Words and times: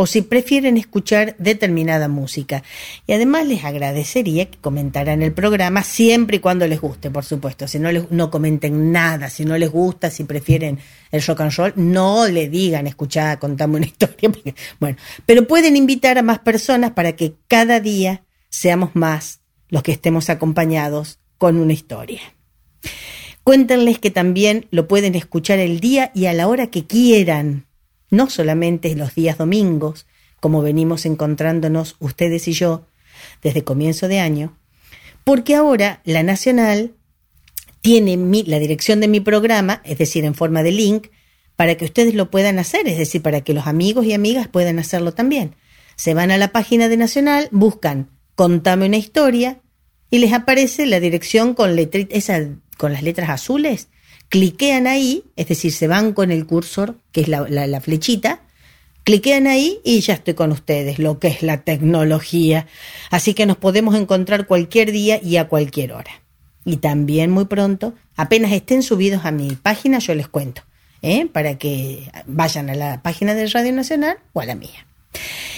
o 0.00 0.06
si 0.06 0.22
prefieren 0.22 0.76
escuchar 0.76 1.34
determinada 1.38 2.06
música. 2.06 2.62
Y 3.08 3.14
además 3.14 3.48
les 3.48 3.64
agradecería 3.64 4.48
que 4.48 4.56
comentaran 4.58 5.22
el 5.22 5.32
programa 5.32 5.82
siempre 5.82 6.36
y 6.36 6.40
cuando 6.40 6.68
les 6.68 6.80
guste, 6.80 7.10
por 7.10 7.24
supuesto. 7.24 7.66
Si 7.66 7.80
no, 7.80 7.90
les, 7.90 8.08
no 8.12 8.30
comenten 8.30 8.92
nada, 8.92 9.28
si 9.28 9.44
no 9.44 9.58
les 9.58 9.68
gusta, 9.68 10.08
si 10.08 10.22
prefieren 10.22 10.78
el 11.10 11.20
rock 11.22 11.40
and 11.40 11.52
roll, 11.52 11.72
no 11.74 12.28
le 12.28 12.48
digan, 12.48 12.86
escuchá, 12.86 13.40
contame 13.40 13.78
una 13.78 13.86
historia. 13.86 14.30
Porque, 14.30 14.54
bueno, 14.78 14.96
pero 15.26 15.48
pueden 15.48 15.76
invitar 15.76 16.16
a 16.16 16.22
más 16.22 16.38
personas 16.38 16.92
para 16.92 17.16
que 17.16 17.34
cada 17.48 17.80
día 17.80 18.22
seamos 18.50 18.94
más 18.94 19.40
los 19.68 19.82
que 19.82 19.90
estemos 19.90 20.30
acompañados 20.30 21.18
con 21.38 21.58
una 21.58 21.72
historia. 21.72 22.20
Cuéntenles 23.48 23.98
que 23.98 24.10
también 24.10 24.66
lo 24.70 24.86
pueden 24.88 25.14
escuchar 25.14 25.58
el 25.58 25.80
día 25.80 26.12
y 26.14 26.26
a 26.26 26.34
la 26.34 26.48
hora 26.48 26.66
que 26.66 26.84
quieran, 26.84 27.64
no 28.10 28.28
solamente 28.28 28.94
los 28.94 29.14
días 29.14 29.38
domingos, 29.38 30.06
como 30.38 30.60
venimos 30.60 31.06
encontrándonos 31.06 31.96
ustedes 31.98 32.46
y 32.46 32.52
yo 32.52 32.84
desde 33.42 33.64
comienzo 33.64 34.06
de 34.06 34.20
año, 34.20 34.58
porque 35.24 35.54
ahora 35.54 36.02
la 36.04 36.22
Nacional 36.22 36.92
tiene 37.80 38.18
la 38.44 38.58
dirección 38.58 39.00
de 39.00 39.08
mi 39.08 39.20
programa, 39.20 39.80
es 39.86 39.96
decir, 39.96 40.26
en 40.26 40.34
forma 40.34 40.62
de 40.62 40.72
link, 40.72 41.06
para 41.56 41.74
que 41.76 41.86
ustedes 41.86 42.14
lo 42.14 42.30
puedan 42.30 42.58
hacer, 42.58 42.86
es 42.86 42.98
decir, 42.98 43.22
para 43.22 43.40
que 43.40 43.54
los 43.54 43.66
amigos 43.66 44.04
y 44.04 44.12
amigas 44.12 44.46
puedan 44.46 44.78
hacerlo 44.78 45.14
también. 45.14 45.54
Se 45.96 46.12
van 46.12 46.30
a 46.30 46.36
la 46.36 46.52
página 46.52 46.88
de 46.88 46.98
Nacional, 46.98 47.48
buscan 47.50 48.10
Contame 48.34 48.84
una 48.84 48.98
historia 48.98 49.62
y 50.10 50.18
les 50.18 50.34
aparece 50.34 50.84
la 50.84 51.00
dirección 51.00 51.54
con, 51.54 51.76
letri- 51.76 52.08
esa, 52.10 52.46
con 52.78 52.94
las 52.94 53.02
letras 53.02 53.28
azules. 53.28 53.88
Cliquean 54.30 54.86
ahí, 54.86 55.24
es 55.36 55.48
decir, 55.48 55.72
se 55.72 55.88
van 55.88 56.14
con 56.14 56.30
el 56.30 56.46
cursor, 56.46 56.96
que 57.12 57.20
es 57.22 57.28
la, 57.28 57.80
flechita, 57.82 58.40
cliquean 59.04 59.46
ahí 59.46 59.80
y 59.84 60.00
ya 60.00 60.14
estoy 60.14 60.34
con 60.34 60.52
ustedes, 60.52 60.98
lo 60.98 61.18
que 61.18 61.28
es 61.28 61.42
la 61.42 61.62
tecnología. 61.62 62.66
Así 63.10 63.34
que 63.34 63.46
nos 63.46 63.56
podemos 63.56 63.94
encontrar 63.94 64.46
cualquier 64.46 64.92
día 64.92 65.20
y 65.22 65.36
a 65.36 65.48
cualquier 65.48 65.92
hora. 65.92 66.22
Y 66.64 66.78
también 66.78 67.30
muy 67.30 67.46
pronto, 67.46 67.94
apenas 68.16 68.52
estén 68.52 68.82
subidos 68.82 69.24
a 69.24 69.30
mi 69.30 69.50
página, 69.56 69.98
yo 69.98 70.14
les 70.14 70.28
cuento, 70.28 70.62
¿eh? 71.02 71.26
para 71.26 71.56
que 71.58 72.10
vayan 72.26 72.70
a 72.70 72.74
la 72.74 73.02
página 73.02 73.34
de 73.34 73.46
Radio 73.46 73.72
Nacional 73.72 74.18
o 74.34 74.40
a 74.40 74.46
la 74.46 74.54
mía. 74.54 74.86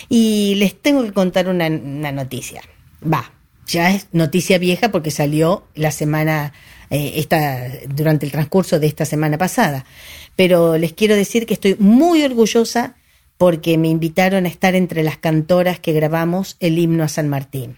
Y 0.08 0.54
les 0.56 0.80
tengo 0.80 1.02
que 1.02 1.12
contar 1.12 1.48
una 1.48 1.68
noticia. 1.68 2.62
Va, 3.02 3.32
ya 3.70 3.90
es 3.90 4.08
noticia 4.12 4.58
vieja 4.58 4.90
porque 4.90 5.10
salió 5.10 5.64
la 5.74 5.92
semana, 5.92 6.52
eh, 6.90 7.12
esta, 7.16 7.68
durante 7.88 8.26
el 8.26 8.32
transcurso 8.32 8.78
de 8.78 8.86
esta 8.86 9.04
semana 9.04 9.38
pasada. 9.38 9.84
Pero 10.36 10.76
les 10.76 10.92
quiero 10.92 11.16
decir 11.16 11.46
que 11.46 11.54
estoy 11.54 11.76
muy 11.78 12.22
orgullosa 12.22 12.96
porque 13.38 13.78
me 13.78 13.88
invitaron 13.88 14.44
a 14.44 14.48
estar 14.48 14.74
entre 14.74 15.02
las 15.02 15.16
cantoras 15.16 15.80
que 15.80 15.92
grabamos 15.92 16.56
el 16.60 16.78
himno 16.78 17.04
a 17.04 17.08
San 17.08 17.28
Martín. 17.28 17.76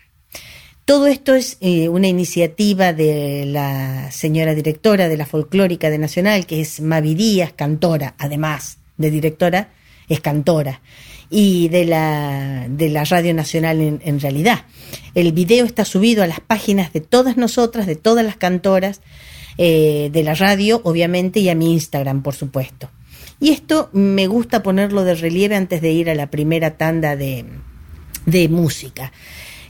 Todo 0.84 1.06
esto 1.06 1.36
es 1.36 1.58
eh, 1.60 1.88
una 1.88 2.08
iniciativa 2.08 2.92
de 2.92 3.44
la 3.46 4.10
señora 4.10 4.54
directora 4.54 5.08
de 5.08 5.16
la 5.16 5.26
Folclórica 5.26 5.90
de 5.90 5.98
Nacional, 5.98 6.46
que 6.46 6.60
es 6.60 6.80
Mavi 6.80 7.14
Díaz, 7.14 7.52
cantora, 7.52 8.14
además 8.18 8.78
de 8.96 9.12
directora, 9.12 9.68
es 10.08 10.20
cantora, 10.20 10.80
y 11.34 11.68
de 11.70 11.86
la, 11.86 12.66
de 12.68 12.90
la 12.90 13.04
Radio 13.04 13.32
Nacional 13.32 13.80
en, 13.80 14.20
realidad. 14.20 14.66
El 15.14 15.32
video 15.32 15.64
está 15.64 15.86
subido 15.86 16.22
a 16.22 16.26
las 16.26 16.40
páginas 16.40 16.92
de 16.92 17.00
todas 17.00 17.38
nosotras, 17.38 17.86
de 17.86 17.96
todas 17.96 18.22
las 18.22 18.36
cantoras, 18.36 19.00
eh, 19.56 20.10
de 20.12 20.22
la 20.22 20.34
radio, 20.34 20.82
obviamente, 20.84 21.40
y 21.40 21.48
a 21.48 21.54
mi 21.54 21.72
Instagram, 21.72 22.22
por 22.22 22.34
supuesto. 22.34 22.90
Y 23.40 23.48
esto 23.48 23.88
me 23.94 24.26
gusta 24.26 24.62
ponerlo 24.62 25.04
de 25.04 25.14
relieve 25.14 25.56
antes 25.56 25.80
de 25.80 25.90
ir 25.90 26.10
a 26.10 26.14
la 26.14 26.30
primera 26.30 26.76
tanda 26.76 27.16
de, 27.16 27.46
de 28.26 28.48
música 28.50 29.10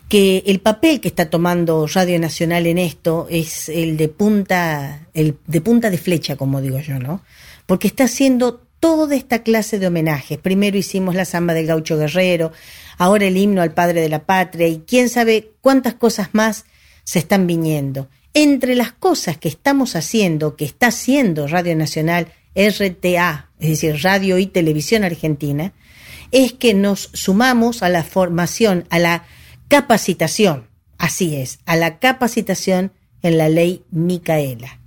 que 0.09 0.43
el 0.47 0.61
papel 0.61 1.01
que 1.01 1.09
está 1.09 1.31
tomando 1.31 1.87
Radio 1.87 2.19
Nacional 2.19 2.67
en 2.67 2.77
esto 2.77 3.29
es 3.31 3.71
el 3.71 3.97
de 3.97 4.09
punta, 4.09 5.07
el 5.15 5.39
de 5.47 5.61
punta 5.63 5.89
de 5.89 5.97
flecha, 5.97 6.37
como 6.37 6.61
digo 6.61 6.81
yo, 6.81 6.99
¿no? 6.99 7.23
Porque 7.65 7.87
está 7.87 8.05
haciendo 8.05 8.67
toda 8.83 9.15
esta 9.15 9.45
clase 9.45 9.79
de 9.79 9.87
homenajes. 9.87 10.39
Primero 10.39 10.77
hicimos 10.77 11.15
la 11.15 11.25
samba 11.25 11.55
del 11.55 11.69
gaucho 11.69 11.97
guerrero, 11.97 12.51
ahora 12.99 13.27
el 13.27 13.37
himno 13.37 13.63
al 13.63 13.73
padre 13.73 14.01
de 14.01 14.09
la 14.09 14.27
patria 14.27 14.67
y 14.67 14.83
quién 14.85 15.09
sabe 15.09 15.53
cuántas 15.61 15.95
cosas 15.95 16.31
más 16.33 16.65
se 17.05 17.21
están 17.21 17.47
viniendo. 17.47 18.09
Entre 18.35 18.75
las 18.75 18.91
cosas 18.91 19.37
que 19.39 19.47
estamos 19.47 19.95
haciendo, 19.95 20.57
que 20.57 20.65
está 20.65 20.89
haciendo 20.89 21.47
Radio 21.47 21.77
Nacional 21.77 22.33
RTA, 22.57 23.51
es 23.61 23.69
decir, 23.69 24.03
Radio 24.03 24.39
y 24.39 24.47
Televisión 24.47 25.05
Argentina, 25.05 25.75
es 26.33 26.53
que 26.53 26.75
nos 26.75 27.09
sumamos 27.13 27.85
a 27.85 27.89
la 27.89 28.03
formación, 28.03 28.85
a 28.91 28.99
la 28.99 29.27
capacitación, 29.69 30.67
así 30.99 31.37
es, 31.37 31.61
a 31.67 31.77
la 31.77 32.01
capacitación 32.01 32.91
en 33.23 33.39
la 33.39 33.49
ley 33.49 33.85
Micaela. 33.93 34.82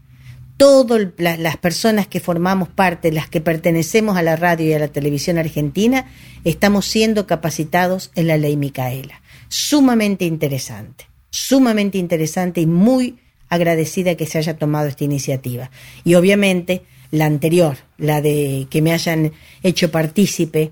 Todas 0.58 1.02
las 1.18 1.58
personas 1.58 2.08
que 2.08 2.22
formamos 2.22 2.70
parte, 2.70 3.12
las 3.12 3.28
que 3.28 3.42
pertenecemos 3.42 4.16
a 4.16 4.22
la 4.24 4.38
radio 4.38 4.68
y 4.68 4.74
a 4.74 4.80
la 4.80 4.88
televisión 4.88 5.38
argentina, 5.38 6.08
estamos 6.46 6.86
siendo 6.86 7.28
capacitados 7.28 8.12
en 8.16 8.28
la 8.28 8.38
ley 8.38 8.56
Micaela. 8.56 9.22
Sumamente 9.50 10.24
interesante, 10.24 11.10
sumamente 11.30 11.98
interesante 11.98 12.62
y 12.62 12.68
muy 12.68 13.20
agradecida 13.50 14.16
que 14.16 14.26
se 14.26 14.38
haya 14.38 14.58
tomado 14.58 14.88
esta 14.88 15.04
iniciativa. 15.04 15.72
Y 16.06 16.16
obviamente 16.16 16.84
la 17.12 17.26
anterior, 17.26 17.78
la 17.98 18.22
de 18.22 18.68
que 18.70 18.82
me 18.82 18.94
hayan 18.94 19.34
hecho 19.62 19.92
partícipe 19.92 20.72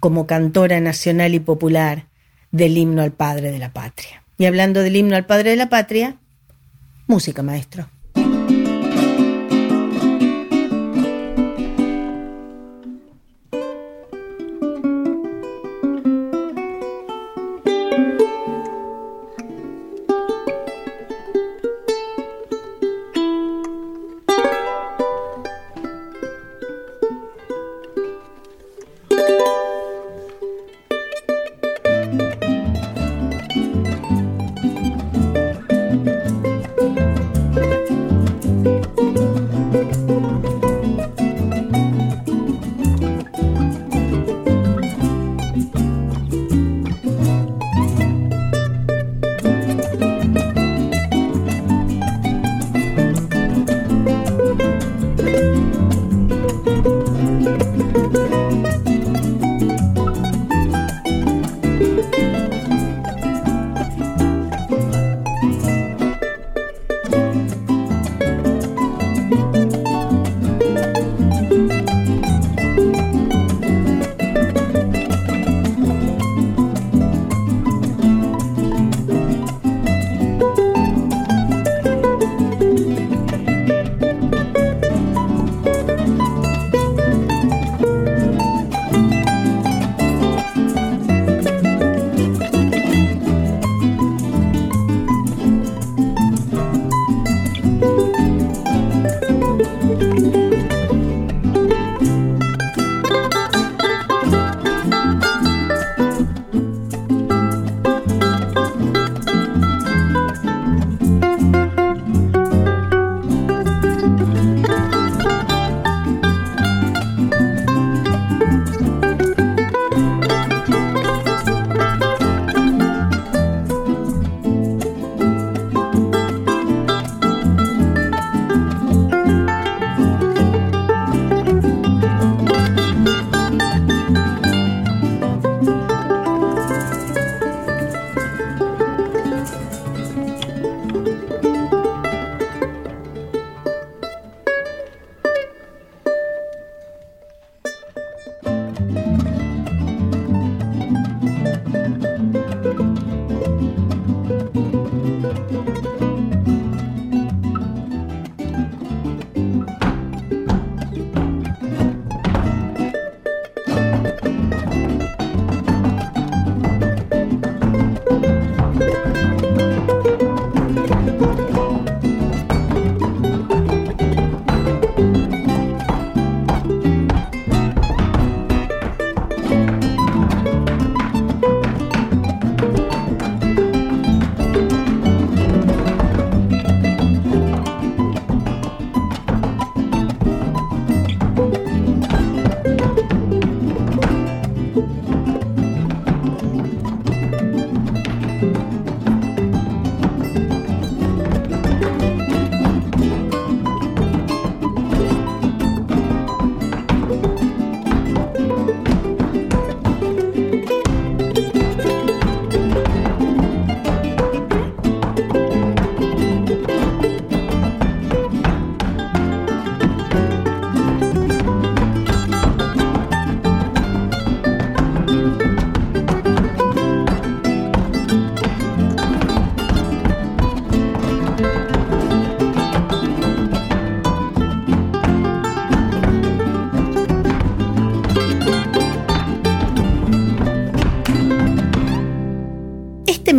como 0.00 0.26
cantora 0.26 0.80
nacional 0.80 1.34
y 1.34 1.40
popular 1.40 2.08
del 2.50 2.76
himno 2.76 3.02
al 3.02 3.12
Padre 3.12 3.52
de 3.52 3.58
la 3.58 3.72
Patria. 3.72 4.24
Y 4.38 4.46
hablando 4.46 4.82
del 4.82 4.96
himno 4.96 5.14
al 5.14 5.26
Padre 5.26 5.50
de 5.50 5.56
la 5.56 5.68
Patria, 5.68 6.16
música, 7.06 7.42
maestro. 7.42 7.88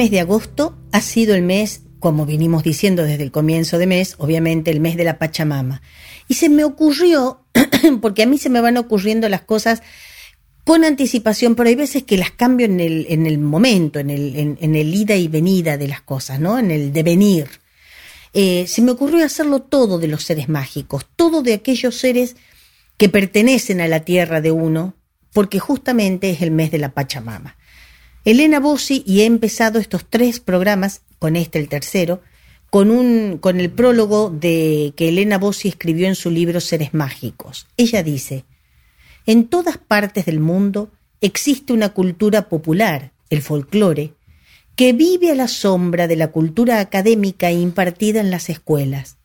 Mes 0.02 0.10
de 0.10 0.20
agosto 0.20 0.76
ha 0.92 1.00
sido 1.00 1.36
el 1.36 1.44
mes, 1.44 1.84
como 2.00 2.26
vinimos 2.26 2.64
diciendo 2.64 3.04
desde 3.04 3.22
el 3.22 3.32
comienzo 3.32 3.78
de 3.78 3.86
mes, 3.86 4.16
obviamente 4.18 4.72
el 4.72 4.80
mes 4.80 4.98
de 4.98 5.04
la 5.04 5.20
Pachamama. 5.20 5.84
Y 6.28 6.34
se 6.34 6.50
me 6.50 6.64
ocurrió, 6.64 7.46
porque 8.02 8.24
a 8.24 8.26
mí 8.26 8.40
se 8.40 8.50
me 8.50 8.62
van 8.62 8.78
ocurriendo 8.78 9.30
las 9.30 9.42
cosas 9.42 9.84
con 10.64 10.86
anticipación, 10.86 11.54
pero 11.54 11.70
hay 11.70 11.76
veces 11.76 12.02
que 12.02 12.18
las 12.18 12.32
cambio 12.32 12.66
en 12.66 12.80
el, 12.80 13.06
en 13.10 13.28
el 13.28 13.38
momento, 13.38 14.00
en 14.00 14.10
el, 14.10 14.58
en, 14.60 14.76
el 14.76 14.96
ida 14.96 15.16
y 15.16 15.28
venida 15.28 15.78
de 15.78 15.88
las 15.88 16.02
cosas, 16.02 16.40
¿no? 16.40 16.58
En 16.58 16.72
el 16.72 16.92
devenir. 16.92 17.48
Eh, 18.34 18.66
se 18.66 18.82
me 18.82 18.90
ocurrió 18.90 19.24
hacerlo 19.24 19.62
todo 19.62 20.00
de 20.00 20.08
los 20.08 20.24
seres 20.24 20.50
mágicos, 20.50 21.06
todo 21.16 21.44
de 21.44 21.54
aquellos 21.54 21.96
seres 21.96 22.38
que 22.98 23.08
pertenecen 23.08 23.80
a 23.82 23.88
la 23.88 24.00
tierra 24.00 24.42
de 24.42 24.50
uno, 24.50 24.96
porque 25.32 25.60
justamente 25.60 26.32
es 26.32 26.42
el 26.42 26.50
mes 26.50 26.72
de 26.72 26.80
la 26.80 26.90
Pachamama. 26.90 27.56
Elena 28.24 28.60
Bossi 28.60 29.04
y 29.08 29.22
he 29.22 29.26
empezado 29.26 29.80
estos 29.80 30.06
tres 30.08 30.40
programas, 30.40 31.02
con 31.18 31.36
este 31.36 31.58
el 31.58 31.70
tercero, 31.70 32.22
con, 32.70 32.92
un, 32.92 33.40
con 33.40 33.60
el 33.60 33.72
prólogo 33.72 34.30
de 34.30 34.94
que 34.96 35.10
Elena 35.10 35.40
Bossi 35.40 35.70
escribió 35.70 36.08
en 36.08 36.16
su 36.16 36.30
libro 36.30 36.62
Seres 36.62 36.94
Mágicos. 36.94 37.68
Ella 37.78 38.04
dice, 38.04 38.46
en 39.26 39.48
todas 39.48 39.78
partes 39.78 40.26
del 40.26 40.40
mundo 40.40 40.92
existe 41.20 41.74
una 41.74 41.90
cultura 41.90 42.48
popular, 42.48 43.12
el 43.32 43.42
folclore, 43.42 44.14
que 44.76 44.94
vive 44.94 45.32
a 45.32 45.36
la 45.36 45.48
sombra 45.48 46.08
de 46.08 46.16
la 46.16 46.28
cultura 46.28 46.80
académica 46.80 47.52
impartida 47.52 48.20
en 48.20 48.30
las 48.30 48.50
escuelas. 48.50 49.18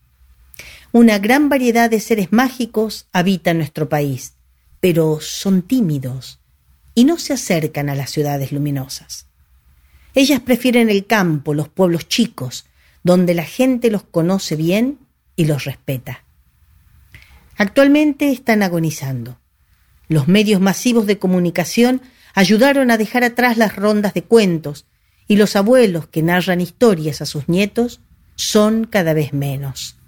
Una 0.92 1.18
gran 1.18 1.50
variedad 1.50 1.90
de 1.90 2.00
seres 2.00 2.32
mágicos 2.32 3.08
habita 3.12 3.52
nuestro 3.52 3.90
país, 3.90 4.34
pero 4.80 5.20
son 5.20 5.60
tímidos 5.60 6.40
y 6.96 7.04
no 7.04 7.18
se 7.18 7.34
acercan 7.34 7.90
a 7.90 7.94
las 7.94 8.10
ciudades 8.10 8.50
luminosas. 8.52 9.26
Ellas 10.14 10.40
prefieren 10.40 10.88
el 10.88 11.06
campo, 11.06 11.52
los 11.52 11.68
pueblos 11.68 12.08
chicos, 12.08 12.64
donde 13.04 13.34
la 13.34 13.44
gente 13.44 13.90
los 13.90 14.02
conoce 14.02 14.56
bien 14.56 14.98
y 15.36 15.44
los 15.44 15.64
respeta. 15.64 16.24
Actualmente 17.58 18.32
están 18.32 18.62
agonizando. 18.62 19.38
Los 20.08 20.26
medios 20.26 20.60
masivos 20.62 21.06
de 21.06 21.18
comunicación 21.18 22.00
ayudaron 22.34 22.90
a 22.90 22.96
dejar 22.96 23.24
atrás 23.24 23.58
las 23.58 23.76
rondas 23.76 24.14
de 24.14 24.22
cuentos 24.22 24.86
y 25.28 25.36
los 25.36 25.54
abuelos 25.54 26.06
que 26.08 26.22
narran 26.22 26.62
historias 26.62 27.20
a 27.20 27.26
sus 27.26 27.46
nietos 27.46 28.00
son 28.36 28.84
cada 28.86 29.12
vez 29.12 29.34
menos. 29.34 29.98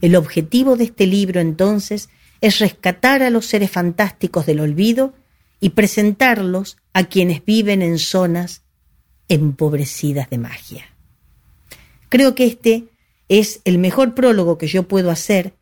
El 0.00 0.16
objetivo 0.16 0.76
de 0.76 0.84
este 0.84 1.06
libro 1.06 1.38
entonces 1.40 2.08
es 2.40 2.60
rescatar 2.60 3.22
a 3.22 3.28
los 3.28 3.44
seres 3.44 3.70
fantásticos 3.70 4.46
del 4.46 4.60
olvido 4.60 5.14
y 5.62 5.70
presentarlos 5.70 6.76
a 6.92 7.04
quienes 7.04 7.44
viven 7.44 7.82
en 7.82 8.00
zonas 8.00 8.62
empobrecidas 9.28 10.28
de 10.28 10.36
magia. 10.36 10.84
Creo 12.08 12.34
que 12.34 12.46
este 12.46 12.88
es 13.28 13.60
el 13.64 13.78
mejor 13.78 14.16
prólogo 14.16 14.58
que 14.58 14.66
yo 14.66 14.88
puedo 14.88 15.12
hacer 15.12 15.54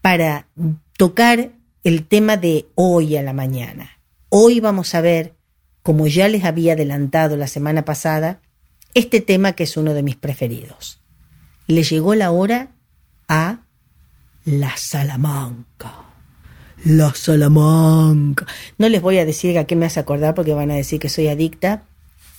para 0.00 0.48
tocar 0.96 1.52
el 1.84 2.06
tema 2.06 2.38
de 2.38 2.66
hoy 2.76 3.18
a 3.18 3.22
la 3.22 3.34
mañana. 3.34 4.00
Hoy 4.30 4.58
vamos 4.60 4.94
a 4.94 5.02
ver, 5.02 5.34
como 5.82 6.06
ya 6.06 6.28
les 6.28 6.44
había 6.44 6.72
adelantado 6.72 7.36
la 7.36 7.46
semana 7.46 7.84
pasada, 7.84 8.40
este 8.94 9.20
tema 9.20 9.52
que 9.52 9.64
es 9.64 9.76
uno 9.76 9.92
de 9.92 10.02
mis 10.02 10.16
preferidos. 10.16 11.02
Le 11.66 11.82
llegó 11.82 12.14
la 12.14 12.30
hora 12.30 12.70
a 13.28 13.66
la 14.46 14.74
Salamanca. 14.78 16.05
La 16.84 17.12
Salamanca. 17.14 18.46
No 18.78 18.88
les 18.88 19.02
voy 19.02 19.18
a 19.18 19.24
decir 19.24 19.58
a 19.58 19.64
qué 19.64 19.76
me 19.76 19.86
hace 19.86 20.00
acordar 20.00 20.34
porque 20.34 20.54
van 20.54 20.70
a 20.70 20.74
decir 20.74 21.00
que 21.00 21.08
soy 21.08 21.28
adicta 21.28 21.82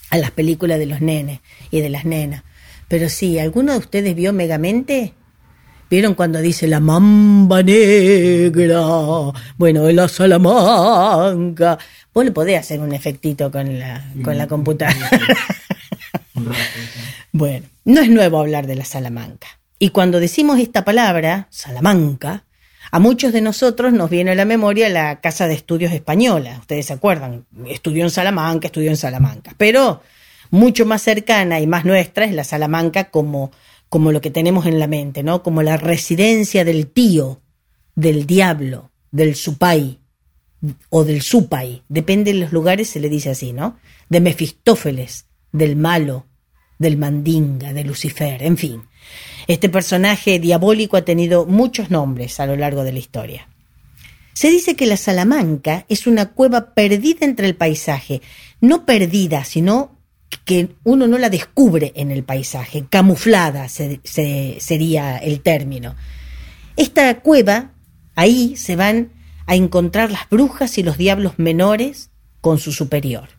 a 0.10 0.18
las 0.18 0.32
películas 0.32 0.80
de 0.80 0.86
los 0.86 1.02
nenes 1.02 1.42
y 1.72 1.82
de 1.82 1.90
las 1.90 2.06
nenas. 2.06 2.44
Pero 2.88 3.10
sí, 3.10 3.40
¿alguno 3.40 3.74
de 3.74 3.80
ustedes 3.80 4.16
vio 4.16 4.32
Megamente? 4.34 5.14
¿Vieron 5.90 6.16
cuando 6.16 6.40
dice 6.40 6.68
la 6.68 6.80
mamba 6.80 7.64
negra? 7.64 8.82
Bueno, 9.58 9.90
la 9.92 10.08
Salamanca. 10.08 11.78
Vos 12.14 12.26
le 12.26 12.32
podés 12.32 12.60
hacer 12.60 12.80
un 12.80 12.94
efectito 12.94 13.52
con 13.52 13.80
la, 13.80 14.12
con 14.24 14.38
la 14.38 14.48
computadora. 14.48 15.10
bueno, 17.32 17.66
no 17.86 18.02
es 18.02 18.10
nuevo 18.10 18.40
hablar 18.40 18.68
de 18.68 18.76
la 18.76 18.86
Salamanca. 18.86 19.48
Y 19.80 19.90
cuando 19.90 20.20
decimos 20.20 20.60
esta 20.60 20.84
palabra, 20.84 21.48
Salamanca, 21.52 22.44
a 22.92 23.00
muchos 23.00 23.34
de 23.34 23.42
nosotros 23.42 23.94
nos 23.94 24.10
viene 24.10 24.32
a 24.32 24.36
la 24.36 24.46
memoria 24.46 24.90
la 24.90 25.20
Casa 25.20 25.48
de 25.48 25.54
Estudios 25.54 25.92
Española. 25.92 26.58
Ustedes 26.60 26.86
se 26.86 26.94
acuerdan, 26.94 27.46
estudió 27.68 28.04
en 28.04 28.10
Salamanca, 28.10 28.68
estudió 28.68 28.90
en 28.90 28.98
Salamanca. 28.98 29.54
Pero 29.58 30.02
mucho 30.52 30.86
más 30.86 31.02
cercana 31.02 31.60
y 31.60 31.68
más 31.68 31.86
nuestra 31.86 32.26
es 32.26 32.34
la 32.34 32.44
Salamanca 32.44 33.10
como, 33.10 33.52
como 33.90 34.12
lo 34.12 34.22
que 34.22 34.32
tenemos 34.32 34.66
en 34.66 34.80
la 34.80 34.88
mente, 34.88 35.24
¿no? 35.24 35.44
Como 35.44 35.64
la 35.64 35.78
residencia 35.78 36.64
del 36.64 36.88
tío, 36.88 37.42
del 37.96 38.26
diablo, 38.26 38.92
del 39.12 39.36
supay 39.36 40.00
o 40.90 41.04
del 41.04 41.22
supay. 41.22 41.84
Depende 41.90 42.34
de 42.34 42.40
los 42.40 42.52
lugares, 42.52 42.90
se 42.90 43.00
le 43.00 43.10
dice 43.10 43.32
así, 43.32 43.54
¿no? 43.54 43.78
De 44.10 44.22
Mefistófeles, 44.22 45.26
del 45.52 45.76
malo, 45.76 46.26
del 46.80 46.98
mandinga, 46.98 47.74
de 47.74 47.84
Lucifer, 47.84 48.44
en 48.44 48.58
fin. 48.58 48.84
Este 49.48 49.70
personaje 49.70 50.40
diabólico 50.40 50.98
ha 50.98 51.06
tenido 51.06 51.46
muchos 51.46 51.90
nombres 51.90 52.40
a 52.40 52.46
lo 52.46 52.56
largo 52.56 52.84
de 52.84 52.92
la 52.94 53.00
historia. 53.00 53.48
Se 54.34 54.50
dice 54.50 54.76
que 54.76 54.86
la 54.86 54.98
Salamanca 54.98 55.86
es 55.90 56.06
una 56.06 56.28
cueva 56.30 56.74
perdida 56.74 57.26
entre 57.26 57.48
el 57.48 57.56
paisaje, 57.56 58.22
no 58.62 58.86
perdida, 58.86 59.44
sino 59.44 59.98
que 60.46 60.76
uno 60.84 61.08
no 61.08 61.18
la 61.18 61.30
descubre 61.30 61.92
en 61.96 62.12
el 62.12 62.24
paisaje, 62.24 62.86
camuflada 62.90 63.68
sería 63.70 65.18
el 65.18 65.42
término. 65.42 65.96
Esta 66.76 67.20
cueva, 67.22 67.72
ahí 68.16 68.56
se 68.56 68.76
van 68.76 69.12
a 69.48 69.56
encontrar 69.56 70.12
las 70.12 70.30
brujas 70.30 70.78
y 70.78 70.84
los 70.84 70.98
diablos 70.98 71.34
menores 71.38 72.12
con 72.42 72.60
su 72.60 72.72
superior. 72.72 73.30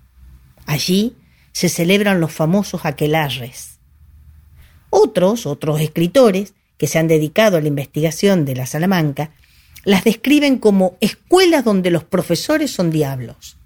Allí 0.66 1.16
se 1.52 1.68
celebran 1.68 2.20
los 2.20 2.32
famosos 2.32 2.84
aquelarres, 2.84 3.77
otros, 4.90 5.47
otros 5.47 5.80
escritores, 5.80 6.54
que 6.76 6.87
se 6.87 6.99
han 6.99 7.09
dedicado 7.09 7.57
a 7.57 7.61
la 7.61 7.68
investigación 7.68 8.45
de 8.45 8.54
la 8.54 8.66
Salamanca, 8.66 9.30
las 9.85 10.04
describen 10.04 10.59
como 10.59 10.97
escuelas 11.00 11.64
donde 11.64 11.90
los 11.90 12.04
profesores 12.04 12.71
son 12.71 12.90
diablos. 12.90 13.57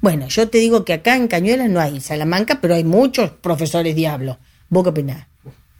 Bueno, 0.00 0.28
yo 0.28 0.48
te 0.48 0.58
digo 0.58 0.84
que 0.84 0.94
acá 0.94 1.16
en 1.16 1.28
Cañuelas 1.28 1.70
no 1.70 1.80
hay 1.80 2.00
Salamanca, 2.00 2.60
pero 2.60 2.74
hay 2.74 2.84
muchos 2.84 3.30
profesores 3.30 3.94
diablos. 3.94 4.38
¿Vos 4.68 4.82
qué 4.82 4.90
opinás? 4.90 5.26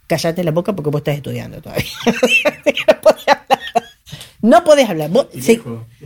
Cállate 0.07 0.45
la 0.45 0.51
boca 0.51 0.75
porque 0.75 0.91
vos 0.91 1.01
estás 1.01 1.17
estudiando 1.17 1.61
todavía. 1.61 1.91
no 4.43 4.65
podés 4.65 4.89
hablar. 4.89 5.11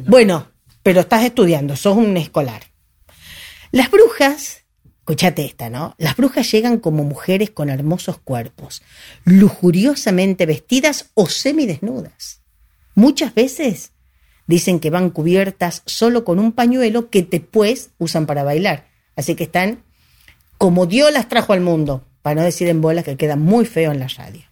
Bueno, 0.07 0.49
pero 0.83 1.01
estás 1.01 1.25
estudiando, 1.25 1.77
sos 1.77 1.97
un 1.97 2.17
escolar. 2.17 2.63
Las 3.73 3.91
brujas 3.91 4.65
Escuchate 5.07 5.45
esta, 5.45 5.71
¿no? 5.71 5.95
Las 5.99 6.17
brujas 6.17 6.51
llegan 6.51 6.81
como 6.81 7.05
mujeres 7.05 7.51
con 7.51 7.71
hermosos 7.71 8.19
cuerpos, 8.19 8.83
lujuriosamente 9.25 10.47
vestidas 10.47 11.11
o 11.15 11.29
semidesnudas. 11.29 12.41
Muchas 12.97 13.33
veces 13.33 13.93
dicen 14.49 14.81
que 14.81 14.91
van 14.91 15.11
cubiertas 15.11 15.83
solo 15.87 16.25
con 16.25 16.41
un 16.41 16.51
pañuelo 16.51 17.09
que 17.09 17.23
después 17.23 17.91
usan 17.99 18.27
para 18.27 18.43
bailar. 18.43 18.89
Así 19.15 19.37
que 19.37 19.45
están 19.45 19.85
como 20.59 20.87
Dios 20.87 21.13
las 21.13 21.29
trajo 21.29 21.53
al 21.53 21.61
mundo, 21.61 22.05
para 22.21 22.35
no 22.35 22.43
decir 22.43 22.67
en 22.67 22.81
bolas 22.81 23.05
que 23.05 23.17
queda 23.17 23.37
muy 23.37 23.65
feo 23.65 23.93
en 23.93 24.01
la 24.01 24.09
radio. 24.09 24.43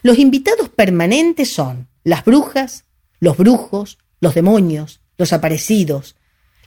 Los 0.00 0.18
invitados 0.18 0.70
permanentes 0.70 1.52
son 1.52 1.88
las 2.04 2.24
brujas, 2.24 2.86
los 3.20 3.36
brujos, 3.36 3.98
los 4.18 4.34
demonios, 4.34 5.02
los 5.18 5.34
aparecidos, 5.34 6.16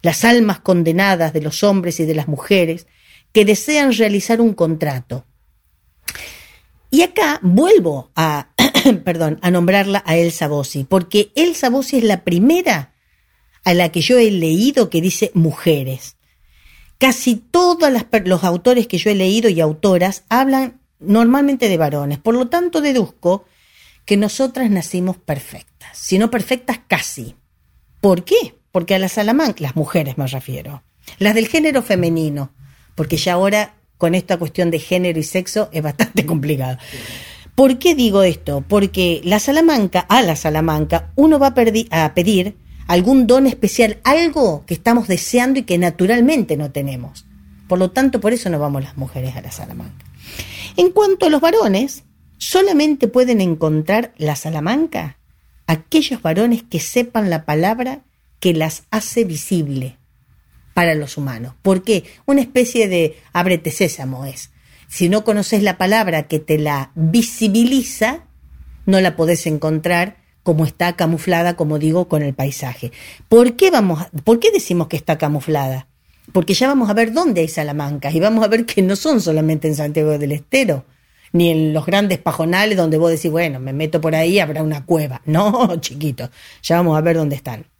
las 0.02 0.26
almas 0.26 0.60
condenadas 0.60 1.34
de 1.34 1.42
los 1.42 1.64
hombres 1.64 2.00
y 2.00 2.06
de 2.06 2.16
las 2.16 2.28
mujeres 2.28 2.88
que 3.32 3.46
desean 3.46 3.94
realizar 3.94 4.42
un 4.42 4.54
contrato. 4.54 5.26
Y 6.90 7.04
acá 7.04 7.40
vuelvo 7.42 8.12
a, 8.16 8.50
perdón, 9.06 9.40
a 9.42 9.52
nombrarla 9.52 10.04
a 10.06 10.18
Elsa 10.18 10.48
Bossi, 10.48 10.84
porque 10.84 11.32
Elsa 11.36 11.70
Bossi 11.70 11.98
es 11.98 12.04
la 12.04 12.24
primera 12.24 12.94
a 13.64 13.74
la 13.74 13.90
que 13.90 14.02
yo 14.02 14.18
he 14.18 14.30
leído 14.32 14.90
que 14.90 15.02
dice 15.02 15.32
mujeres. 15.34 16.18
Casi 16.98 17.36
todos 17.36 17.90
los 18.26 18.44
autores 18.44 18.88
que 18.88 18.98
yo 18.98 19.10
he 19.10 19.16
leído 19.16 19.50
y 19.50 19.62
autoras 19.62 20.26
hablan 20.30 20.82
normalmente 21.00 21.70
de 21.70 21.78
varones, 21.78 22.20
por 22.20 22.36
lo 22.36 22.48
tanto 22.50 22.82
deduzco 22.82 23.46
que 24.06 24.18
nosotras 24.18 24.70
nacimos 24.70 25.18
perfectas, 25.18 25.98
si 25.98 26.20
no 26.20 26.30
perfectas 26.30 26.80
casi. 26.88 27.36
¿Por 28.02 28.24
qué? 28.24 28.61
Porque 28.72 28.96
a 28.96 29.00
las 29.00 29.14
Salamanca, 29.14 29.62
las 29.62 29.76
mujeres 29.76 30.18
me 30.18 30.28
refiero, 30.28 30.84
las 31.20 31.36
del 31.36 31.48
género 31.48 31.82
femenino, 31.82 32.52
porque 32.96 33.18
ya 33.18 33.34
ahora 33.34 33.76
con 33.98 34.16
esta 34.16 34.38
cuestión 34.38 34.72
de 34.72 34.80
género 34.80 35.20
y 35.20 35.24
sexo 35.24 35.70
es 35.72 35.84
bastante 35.84 36.26
complicado. 36.28 36.78
¿Por 37.56 37.80
qué 37.80 37.96
digo 37.96 38.24
esto? 38.24 38.64
Porque 38.68 39.22
la 39.24 39.40
Salamanca, 39.40 40.00
a 40.00 40.22
la 40.22 40.36
Salamanca, 40.36 41.12
uno 41.16 41.38
va 41.38 41.48
a, 41.48 42.06
a 42.06 42.14
pedir 42.14 42.58
algún 42.88 43.28
don 43.28 43.46
especial, 43.46 44.00
algo 44.04 44.66
que 44.66 44.74
estamos 44.74 45.08
deseando 45.08 45.60
y 45.60 45.64
que 45.64 45.78
naturalmente 45.78 46.58
no 46.58 46.72
tenemos. 46.72 47.26
Por 47.68 47.80
lo 47.80 47.92
tanto, 47.92 48.20
por 48.20 48.34
eso 48.34 48.50
no 48.50 48.60
vamos 48.60 48.84
las 48.84 48.98
mujeres 48.98 49.36
a 49.36 49.42
la 49.42 49.52
Salamanca. 49.52 50.06
En 50.78 50.92
cuanto 50.92 51.26
a 51.26 51.30
los 51.30 51.42
varones, 51.42 52.04
solamente 52.38 53.08
pueden 53.08 53.42
encontrar 53.42 54.14
la 54.18 54.36
Salamanca 54.36 55.18
aquellos 55.68 56.22
varones 56.22 56.64
que 56.64 56.80
sepan 56.80 57.30
la 57.30 57.46
palabra 57.46 58.02
que 58.42 58.54
las 58.54 58.84
hace 58.92 59.24
visible 59.24 59.98
para 60.74 60.96
los 60.96 61.16
humanos. 61.18 61.54
¿Por 61.62 61.84
qué? 61.84 62.04
Una 62.26 62.42
especie 62.42 62.90
de 62.90 63.18
ábrete 63.32 63.72
sésamo 63.72 64.26
es. 64.26 64.52
Si 64.90 65.08
no 65.08 65.24
conoces 65.24 65.64
la 65.64 65.78
palabra 65.78 66.28
que 66.28 66.40
te 66.40 66.58
la 66.58 66.92
visibiliza, 66.96 68.26
no 68.86 69.00
la 69.00 69.16
podés 69.16 69.48
encontrar 69.48 70.18
como 70.44 70.66
está 70.66 70.96
camuflada, 70.96 71.56
como 71.56 71.78
digo, 71.80 72.08
con 72.08 72.24
el 72.24 72.34
paisaje. 72.34 72.92
¿Por 73.30 73.56
qué, 73.56 73.70
vamos 73.70 74.08
¿Por 74.24 74.40
qué 74.40 74.52
decimos 74.52 74.88
que 74.88 74.98
está 74.98 75.18
camuflada? 75.18 75.88
Porque 76.34 76.56
ya 76.56 76.68
vamos 76.68 76.90
a 76.90 76.94
ver 76.94 77.14
dónde 77.14 77.42
hay 77.42 77.48
Salamancas 77.48 78.16
y 78.16 78.20
vamos 78.20 78.44
a 78.44 78.48
ver 78.48 78.66
que 78.66 78.82
no 78.82 78.96
son 78.96 79.22
solamente 79.22 79.68
en 79.68 79.76
Santiago 79.76 80.18
del 80.18 80.32
Estero, 80.32 80.86
ni 81.32 81.50
en 81.50 81.74
los 81.74 81.86
grandes 81.86 82.18
pajonales 82.18 82.76
donde 82.76 82.98
vos 82.98 83.12
decís, 83.12 83.30
bueno, 83.30 83.60
me 83.60 83.72
meto 83.72 84.02
por 84.02 84.16
ahí, 84.16 84.40
habrá 84.40 84.64
una 84.64 84.86
cueva. 84.86 85.22
No, 85.28 85.80
chiquito, 85.80 86.32
ya 86.64 86.78
vamos 86.78 86.98
a 86.98 87.02
ver 87.02 87.18
dónde 87.18 87.36
están. 87.36 87.71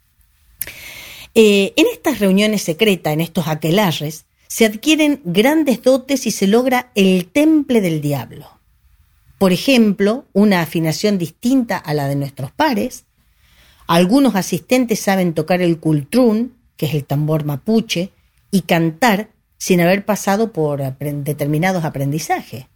Eh, 1.34 1.72
en 1.76 1.86
estas 1.92 2.18
reuniones 2.18 2.62
secretas, 2.62 3.12
en 3.12 3.20
estos 3.20 3.48
aquelarres, 3.48 4.26
se 4.48 4.66
adquieren 4.66 5.22
grandes 5.24 5.82
dotes 5.82 6.26
y 6.26 6.30
se 6.30 6.46
logra 6.46 6.90
el 6.94 7.26
temple 7.26 7.80
del 7.80 8.00
diablo. 8.02 8.46
por 9.38 9.52
ejemplo, 9.52 10.24
una 10.32 10.60
afinación 10.60 11.18
distinta 11.18 11.76
a 11.76 11.94
la 11.94 12.06
de 12.06 12.14
nuestros 12.14 12.52
pares. 12.52 13.06
Algunos 13.88 14.36
asistentes 14.36 15.00
saben 15.00 15.34
tocar 15.34 15.60
el 15.60 15.80
cultrún, 15.80 16.54
que 16.76 16.86
es 16.86 16.94
el 16.94 17.04
tambor 17.04 17.44
mapuche, 17.44 18.12
y 18.52 18.60
cantar 18.60 19.30
sin 19.58 19.80
haber 19.80 20.04
pasado 20.04 20.52
por 20.52 20.80
determinados 20.96 21.84
aprendizajes. 21.84 22.66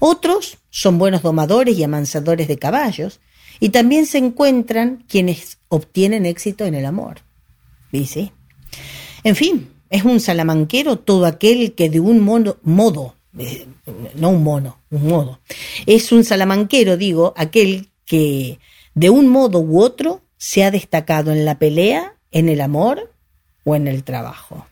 Otros 0.00 0.58
son 0.70 0.98
buenos 0.98 1.22
domadores 1.22 1.78
y 1.78 1.84
amansadores 1.84 2.48
de 2.48 2.58
caballos, 2.58 3.20
y 3.60 3.68
también 3.68 4.04
se 4.04 4.18
encuentran 4.18 5.04
quienes 5.08 5.58
obtienen 5.68 6.26
éxito 6.26 6.64
en 6.64 6.74
el 6.74 6.86
amor. 6.86 7.20
Dice. 7.92 8.32
En 9.24 9.36
fin, 9.36 9.68
es 9.90 10.04
un 10.04 10.20
salamanquero 10.20 10.98
todo 10.98 11.26
aquel 11.26 11.74
que 11.74 11.90
de 11.90 12.00
un 12.00 12.20
modo, 12.20 13.16
eh, 13.38 13.66
no 14.14 14.30
un 14.30 14.42
mono, 14.42 14.78
un 14.90 15.08
modo, 15.08 15.40
es 15.86 16.12
un 16.12 16.24
salamanquero, 16.24 16.96
digo, 16.96 17.34
aquel 17.36 17.90
que 18.06 18.58
de 18.94 19.10
un 19.10 19.28
modo 19.28 19.60
u 19.60 19.80
otro 19.80 20.22
se 20.36 20.64
ha 20.64 20.70
destacado 20.70 21.32
en 21.32 21.44
la 21.44 21.58
pelea, 21.58 22.14
en 22.30 22.48
el 22.48 22.60
amor 22.60 23.12
o 23.64 23.74
en 23.74 23.88
el 23.88 24.04
trabajo. 24.04 24.66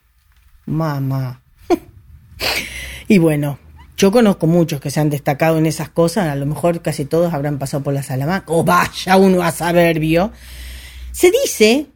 Mamá. 0.67 1.43
y 3.09 3.19
bueno, 3.19 3.59
yo 3.97 4.13
conozco 4.13 4.47
muchos 4.47 4.81
que 4.81 4.91
se 4.91 5.01
han 5.01 5.11
destacado 5.11 5.59
en 5.59 5.67
esas 5.67 5.89
cosas, 5.89 6.29
a 6.29 6.37
lo 6.37 6.47
mejor 6.47 6.81
casi 6.83 7.05
todos 7.05 7.35
habrán 7.35 7.59
pasado 7.59 7.83
por 7.83 7.93
la 7.93 8.03
Salamanca, 8.05 8.47
o 8.49 8.63
vaya 8.63 9.17
uno 9.17 9.43
a 9.43 9.51
saber, 9.51 9.99
vio. 9.99 10.31
Se 11.11 11.31
dice 11.31 11.87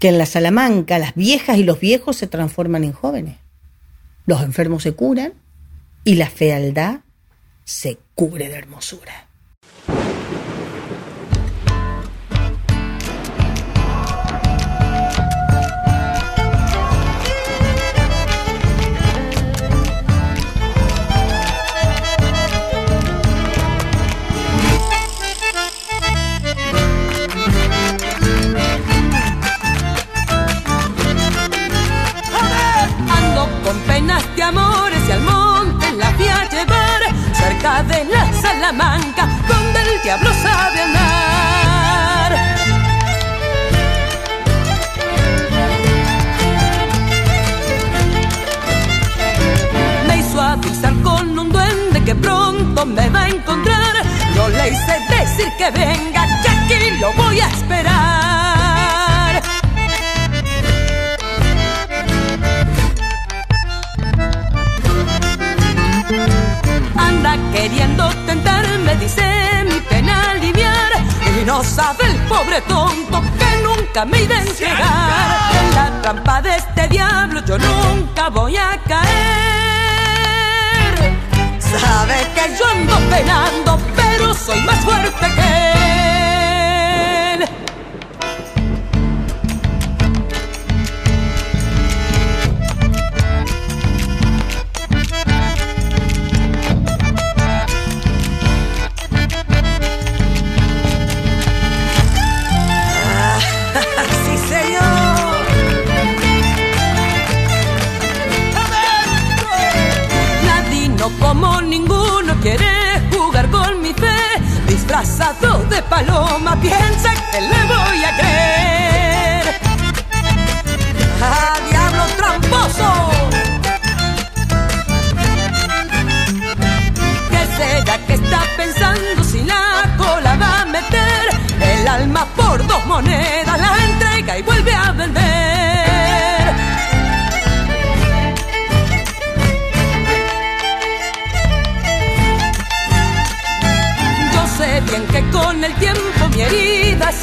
que 0.00 0.08
en 0.08 0.18
la 0.18 0.26
Salamanca 0.26 0.98
las 0.98 1.14
viejas 1.14 1.58
y 1.58 1.62
los 1.62 1.78
viejos 1.78 2.16
se 2.16 2.26
transforman 2.26 2.82
en 2.82 2.92
jóvenes, 2.92 3.36
los 4.26 4.42
enfermos 4.42 4.82
se 4.82 4.92
curan 4.92 5.34
y 6.02 6.16
la 6.16 6.28
fealdad 6.28 7.00
se 7.64 7.98
cubre 8.16 8.48
de 8.48 8.56
hermosura. 8.56 9.29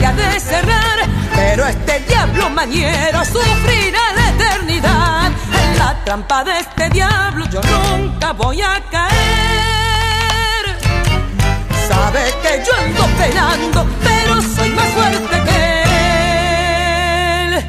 Ha 0.05 0.13
de 0.13 0.39
cerrar, 0.39 0.99
pero 1.35 1.65
este 1.65 1.99
diablo 2.01 2.49
mañero 2.49 3.25
sufrirá 3.25 4.13
la 4.15 4.29
eternidad. 4.29 5.31
En 5.71 5.79
la 5.79 6.03
trampa 6.05 6.43
de 6.43 6.59
este 6.59 6.89
diablo 6.89 7.45
yo 7.49 7.61
nunca 7.61 8.33
voy 8.33 8.61
a 8.61 8.79
caer. 8.91 10.65
Sabe 11.87 12.19
que 12.43 12.63
yo 12.65 12.73
ando 12.75 13.05
penando, 13.17 13.87
pero 14.03 14.41
soy 14.41 14.69
más 14.69 14.87
fuerte 14.89 15.43
que 15.45 15.83
él. 17.43 17.65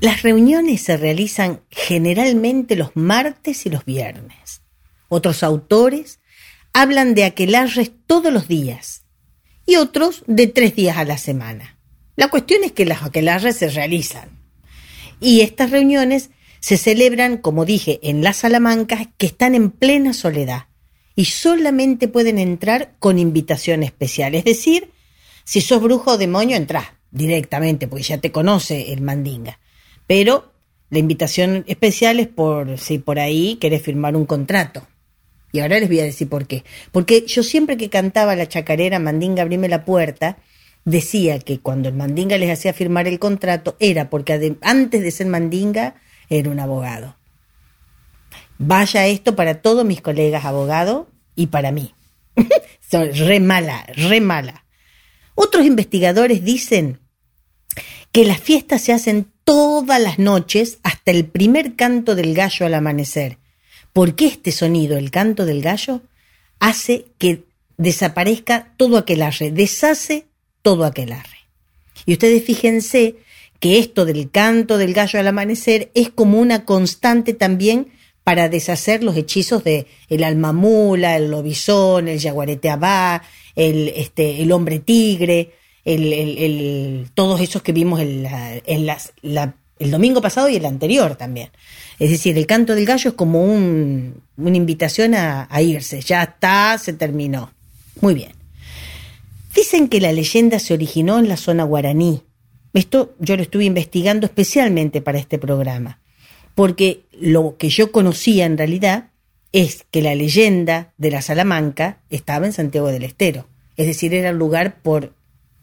Las 0.00 0.22
reuniones 0.22 0.82
se 0.82 0.96
realizan 0.96 1.62
generalmente 1.70 2.76
los 2.76 2.90
martes 2.94 3.64
y 3.64 3.70
los 3.70 3.84
viernes. 3.84 4.62
Otros 5.08 5.42
autores 5.42 6.20
hablan 6.72 7.14
de 7.14 7.24
aquelarres 7.24 7.90
todos 8.06 8.32
los 8.32 8.48
días 8.48 9.03
y 9.66 9.76
otros 9.76 10.22
de 10.26 10.46
tres 10.46 10.74
días 10.74 10.96
a 10.96 11.04
la 11.04 11.18
semana. 11.18 11.78
La 12.16 12.28
cuestión 12.28 12.64
es 12.64 12.72
que 12.72 12.84
las 12.84 13.02
aquelarres 13.02 13.56
se 13.56 13.68
realizan. 13.68 14.28
Y 15.20 15.40
estas 15.40 15.70
reuniones 15.70 16.30
se 16.60 16.76
celebran, 16.76 17.38
como 17.38 17.64
dije, 17.64 18.00
en 18.02 18.22
las 18.22 18.38
Salamancas 18.38 19.08
que 19.18 19.26
están 19.26 19.54
en 19.54 19.70
plena 19.70 20.12
soledad 20.12 20.66
y 21.16 21.26
solamente 21.26 22.08
pueden 22.08 22.38
entrar 22.38 22.94
con 22.98 23.18
invitación 23.18 23.82
especial. 23.82 24.34
Es 24.34 24.44
decir, 24.44 24.90
si 25.44 25.60
sos 25.60 25.82
brujo 25.82 26.12
o 26.12 26.18
demonio, 26.18 26.56
entrás 26.56 26.86
directamente, 27.10 27.86
porque 27.86 28.04
ya 28.04 28.18
te 28.18 28.32
conoce 28.32 28.92
el 28.92 29.00
mandinga. 29.00 29.58
Pero 30.06 30.52
la 30.90 30.98
invitación 30.98 31.64
especial 31.66 32.20
es 32.20 32.28
por 32.28 32.78
si 32.78 32.98
por 32.98 33.18
ahí 33.18 33.56
querés 33.56 33.82
firmar 33.82 34.16
un 34.16 34.26
contrato. 34.26 34.86
Y 35.54 35.60
ahora 35.60 35.78
les 35.78 35.88
voy 35.88 36.00
a 36.00 36.04
decir 36.04 36.28
por 36.28 36.48
qué. 36.48 36.64
Porque 36.90 37.26
yo 37.28 37.44
siempre 37.44 37.76
que 37.76 37.88
cantaba 37.88 38.34
la 38.34 38.48
chacarera 38.48 38.98
Mandinga, 38.98 39.42
abrime 39.42 39.68
la 39.68 39.84
puerta, 39.84 40.38
decía 40.84 41.38
que 41.38 41.60
cuando 41.60 41.88
el 41.88 41.94
Mandinga 41.94 42.36
les 42.38 42.50
hacía 42.50 42.72
firmar 42.72 43.06
el 43.06 43.20
contrato 43.20 43.76
era 43.78 44.10
porque 44.10 44.56
antes 44.62 45.00
de 45.00 45.10
ser 45.12 45.28
Mandinga 45.28 45.94
era 46.28 46.50
un 46.50 46.58
abogado. 46.58 47.16
Vaya 48.58 49.06
esto 49.06 49.36
para 49.36 49.62
todos 49.62 49.84
mis 49.84 50.00
colegas 50.00 50.44
abogados 50.44 51.06
y 51.36 51.46
para 51.46 51.70
mí. 51.70 51.94
Son 52.80 53.14
re 53.14 53.38
mala, 53.38 53.86
re 53.94 54.20
mala. 54.20 54.64
Otros 55.36 55.64
investigadores 55.66 56.42
dicen 56.42 56.98
que 58.10 58.24
las 58.24 58.40
fiestas 58.40 58.82
se 58.82 58.92
hacen 58.92 59.32
todas 59.44 60.02
las 60.02 60.18
noches 60.18 60.80
hasta 60.82 61.12
el 61.12 61.26
primer 61.26 61.76
canto 61.76 62.16
del 62.16 62.34
gallo 62.34 62.66
al 62.66 62.74
amanecer 62.74 63.38
porque 63.94 64.26
este 64.26 64.52
sonido, 64.52 64.98
el 64.98 65.10
canto 65.10 65.46
del 65.46 65.62
gallo, 65.62 66.02
hace 66.60 67.06
que 67.16 67.44
desaparezca 67.78 68.74
todo 68.76 68.98
aquel 68.98 69.22
arre, 69.22 69.50
deshace 69.50 70.26
todo 70.62 70.84
aquel 70.84 71.12
arre. 71.12 71.38
Y 72.04 72.12
ustedes 72.12 72.44
fíjense 72.44 73.16
que 73.60 73.78
esto 73.78 74.04
del 74.04 74.30
canto 74.30 74.76
del 74.76 74.92
gallo 74.92 75.18
al 75.18 75.28
amanecer 75.28 75.90
es 75.94 76.10
como 76.10 76.38
una 76.38 76.64
constante 76.66 77.32
también 77.32 77.92
para 78.24 78.48
deshacer 78.48 79.02
los 79.04 79.16
hechizos 79.16 79.64
de 79.64 79.86
el 80.08 80.24
almamula, 80.24 81.16
el 81.16 81.30
lobizón, 81.30 82.08
el 82.08 82.18
yaguarete 82.18 82.70
abá, 82.70 83.22
el, 83.54 83.88
este, 83.88 84.42
el 84.42 84.50
hombre 84.52 84.80
tigre, 84.80 85.52
el, 85.84 86.12
el- 86.12 86.38
el- 86.38 87.10
todos 87.14 87.40
esos 87.40 87.62
que 87.62 87.72
vimos 87.72 88.00
en 88.00 88.22
la- 88.24 88.56
en 88.66 88.86
las- 88.86 89.12
la- 89.22 89.54
el 89.78 89.90
domingo 89.90 90.20
pasado 90.22 90.48
y 90.48 90.56
el 90.56 90.64
anterior 90.66 91.16
también. 91.16 91.50
Es 91.98 92.10
decir, 92.10 92.36
el 92.36 92.46
canto 92.46 92.74
del 92.74 92.86
gallo 92.86 93.10
es 93.10 93.16
como 93.16 93.44
un- 93.44 94.22
una 94.36 94.56
invitación 94.56 95.14
a, 95.14 95.48
irse. 95.62 96.00
Ya 96.00 96.22
está, 96.24 96.76
se 96.78 96.92
terminó. 96.92 97.52
Muy 98.00 98.14
bien. 98.14 98.32
Dicen 99.54 99.88
que 99.88 100.00
la 100.00 100.12
leyenda 100.12 100.58
se 100.58 100.74
originó 100.74 101.18
en 101.18 101.28
la 101.28 101.36
zona 101.36 101.64
guaraní. 101.64 102.22
Esto 102.72 103.14
yo 103.20 103.36
lo 103.36 103.42
estuve 103.42 103.64
investigando 103.64 104.26
especialmente 104.26 105.00
para 105.00 105.18
este 105.18 105.38
programa, 105.38 106.00
porque 106.56 107.04
lo 107.12 107.56
que 107.56 107.68
yo 107.68 107.92
conocía 107.92 108.46
en 108.46 108.58
realidad 108.58 109.10
es 109.52 109.86
que 109.92 110.02
la 110.02 110.16
leyenda 110.16 110.92
de 110.98 111.12
la 111.12 111.22
Salamanca 111.22 112.00
estaba 112.10 112.46
en 112.46 112.52
Santiago 112.52 112.88
del 112.88 113.04
Estero, 113.04 113.46
es 113.76 113.86
decir, 113.86 114.12
era 114.12 114.30
el 114.30 114.36
lugar 114.36 114.82
por 114.82 115.14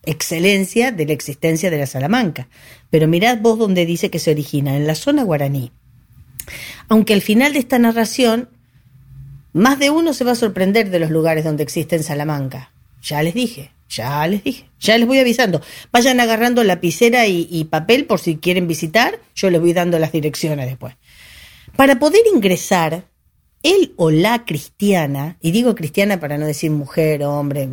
excelencia 0.05 0.93
de 0.93 1.05
la 1.05 1.11
existencia 1.11 1.69
de 1.69 1.77
la 1.77 1.85
Salamanca. 1.85 2.47
Pero 2.89 3.09
mirad 3.09 3.39
vos 3.41 3.59
donde 3.59 3.85
dice 3.85 4.09
que 4.09 4.19
se 4.19 4.31
origina, 4.31 4.77
en 4.77 4.87
la 4.87 4.95
zona 4.95 5.23
guaraní. 5.23 5.73
Aunque 6.88 7.13
al 7.13 7.21
final 7.21 7.54
de 7.54 7.60
esta 7.60 7.80
narración, 7.80 8.49
más 9.54 9.80
de 9.80 9.89
uno 9.89 10.13
se 10.13 10.23
va 10.23 10.32
a 10.32 10.36
sorprender 10.36 10.89
de 10.89 10.99
los 10.99 11.12
lugares 11.12 11.43
donde 11.43 11.63
existe 11.63 11.95
en 11.95 12.04
Salamanca. 12.04 12.71
Ya 13.01 13.23
les 13.23 13.34
dije, 13.34 13.71
ya 13.89 14.25
les 14.27 14.43
dije, 14.43 14.69
ya 14.80 14.97
les 14.97 15.08
voy 15.08 15.19
avisando. 15.19 15.62
Vayan 15.91 16.19
agarrando 16.19 16.63
lapicera 16.63 17.27
y, 17.27 17.47
y 17.49 17.65
papel 17.65 18.06
por 18.06 18.19
si 18.19 18.38
quieren 18.38 18.67
visitar, 18.67 19.19
yo 19.36 19.49
les 19.49 19.60
voy 19.60 19.73
dando 19.73 19.99
las 19.99 20.12
direcciones 20.12 20.67
después. 20.67 20.95
Para 21.75 21.99
poder 21.99 22.21
ingresar, 22.34 23.06
él 23.63 23.93
o 23.97 24.12
la 24.12 24.45
cristiana, 24.45 25.38
y 25.41 25.51
digo 25.51 25.75
cristiana 25.75 26.19
para 26.19 26.38
no 26.38 26.45
decir 26.45 26.71
mujer, 26.71 27.23
hombre, 27.23 27.67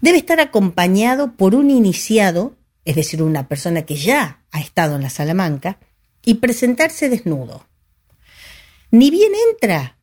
debe 0.00 0.18
estar 0.18 0.40
acompañado 0.40 1.32
por 1.36 1.54
un 1.54 1.70
iniciado, 1.70 2.54
es 2.84 2.96
decir, 2.96 3.22
una 3.22 3.48
persona 3.48 3.82
que 3.82 3.96
ya 3.96 4.42
ha 4.52 4.60
estado 4.60 4.96
en 4.96 5.02
la 5.02 5.10
Salamanca, 5.10 5.78
y 6.26 6.34
presentarse 6.34 7.08
desnudo. 7.08 7.66
Ni 8.90 9.10
bien 9.10 9.32
entra, 9.52 9.96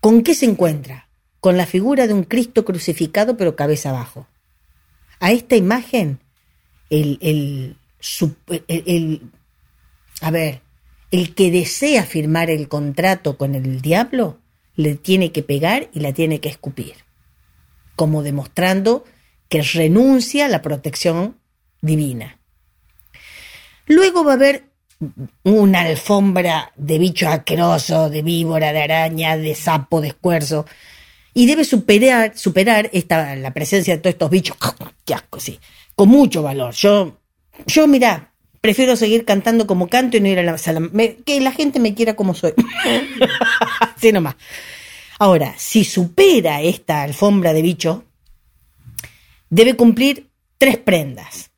¿con 0.00 0.22
qué 0.22 0.34
se 0.34 0.44
encuentra? 0.44 1.08
Con 1.40 1.56
la 1.56 1.66
figura 1.66 2.06
de 2.06 2.12
un 2.12 2.24
Cristo 2.24 2.64
crucificado 2.64 3.36
pero 3.36 3.56
cabeza 3.56 3.90
abajo. 3.90 4.28
A 5.18 5.32
esta 5.32 5.56
imagen, 5.56 6.20
el, 6.90 7.18
el, 7.22 7.78
a 10.20 10.30
ver, 10.30 10.60
el 11.10 11.34
que 11.34 11.50
desea 11.50 12.04
firmar 12.04 12.50
el 12.50 12.68
contrato 12.68 13.38
con 13.38 13.54
el 13.54 13.80
diablo, 13.80 14.38
le 14.74 14.94
tiene 14.94 15.32
que 15.32 15.42
pegar 15.42 15.88
y 15.94 16.00
la 16.00 16.12
tiene 16.12 16.38
que 16.38 16.50
escupir, 16.50 16.96
como 17.96 18.22
demostrando 18.22 19.04
que 19.48 19.62
renuncia 19.62 20.44
a 20.44 20.48
la 20.48 20.60
protección 20.60 21.38
divina. 21.80 22.38
Luego 23.86 24.22
va 24.22 24.32
a 24.32 24.34
haber 24.34 24.75
una 25.44 25.80
alfombra 25.82 26.72
de 26.76 26.98
bicho 26.98 27.28
asqueroso, 27.28 28.08
de 28.10 28.22
víbora, 28.22 28.72
de 28.72 28.82
araña, 28.82 29.36
de 29.36 29.54
sapo, 29.54 30.00
de 30.00 30.08
escuerzo, 30.08 30.66
y 31.34 31.46
debe 31.46 31.64
superar, 31.64 32.36
superar 32.36 32.88
esta, 32.92 33.36
la 33.36 33.52
presencia 33.52 33.94
de 33.96 34.00
todos 34.02 34.14
estos 34.14 34.30
bichos, 34.30 34.56
qué 35.04 35.14
asco, 35.14 35.38
sí, 35.40 35.58
con 35.94 36.08
mucho 36.08 36.42
valor. 36.42 36.72
Yo, 36.74 37.18
yo, 37.66 37.86
mira, 37.86 38.32
prefiero 38.60 38.96
seguir 38.96 39.24
cantando 39.24 39.66
como 39.66 39.88
canto 39.88 40.16
y 40.16 40.20
no 40.20 40.28
ir 40.28 40.38
a 40.38 40.42
la 40.42 40.56
sala, 40.58 40.80
me- 40.80 41.16
que 41.16 41.40
la 41.40 41.52
gente 41.52 41.78
me 41.78 41.94
quiera 41.94 42.16
como 42.16 42.34
soy. 42.34 42.54
Así 43.96 44.12
nomás. 44.12 44.36
Ahora, 45.18 45.54
si 45.56 45.84
supera 45.84 46.60
esta 46.62 47.02
alfombra 47.02 47.52
de 47.52 47.62
bicho, 47.62 48.04
debe 49.48 49.74
cumplir 49.74 50.28
tres 50.58 50.78
prendas. 50.78 51.50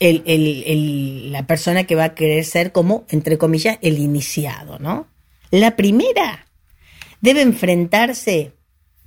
La 0.00 1.46
persona 1.46 1.84
que 1.84 1.94
va 1.94 2.04
a 2.04 2.14
querer 2.14 2.44
ser 2.46 2.72
como, 2.72 3.04
entre 3.10 3.36
comillas, 3.36 3.78
el 3.82 3.98
iniciado, 3.98 4.78
¿no? 4.78 5.08
La 5.50 5.76
primera 5.76 6.46
debe 7.20 7.42
enfrentarse, 7.42 8.54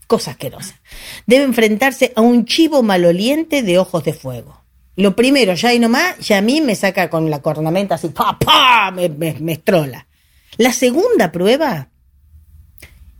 cosa 0.05 0.31
asquerosa, 0.31 0.79
debe 1.25 1.45
enfrentarse 1.45 2.13
a 2.15 2.21
un 2.21 2.45
chivo 2.45 2.83
maloliente 2.83 3.63
de 3.63 3.79
ojos 3.79 4.03
de 4.03 4.13
fuego. 4.13 4.61
Lo 4.95 5.15
primero, 5.15 5.55
ya 5.55 5.69
ahí 5.69 5.79
nomás, 5.79 6.19
ya 6.19 6.37
a 6.37 6.41
mí 6.41 6.61
me 6.61 6.75
saca 6.75 7.09
con 7.09 7.29
la 7.31 7.41
cornamenta 7.41 7.95
así, 7.95 8.09
pa, 8.09 8.37
pa, 8.37 8.91
me, 8.91 9.09
me, 9.09 9.53
estrola. 9.53 10.05
La 10.57 10.71
segunda 10.71 11.31
prueba, 11.31 11.89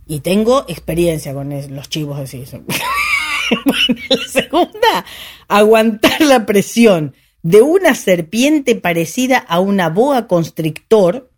y 0.06 0.20
tengo 0.20 0.64
experiencia 0.68 1.34
con 1.34 1.50
los 1.74 1.88
chivos 1.88 2.20
así. 2.20 2.44
la 4.08 4.28
segunda, 4.28 5.04
aguantar 5.48 6.20
la 6.20 6.46
presión 6.46 7.14
de 7.44 7.60
una 7.60 7.94
serpiente 7.94 8.74
parecida 8.74 9.36
a 9.36 9.60
una 9.60 9.90
boa 9.90 10.26
constrictor, 10.26 11.30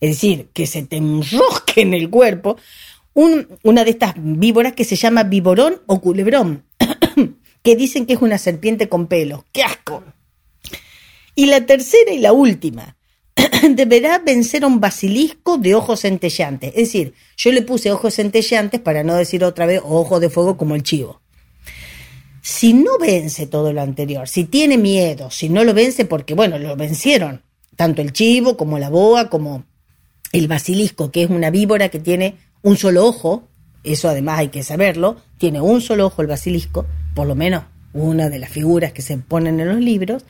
es 0.00 0.10
decir, 0.10 0.48
que 0.52 0.66
se 0.66 0.82
te 0.82 0.96
enrosque 0.96 1.80
en 1.82 1.94
el 1.94 2.10
cuerpo, 2.10 2.56
un- 3.14 3.46
una 3.62 3.84
de 3.84 3.90
estas 3.92 4.14
víboras 4.16 4.72
que 4.72 4.84
se 4.84 4.96
llama 4.96 5.22
viborón 5.22 5.80
o 5.86 6.00
culebrón, 6.00 6.64
que 7.62 7.76
dicen 7.76 8.06
que 8.06 8.14
es 8.14 8.20
una 8.20 8.38
serpiente 8.38 8.88
con 8.88 9.06
pelos. 9.06 9.44
¡Qué 9.52 9.62
asco! 9.62 10.02
Y 11.36 11.46
la 11.46 11.64
tercera 11.64 12.12
y 12.12 12.18
la 12.18 12.32
última, 12.32 12.96
deberá 13.70 14.18
vencer 14.18 14.64
a 14.64 14.66
un 14.66 14.80
basilisco 14.80 15.58
de 15.58 15.76
ojos 15.76 16.00
centellantes. 16.00 16.70
Es 16.70 16.88
decir, 16.88 17.14
yo 17.36 17.52
le 17.52 17.62
puse 17.62 17.92
ojos 17.92 18.14
centellantes 18.14 18.80
para 18.80 19.04
no 19.04 19.14
decir 19.14 19.44
otra 19.44 19.66
vez 19.66 19.80
ojos 19.84 20.20
de 20.20 20.28
fuego 20.28 20.56
como 20.56 20.74
el 20.74 20.82
chivo. 20.82 21.21
Si 22.44 22.74
no 22.74 22.98
vence 22.98 23.46
todo 23.46 23.72
lo 23.72 23.80
anterior, 23.80 24.28
si 24.28 24.42
tiene 24.42 24.76
miedo, 24.76 25.30
si 25.30 25.48
no 25.48 25.62
lo 25.62 25.74
vence 25.74 26.04
porque, 26.04 26.34
bueno, 26.34 26.58
lo 26.58 26.74
vencieron, 26.74 27.42
tanto 27.76 28.02
el 28.02 28.12
chivo 28.12 28.56
como 28.56 28.80
la 28.80 28.90
boa, 28.90 29.30
como 29.30 29.64
el 30.32 30.48
basilisco, 30.48 31.12
que 31.12 31.22
es 31.22 31.30
una 31.30 31.50
víbora 31.50 31.88
que 31.88 32.00
tiene 32.00 32.34
un 32.62 32.76
solo 32.76 33.06
ojo, 33.06 33.48
eso 33.84 34.08
además 34.08 34.40
hay 34.40 34.48
que 34.48 34.64
saberlo, 34.64 35.18
tiene 35.38 35.60
un 35.60 35.80
solo 35.80 36.06
ojo 36.06 36.20
el 36.20 36.26
basilisco, 36.26 36.84
por 37.14 37.28
lo 37.28 37.36
menos 37.36 37.62
una 37.92 38.28
de 38.28 38.40
las 38.40 38.50
figuras 38.50 38.92
que 38.92 39.02
se 39.02 39.16
ponen 39.18 39.60
en 39.60 39.68
los 39.68 39.78
libros, 39.78 40.24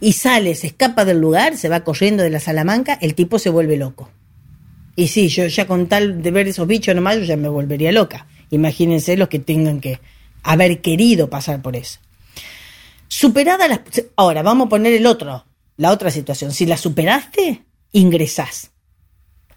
y 0.00 0.14
sale, 0.14 0.56
se 0.56 0.66
escapa 0.66 1.04
del 1.04 1.20
lugar, 1.20 1.56
se 1.56 1.68
va 1.68 1.84
corriendo 1.84 2.24
de 2.24 2.30
la 2.30 2.40
Salamanca, 2.40 2.98
el 3.00 3.14
tipo 3.14 3.38
se 3.38 3.50
vuelve 3.50 3.76
loco. 3.76 4.10
Y 4.96 5.06
sí, 5.06 5.28
yo 5.28 5.46
ya 5.46 5.68
con 5.68 5.86
tal 5.86 6.20
de 6.20 6.32
ver 6.32 6.48
esos 6.48 6.66
bichos 6.66 6.96
nomás, 6.96 7.18
yo 7.18 7.22
ya 7.22 7.36
me 7.36 7.48
volvería 7.48 7.92
loca. 7.92 8.26
Imagínense 8.50 9.16
los 9.16 9.28
que 9.28 9.38
tengan 9.38 9.80
que 9.80 10.00
haber 10.48 10.80
querido 10.80 11.28
pasar 11.28 11.60
por 11.60 11.76
eso. 11.76 12.00
Superada 13.06 13.68
las... 13.68 13.80
Ahora, 14.16 14.42
vamos 14.42 14.66
a 14.66 14.70
poner 14.70 14.94
el 14.94 15.06
otro, 15.06 15.44
la 15.76 15.92
otra 15.92 16.10
situación. 16.10 16.52
Si 16.52 16.64
la 16.64 16.78
superaste, 16.78 17.64
ingresás. 17.92 18.70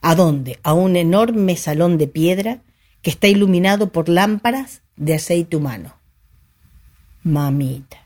¿A 0.01 0.15
dónde? 0.15 0.59
A 0.63 0.73
un 0.73 0.97
enorme 0.97 1.55
salón 1.55 1.97
de 1.97 2.07
piedra 2.07 2.61
que 3.01 3.09
está 3.09 3.29
iluminado 3.29 3.93
por 3.93 4.09
lámparas 4.09 4.81
de 4.97 5.13
aceite 5.13 5.55
humano. 5.55 5.95
Mamita. 7.23 8.05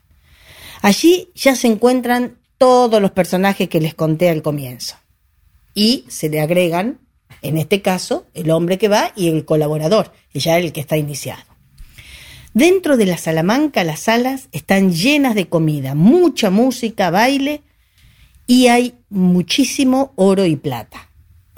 Allí 0.80 1.30
ya 1.34 1.56
se 1.56 1.66
encuentran 1.66 2.38
todos 2.56 3.02
los 3.02 3.10
personajes 3.10 3.68
que 3.68 3.80
les 3.80 3.94
conté 3.94 4.30
al 4.30 4.42
comienzo. 4.42 4.94
Y 5.74 6.04
se 6.06 6.28
le 6.28 6.40
agregan, 6.40 7.00
en 7.42 7.56
este 7.58 7.82
caso, 7.82 8.26
el 8.32 8.52
hombre 8.52 8.78
que 8.78 8.86
va 8.86 9.12
y 9.16 9.28
el 9.28 9.44
colaborador, 9.44 10.12
y 10.32 10.38
ya 10.38 10.56
el 10.58 10.72
que 10.72 10.80
está 10.80 10.96
iniciado. 10.96 11.55
Dentro 12.56 12.96
de 12.96 13.04
la 13.04 13.18
Salamanca 13.18 13.84
las 13.84 14.00
salas 14.00 14.48
están 14.50 14.90
llenas 14.90 15.34
de 15.34 15.46
comida, 15.46 15.94
mucha 15.94 16.48
música, 16.48 17.10
baile 17.10 17.60
y 18.46 18.68
hay 18.68 18.94
muchísimo 19.10 20.14
oro 20.16 20.46
y 20.46 20.56
plata. 20.56 21.10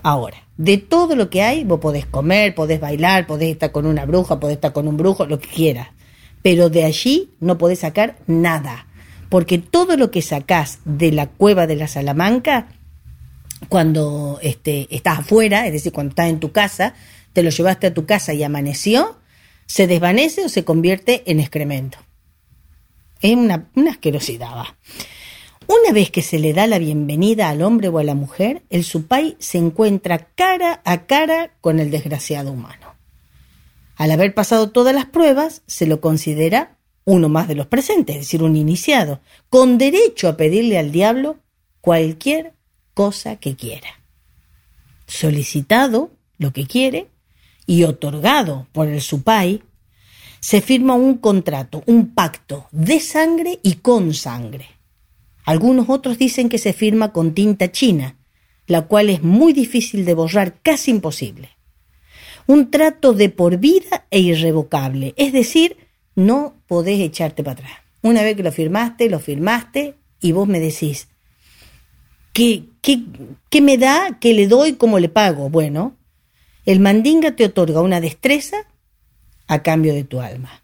Ahora, 0.03 0.49
de 0.57 0.77
todo 0.77 1.15
lo 1.15 1.31
que 1.31 1.43
hay, 1.43 1.63
vos 1.63 1.79
podés 1.79 2.05
comer, 2.05 2.53
podés 2.57 2.81
bailar, 2.81 3.29
podés 3.29 3.51
estar 3.51 3.71
con 3.71 3.87
una 3.87 4.07
bruja, 4.07 4.41
podés 4.41 4.57
estar 4.57 4.73
con 4.73 4.89
un 4.89 4.97
brujo, 4.97 5.25
lo 5.27 5.39
que 5.39 5.47
quieras. 5.47 5.87
Pero 6.43 6.69
de 6.69 6.83
allí 6.83 7.31
no 7.39 7.59
podés 7.59 7.79
sacar 7.79 8.17
nada. 8.27 8.89
Porque 9.29 9.59
todo 9.59 9.97
lo 9.97 10.11
que 10.11 10.21
sacás 10.21 10.81
de 10.85 11.13
la 11.13 11.29
cueva 11.29 11.69
de 11.69 11.77
la 11.77 11.87
Salamanca, 11.87 12.71
cuando 13.69 14.41
este, 14.43 14.89
estás 14.91 15.21
afuera, 15.21 15.65
es 15.65 15.75
decir, 15.75 15.93
cuando 15.93 16.11
estás 16.11 16.29
en 16.29 16.41
tu 16.41 16.51
casa, 16.51 16.95
te 17.35 17.45
lo 17.45 17.51
llevaste 17.51 17.87
a 17.87 17.95
tu 17.95 18.05
casa 18.05 18.35
y 18.35 18.43
amaneció, 18.43 19.18
se 19.69 19.87
desvanece 19.87 20.45
o 20.45 20.49
se 20.49 20.65
convierte 20.65 21.23
en 21.31 21.39
excremento. 21.39 21.99
Es 23.21 23.37
una, 23.37 23.71
una 23.77 23.93
asquerosidad, 23.93 24.49
va. 24.49 24.77
Una 25.67 25.93
vez 25.93 26.11
que 26.11 26.23
se 26.23 26.39
le 26.39 26.55
da 26.55 26.67
la 26.67 26.79
bienvenida 26.79 27.51
al 27.51 27.61
hombre 27.61 27.89
o 27.89 27.99
a 27.99 28.03
la 28.03 28.15
mujer, 28.15 28.63
el 28.71 28.83
supay 28.83 29.37
se 29.39 29.59
encuentra 29.59 30.31
cara 30.35 30.81
a 30.85 31.07
cara 31.07 31.53
con 31.61 31.79
el 31.79 31.91
desgraciado 31.91 32.51
humano. 32.51 32.95
Al 33.97 34.11
haber 34.11 34.33
pasado 34.33 34.71
todas 34.71 34.95
las 34.95 35.07
pruebas, 35.07 35.63
se 35.67 35.87
lo 35.87 36.01
considera 36.01 36.79
uno 37.05 37.29
más 37.29 37.49
de 37.49 37.55
los 37.55 37.67
presentes, 37.67 38.17
es 38.17 38.23
decir, 38.23 38.43
un 38.43 38.57
iniciado, 38.57 39.21
con 39.51 39.77
derecho 39.77 40.29
a 40.29 40.37
pedirle 40.37 40.79
al 40.79 40.93
diablo 40.93 41.39
cualquier 41.83 42.55
cosa 42.95 43.37
que 43.37 43.55
quiera. 43.55 43.89
solicitado 45.07 46.11
lo 46.39 46.53
que 46.53 46.67
quiere 46.67 47.09
y 47.69 47.85
otorgado 47.85 48.67
por 48.73 48.89
el 48.89 49.03
supay, 49.03 49.63
se 50.41 50.63
firma 50.63 50.95
un 50.95 51.19
contrato, 51.19 51.83
un 51.85 52.15
pacto 52.15 52.67
de 52.73 52.99
sangre 52.99 53.61
y 53.63 53.75
con 53.75 54.15
sangre. 54.15 54.67
Algunos 55.45 55.91
otros 55.91 56.17
dicen 56.17 56.49
que 56.49 56.57
se 56.57 56.73
firma 56.73 57.13
con 57.13 57.35
tinta 57.35 57.71
china, 57.71 58.17
la 58.67 58.87
cual 58.87 59.11
es 59.11 59.23
muy 59.23 59.53
difícil 59.53 60.07
de 60.07 60.15
borrar, 60.15 60.55
casi 60.63 60.91
imposible. 60.91 61.51
Un 62.47 62.71
trato 62.71 63.13
de 63.13 63.29
por 63.29 63.59
vida 63.59 64.07
e 64.11 64.21
irrevocable, 64.21 65.13
es 65.19 65.35
decir, 65.35 65.77
no 66.15 66.55
podés 66.67 67.01
echarte 67.01 67.45
para 67.45 67.61
atrás. 67.61 67.73
Una 68.01 68.23
vez 68.23 68.35
que 68.35 68.43
lo 68.43 68.53
firmaste, 68.53 69.11
lo 69.11 69.21
firmaste 69.21 69.95
y 70.23 70.33
vos 70.33 70.49
me 70.49 70.59
decís, 70.59 71.09
¿qué, 72.33 72.65
qué, 72.81 73.03
qué 73.51 73.61
me 73.61 73.77
da? 73.77 74.17
¿Qué 74.21 74.33
le 74.33 74.49
doy? 74.49 74.75
¿Cómo 74.75 74.99
le 74.99 75.11
pago? 75.11 75.51
Bueno, 75.51 75.98
el 76.66 76.81
mandinga 76.81 77.37
te 77.37 77.44
otorga 77.44 77.81
una 77.81 78.01
destreza 78.01 78.66
a 79.47 79.62
cambio 79.62 79.94
de 79.94 80.05
tu 80.05 80.21
alma. 80.21 80.62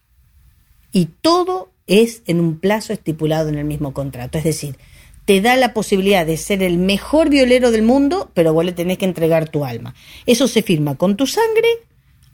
Y 0.92 1.06
todo 1.06 1.70
es 1.86 2.22
en 2.26 2.40
un 2.40 2.58
plazo 2.58 2.92
estipulado 2.92 3.48
en 3.48 3.56
el 3.56 3.64
mismo 3.64 3.92
contrato. 3.92 4.38
Es 4.38 4.44
decir, 4.44 4.76
te 5.24 5.40
da 5.40 5.56
la 5.56 5.72
posibilidad 5.72 6.26
de 6.26 6.36
ser 6.36 6.62
el 6.62 6.78
mejor 6.78 7.30
violero 7.30 7.70
del 7.70 7.82
mundo, 7.82 8.30
pero 8.34 8.52
vos 8.52 8.64
le 8.64 8.72
tenés 8.72 8.98
que 8.98 9.06
entregar 9.06 9.48
tu 9.48 9.64
alma. 9.64 9.94
Eso 10.26 10.48
se 10.48 10.62
firma 10.62 10.96
con 10.96 11.16
tu 11.16 11.26
sangre 11.26 11.68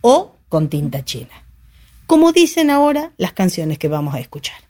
o 0.00 0.34
con 0.48 0.68
tinta 0.68 1.04
china. 1.04 1.44
Como 2.06 2.32
dicen 2.32 2.70
ahora 2.70 3.12
las 3.16 3.32
canciones 3.32 3.78
que 3.78 3.88
vamos 3.88 4.14
a 4.14 4.20
escuchar. 4.20 4.69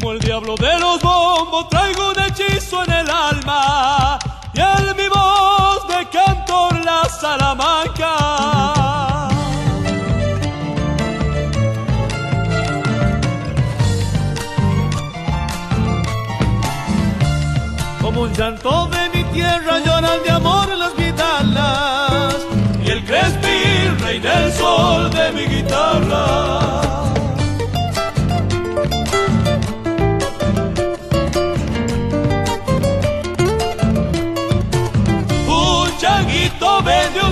Como 0.00 0.12
el 0.12 0.20
diablo 0.20 0.54
de 0.54 0.78
los 0.78 1.00
bombos 1.02 1.68
traigo 1.70 2.10
un 2.10 2.22
hechizo 2.22 2.84
en 2.84 2.92
el 2.92 3.10
alma 3.10 4.16
y 4.54 4.60
en 4.60 4.96
mi 4.96 5.08
voz 5.08 5.88
de 5.88 6.06
cantor 6.08 6.84
la 6.84 7.02
Salamanca. 7.08 8.14
Como 18.00 18.20
un 18.20 18.32
llanto 18.32 18.86
de 18.86 19.18
mi 19.18 19.24
tierra 19.32 19.80
lloran 19.80 20.22
de 20.22 20.30
amor 20.30 20.68
las 20.78 20.94
guitarras 20.96 22.36
y 22.84 22.88
el 22.88 23.04
crespi, 23.04 24.04
rey 24.04 24.20
del 24.20 24.52
sol 24.52 25.10
de 25.10 25.32
mi 25.32 25.46
guitarra. 25.48 26.67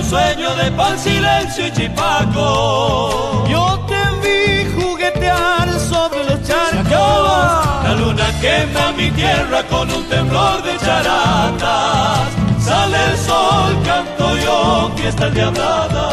Sueño 0.09 0.55
de 0.55 0.71
pan, 0.71 0.97
silencio 0.97 1.67
y 1.67 1.71
chipaco. 1.71 3.45
Yo 3.49 3.79
te 3.87 4.01
vi 4.23 4.71
juguetear 4.75 5.69
sobre 5.79 6.23
los 6.23 6.41
charcos. 6.43 7.83
La 7.83 7.95
luna 7.99 8.27
quema 8.41 8.91
mi 8.93 9.09
tierra 9.11 9.63
con 9.63 9.91
un 9.91 10.03
temblor 10.05 10.63
de 10.63 10.77
charatas. 10.77 12.29
Sale 12.59 12.97
el 13.11 13.17
sol, 13.17 13.71
canto 13.85 14.37
yo, 14.37 14.91
fiesta 14.95 15.29
diablada. 15.29 16.09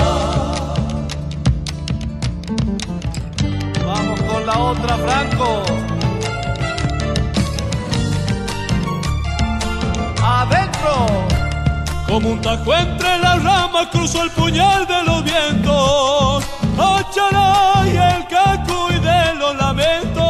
Vamos 3.86 4.20
con 4.22 4.46
la 4.46 4.58
otra, 4.58 4.96
Franco. 4.96 5.93
Como 12.14 12.30
un 12.30 12.40
tajo 12.40 12.72
entre 12.72 13.18
las 13.18 13.42
ramas 13.42 13.88
cruzó 13.90 14.22
el 14.22 14.30
puñal 14.30 14.86
de 14.86 15.02
los 15.02 15.24
vientos, 15.24 16.44
Achará 16.78 17.82
y 17.88 17.96
el 17.96 18.28
caco 18.28 18.86
y 18.90 19.00
de 19.00 19.34
los 19.34 19.56
lamentos. 19.56 20.22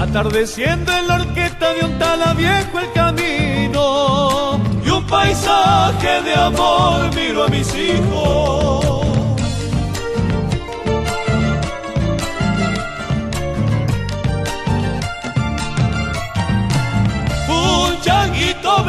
Atardeciendo 0.00 0.92
en 0.96 1.08
la 1.08 1.14
orquesta 1.16 1.74
de 1.74 1.84
un 1.84 1.98
tala 1.98 2.32
viejo 2.32 2.78
el 2.78 2.90
camino 2.92 4.58
y 4.82 4.88
un 4.88 5.06
paisaje 5.06 6.22
de 6.22 6.34
amor 6.36 7.14
miro 7.14 7.44
a 7.44 7.48
mis 7.48 7.68
hijos. 7.74 8.81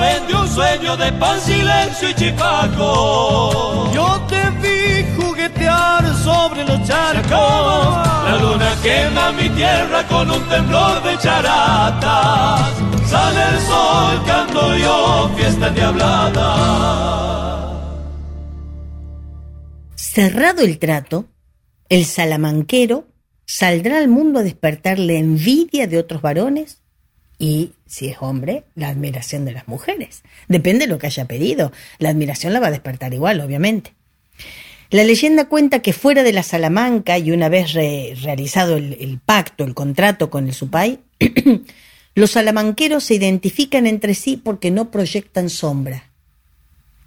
Changuito 0.03 0.13
vende 0.13 0.33
un 0.35 0.47
sueño 0.47 0.97
de 0.97 1.11
pan, 1.13 1.39
silencio 1.41 2.09
y 2.09 2.13
chipaco. 2.13 3.91
Yo 3.93 4.21
te 4.27 4.49
vi 4.61 5.05
juguetear 5.15 6.03
sobre 6.23 6.65
los 6.65 6.87
charcos. 6.87 8.07
La 8.25 8.37
luna 8.41 8.75
quema 8.81 9.31
mi 9.31 9.49
tierra 9.49 10.07
con 10.07 10.29
un 10.31 10.43
temblor 10.49 11.03
de 11.03 11.17
charatas. 11.17 12.71
Sale 13.07 13.41
el 13.53 13.59
sol, 13.59 14.23
canto 14.25 14.75
yo, 14.75 15.29
fiesta 15.35 15.69
diablada. 15.69 16.49
Cerrado 19.95 20.61
el 20.61 20.77
trato, 20.79 21.25
el 21.89 22.05
salamanquero 22.05 23.07
saldrá 23.45 23.97
al 23.97 24.07
mundo 24.07 24.39
a 24.39 24.43
despertar 24.43 24.99
la 24.99 25.13
envidia 25.13 25.87
de 25.87 25.97
otros 25.97 26.21
varones 26.21 26.82
y, 27.43 27.73
si 27.85 28.07
es 28.07 28.19
hombre, 28.21 28.63
la 28.73 28.87
admiración 28.87 29.43
de 29.43 29.51
las 29.51 29.67
mujeres. 29.67 30.23
Depende 30.47 30.85
de 30.85 30.93
lo 30.93 30.97
que 30.97 31.07
haya 31.07 31.25
pedido. 31.25 31.73
La 31.99 32.07
admiración 32.07 32.53
la 32.53 32.61
va 32.61 32.67
a 32.67 32.71
despertar 32.71 33.13
igual, 33.13 33.41
obviamente. 33.41 33.91
La 34.91 35.03
leyenda 35.03 35.49
cuenta 35.49 35.81
que 35.81 35.91
fuera 35.91 36.23
de 36.23 36.31
la 36.31 36.41
Salamanca 36.41 37.17
y 37.17 37.31
una 37.31 37.49
vez 37.49 37.73
realizado 37.73 38.77
el, 38.77 39.19
pacto, 39.25 39.65
el 39.65 39.73
contrato 39.73 40.29
con 40.29 40.47
el 40.47 40.53
Supay, 40.53 41.01
los 42.15 42.31
salamanqueros 42.31 43.03
se 43.03 43.15
identifican 43.15 43.87
entre 43.87 44.15
sí 44.15 44.37
porque 44.37 44.71
no 44.71 44.89
proyectan 44.89 45.49
sombra. 45.49 46.11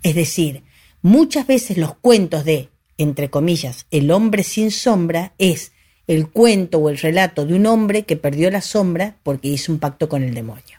Es 0.02 0.14
decir, 0.16 0.64
muchas 1.00 1.46
veces 1.46 1.78
los 1.78 1.94
cuentos 1.94 2.44
de, 2.44 2.68
entre 2.98 3.30
comillas, 3.30 3.86
el 3.90 4.10
hombre 4.10 4.42
sin 4.42 4.70
sombra 4.70 5.32
es 5.38 5.72
el 6.06 6.28
cuento 6.28 6.78
o 6.78 6.88
el 6.88 6.98
relato 6.98 7.46
de 7.46 7.54
un 7.54 7.66
hombre 7.66 8.04
que 8.04 8.16
perdió 8.16 8.50
la 8.50 8.60
sombra 8.60 9.16
porque 9.22 9.48
hizo 9.48 9.72
un 9.72 9.78
pacto 9.78 10.08
con 10.08 10.22
el 10.22 10.34
demonio. 10.34 10.78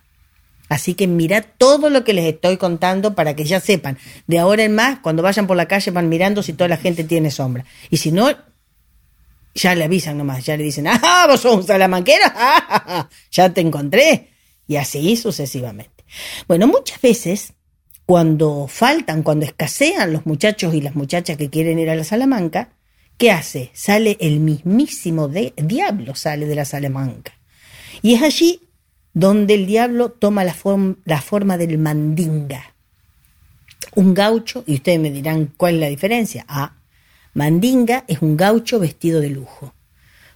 Así 0.70 0.96
que 0.96 1.08
mirad 1.08 1.46
todo 1.58 1.90
lo 1.90 2.04
que 2.04 2.14
les 2.14 2.26
estoy 2.26 2.58
contando 2.58 3.16
para 3.16 3.36
que 3.36 3.46
ya 3.46 3.60
sepan. 3.60 3.98
De 4.28 4.40
ahora 4.40 4.64
en 4.64 4.76
más, 4.76 5.00
cuando 5.00 5.24
vayan 5.24 5.48
por 5.48 5.56
la 5.56 5.68
calle 5.68 5.92
van 5.92 6.10
mirando 6.10 6.44
si 6.44 6.54
toda 6.54 6.68
la 6.68 6.78
gente 6.78 7.04
tiene 7.04 7.32
sombra. 7.32 7.66
Y 7.90 7.98
si 7.98 8.12
no, 8.12 8.30
ya 9.56 9.76
le 9.76 9.86
avisan 9.86 10.18
nomás, 10.18 10.46
ya 10.46 10.58
le 10.58 10.64
dicen, 10.64 10.88
¡ah, 10.88 11.26
vos 11.28 11.42
sos 11.42 11.56
un 11.56 11.64
salamanquero! 11.64 12.26
¡Ah, 12.36 13.10
ya 13.32 13.54
te 13.54 13.62
encontré! 13.62 14.30
Y 14.68 14.76
así 14.76 15.16
sucesivamente. 15.16 16.04
Bueno, 16.48 16.68
muchas 16.68 17.00
veces, 17.02 17.54
cuando 18.06 18.68
faltan, 18.68 19.24
cuando 19.24 19.46
escasean 19.46 20.12
los 20.12 20.26
muchachos 20.26 20.74
y 20.74 20.82
las 20.82 20.96
muchachas 20.96 21.38
que 21.38 21.50
quieren 21.50 21.80
ir 21.80 21.90
a 21.90 21.96
la 21.96 22.04
Salamanca, 22.04 22.70
¿qué 23.18 23.32
hace? 23.32 23.72
Sale 23.74 24.18
el 24.20 24.40
mismísimo 24.40 25.28
de, 25.28 25.54
diablo, 25.58 26.16
sale 26.16 26.46
de 26.46 26.56
la 26.56 26.66
Salamanca. 26.66 27.34
Y 28.02 28.14
es 28.14 28.22
allí 28.22 28.62
donde 29.14 29.56
el 29.56 29.66
diablo 29.66 30.10
toma 30.12 30.44
la, 30.44 30.54
forma 30.54 31.58
del 31.58 31.78
mandinga. 31.78 32.76
Un 33.96 34.14
gaucho, 34.14 34.64
y 34.68 34.76
ustedes 34.76 35.00
me 35.00 35.12
dirán 35.12 35.52
cuál 35.58 35.76
es 35.76 35.82
la 35.82 35.88
diferencia. 35.88 36.46
Ah, 36.48 36.76
mandinga 37.34 38.04
es 38.08 38.22
un 38.22 38.38
gaucho 38.38 38.80
vestido 38.80 39.20
de 39.20 39.30
lujo, 39.30 39.74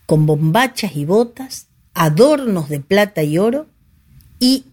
con 0.08 0.26
bombachas 0.26 0.96
y 0.96 1.06
botas, 1.06 1.68
adornos 1.94 2.70
de 2.70 2.80
plata 2.80 3.22
y 3.22 3.38
oro, 3.38 3.68
y 4.40 4.66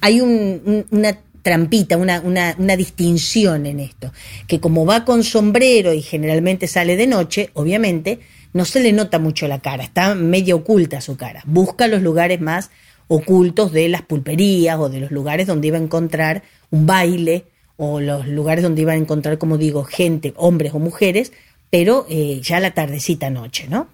hay 0.00 0.20
un, 0.20 0.86
una 0.90 1.18
trampita, 1.42 1.96
una, 1.96 2.20
una, 2.20 2.54
una, 2.58 2.76
distinción 2.76 3.66
en 3.66 3.80
esto, 3.80 4.12
que 4.46 4.60
como 4.60 4.86
va 4.86 5.04
con 5.04 5.24
sombrero 5.24 5.92
y 5.92 6.00
generalmente 6.00 6.68
sale 6.68 6.96
de 6.96 7.06
noche, 7.06 7.50
obviamente, 7.54 8.20
no 8.52 8.64
se 8.64 8.80
le 8.80 8.92
nota 8.92 9.18
mucho 9.18 9.48
la 9.48 9.60
cara, 9.60 9.82
está 9.82 10.14
medio 10.14 10.56
oculta 10.56 11.00
su 11.00 11.16
cara. 11.16 11.42
Busca 11.46 11.88
los 11.88 12.02
lugares 12.02 12.40
más 12.40 12.70
ocultos 13.08 13.72
de 13.72 13.88
las 13.88 14.02
pulperías 14.02 14.78
o 14.78 14.88
de 14.88 15.00
los 15.00 15.10
lugares 15.10 15.46
donde 15.46 15.68
iba 15.68 15.78
a 15.78 15.82
encontrar 15.82 16.42
un 16.70 16.86
baile 16.86 17.44
o 17.76 18.00
los 18.00 18.28
lugares 18.28 18.62
donde 18.62 18.82
iba 18.82 18.92
a 18.92 18.96
encontrar, 18.96 19.38
como 19.38 19.58
digo, 19.58 19.84
gente, 19.84 20.34
hombres 20.36 20.72
o 20.74 20.78
mujeres, 20.78 21.32
pero 21.70 22.06
eh, 22.08 22.40
ya 22.42 22.60
la 22.60 22.72
tardecita 22.72 23.30
noche, 23.30 23.66
¿no? 23.68 23.88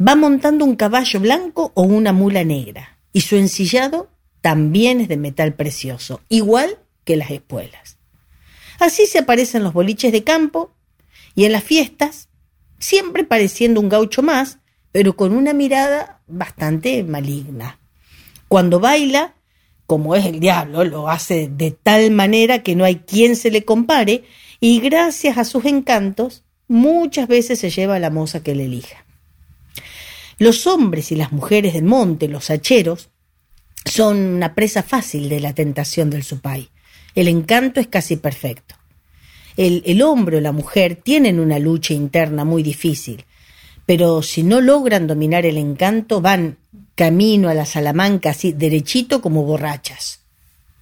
Va 0.00 0.16
montando 0.16 0.64
un 0.64 0.76
caballo 0.76 1.20
blanco 1.20 1.72
o 1.74 1.82
una 1.82 2.12
mula 2.12 2.44
negra 2.44 2.98
y 3.12 3.20
su 3.20 3.36
ensillado 3.36 4.08
también 4.44 5.00
es 5.00 5.08
de 5.08 5.16
metal 5.16 5.54
precioso, 5.54 6.20
igual 6.28 6.78
que 7.06 7.16
las 7.16 7.30
espuelas. 7.30 7.96
Así 8.78 9.06
se 9.06 9.20
aparecen 9.20 9.62
los 9.62 9.72
boliches 9.72 10.12
de 10.12 10.22
campo 10.22 10.70
y 11.34 11.46
en 11.46 11.52
las 11.52 11.64
fiestas, 11.64 12.28
siempre 12.78 13.24
pareciendo 13.24 13.80
un 13.80 13.88
gaucho 13.88 14.22
más, 14.22 14.58
pero 14.92 15.16
con 15.16 15.32
una 15.32 15.54
mirada 15.54 16.20
bastante 16.26 17.02
maligna. 17.04 17.78
Cuando 18.46 18.80
baila, 18.80 19.32
como 19.86 20.14
es 20.14 20.26
el 20.26 20.40
diablo, 20.40 20.84
lo 20.84 21.08
hace 21.08 21.48
de 21.48 21.70
tal 21.70 22.10
manera 22.10 22.62
que 22.62 22.76
no 22.76 22.84
hay 22.84 22.96
quien 22.96 23.36
se 23.36 23.50
le 23.50 23.64
compare 23.64 24.24
y 24.60 24.78
gracias 24.80 25.38
a 25.38 25.46
sus 25.46 25.64
encantos 25.64 26.44
muchas 26.68 27.28
veces 27.28 27.58
se 27.60 27.70
lleva 27.70 27.96
a 27.96 27.98
la 27.98 28.10
moza 28.10 28.42
que 28.42 28.54
le 28.54 28.66
elija. 28.66 29.06
Los 30.36 30.66
hombres 30.66 31.12
y 31.12 31.16
las 31.16 31.32
mujeres 31.32 31.72
del 31.72 31.84
monte, 31.84 32.28
los 32.28 32.50
hacheros, 32.50 33.08
son 33.84 34.16
una 34.18 34.54
presa 34.54 34.82
fácil 34.82 35.28
de 35.28 35.40
la 35.40 35.52
tentación 35.54 36.10
del 36.10 36.22
supay. 36.22 36.68
El 37.14 37.28
encanto 37.28 37.80
es 37.80 37.86
casi 37.86 38.16
perfecto. 38.16 38.74
El, 39.56 39.82
el 39.86 40.02
hombre 40.02 40.38
o 40.38 40.40
la 40.40 40.52
mujer 40.52 40.96
tienen 40.96 41.38
una 41.38 41.58
lucha 41.58 41.94
interna 41.94 42.44
muy 42.44 42.62
difícil, 42.62 43.24
pero 43.86 44.22
si 44.22 44.42
no 44.42 44.60
logran 44.60 45.06
dominar 45.06 45.46
el 45.46 45.58
encanto 45.58 46.20
van 46.20 46.56
camino 46.94 47.48
a 47.48 47.54
la 47.54 47.66
Salamanca 47.66 48.30
así 48.30 48.52
derechito 48.52 49.20
como 49.20 49.44
borrachas, 49.44 50.20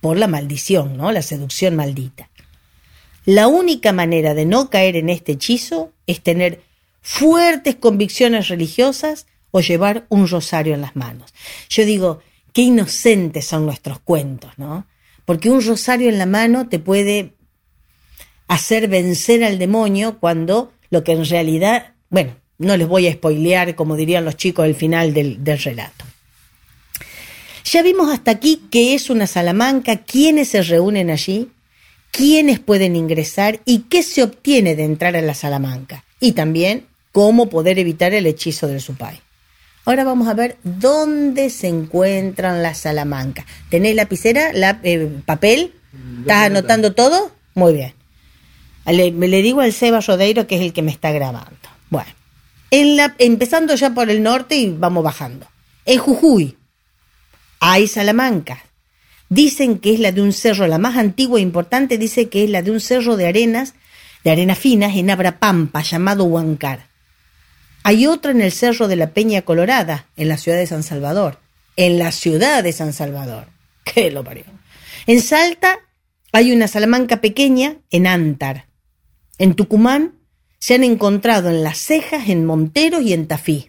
por 0.01 0.17
la 0.17 0.29
maldición, 0.29 0.97
¿no? 0.97 1.13
La 1.13 1.23
seducción 1.23 1.77
maldita. 1.77 2.29
La 3.25 3.47
única 3.47 3.93
manera 3.93 4.35
de 4.35 4.47
no 4.47 4.69
caer 4.69 4.97
en 4.97 5.09
este 5.11 5.33
hechizo 5.33 5.93
es 6.07 6.23
tener 6.23 6.63
fuertes 7.03 7.77
convicciones 7.77 8.49
religiosas 8.49 9.27
o 9.53 9.61
llevar 9.61 10.07
un 10.09 10.27
rosario 10.29 10.75
en 10.75 10.81
las 10.81 10.97
manos. 10.97 11.33
Yo 11.69 11.85
digo, 11.85 12.21
qué 12.53 12.63
inocentes 12.63 13.47
son 13.47 13.67
nuestros 13.67 14.01
cuentos, 14.01 14.53
¿no? 14.57 14.87
Porque 15.25 15.51
un 15.51 15.65
rosario 15.65 16.09
en 16.09 16.19
la 16.19 16.27
mano 16.27 16.69
te 16.69 16.79
puede 16.79 17.35
hacer 18.49 18.89
vencer 18.89 19.45
al 19.45 19.59
demonio 19.59 20.19
cuando 20.19 20.73
lo 20.91 21.05
que 21.05 21.13
en 21.13 21.25
realidad, 21.25 21.95
bueno, 22.11 22.37
no 22.59 22.77
les 22.77 22.87
voy 22.87 23.09
a 23.09 23.13
spoilear, 23.13 23.75
como 23.75 23.97
dirían 23.97 24.25
los 24.25 24.37
chicos, 24.37 24.67
el 24.67 24.75
final 24.75 25.15
del, 25.15 25.43
del 25.43 25.59
relato. 25.59 26.05
Ya 27.65 27.83
vimos 27.83 28.13
hasta 28.13 28.33
aquí 28.33 28.63
qué 28.71 28.95
es 28.95 29.09
una 29.09 29.27
Salamanca, 29.27 29.99
quiénes 29.99 30.49
se 30.49 30.63
reúnen 30.63 31.11
allí, 31.11 31.49
quiénes 32.11 32.61
pueden 32.61 32.97
ingresar 32.97 33.61
y 33.65 33.85
qué 33.89 34.03
se 34.03 34.23
obtiene 34.23 34.77
de 34.77 34.85
entrar 34.85 35.17
a 35.17 35.23
la 35.23 35.35
Salamanca. 35.35 36.05
Y 36.21 36.33
también 36.33 36.87
cómo 37.13 37.49
poder 37.49 37.79
evitar 37.79 38.13
el 38.13 38.27
hechizo 38.27 38.67
del 38.67 38.81
supay. 38.81 39.21
Ahora 39.85 40.05
vamos 40.05 40.29
a 40.29 40.35
ver 40.35 40.59
dónde 40.63 41.51
se 41.51 41.69
encuentran 41.69 42.63
las 42.63 42.79
Salamanca. 42.79 43.45
¿Tenés 43.69 43.97
lapicera, 43.97 44.53
la, 44.53 44.81
eh, 44.85 45.11
papel? 45.25 45.75
¿Estás 46.21 46.47
anotando 46.47 46.95
todo? 46.95 47.33
Muy 47.55 47.75
bien. 47.75 47.95
Le, 48.87 49.11
le 49.11 49.43
digo 49.43 49.61
al 49.61 49.73
Seba 49.73 50.01
Rodeiro 50.01 50.47
que 50.47 50.57
es 50.57 50.63
el 50.63 50.73
que 50.73 50.83
me 50.83 50.93
está 50.93 51.11
grabando. 51.11 51.57
Bueno, 51.91 52.11
en 52.71 52.97
la, 52.97 53.15
empezando 53.19 53.75
ya 53.75 53.91
por 53.91 54.09
el 54.09 54.23
norte 54.23 54.57
y 54.57 54.71
vamos 54.71 55.03
bajando. 55.05 55.47
En 55.85 55.99
Jujuy 55.99 56.57
hay 57.61 57.89
Salamanca. 57.89 58.65
Dicen 59.29 59.79
que 59.79 59.95
es 59.95 60.01
la 60.01 60.13
de 60.13 60.23
un 60.23 60.33
cerro, 60.33 60.67
la 60.67 60.79
más 60.79 60.97
antigua 60.97 61.39
e 61.39 61.43
importante 61.43 61.99
dice 61.99 62.29
que 62.29 62.45
es 62.45 62.51
la 62.51 62.63
de 62.63 62.71
un 62.71 62.81
cerro 62.81 63.17
de 63.17 63.27
arenas, 63.27 63.75
de 64.25 64.31
arenas 64.31 64.59
finas 64.59 64.95
en 64.97 65.11
Abrapampa, 65.11 65.83
llamado 65.83 66.25
Huancar. 66.25 66.92
Hay 67.85 68.07
otra 68.07 68.31
en 68.31 68.41
el 68.41 68.53
Cerro 68.53 68.87
de 68.87 68.97
la 68.97 69.11
Peña 69.11 69.43
Colorada, 69.43 70.07
en 70.17 70.29
la 70.29 70.37
ciudad 70.37 70.59
de 70.59 70.67
San 70.67 70.83
Salvador. 70.83 71.39
En 71.77 71.99
la 71.99 72.13
ciudad 72.13 72.63
de 72.63 72.73
San 72.73 72.93
Salvador. 72.93 73.49
¿Qué 73.85 74.11
lo 74.11 74.23
parió? 74.23 74.45
En 75.07 75.21
Salta 75.21 75.81
hay 76.33 76.53
una 76.53 76.69
Salamanca 76.69 77.21
pequeña 77.21 77.77
en 77.91 78.07
Antar. 78.07 78.67
En 79.39 79.55
Tucumán 79.55 80.15
se 80.59 80.75
han 80.75 80.85
encontrado 80.85 81.51
en 81.51 81.65
Las 81.65 81.79
Cejas, 81.79 82.29
en 82.29 82.47
Monteros 82.47 83.03
y 83.03 83.13
en 83.13 83.27
Tafí. 83.27 83.69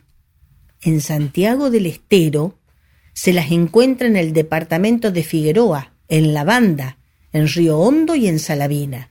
En 0.81 1.01
Santiago 1.01 1.71
del 1.71 1.87
Estero 1.87 2.59
se 3.13 3.33
las 3.33 3.51
encuentra 3.51 4.07
en 4.07 4.15
el 4.15 4.33
departamento 4.33 5.11
de 5.11 5.23
Figueroa, 5.23 5.93
en 6.07 6.33
La 6.33 6.43
Banda, 6.43 6.97
en 7.31 7.47
Río 7.47 7.79
Hondo 7.79 8.15
y 8.15 8.27
en 8.27 8.37
Salavina. 8.37 9.09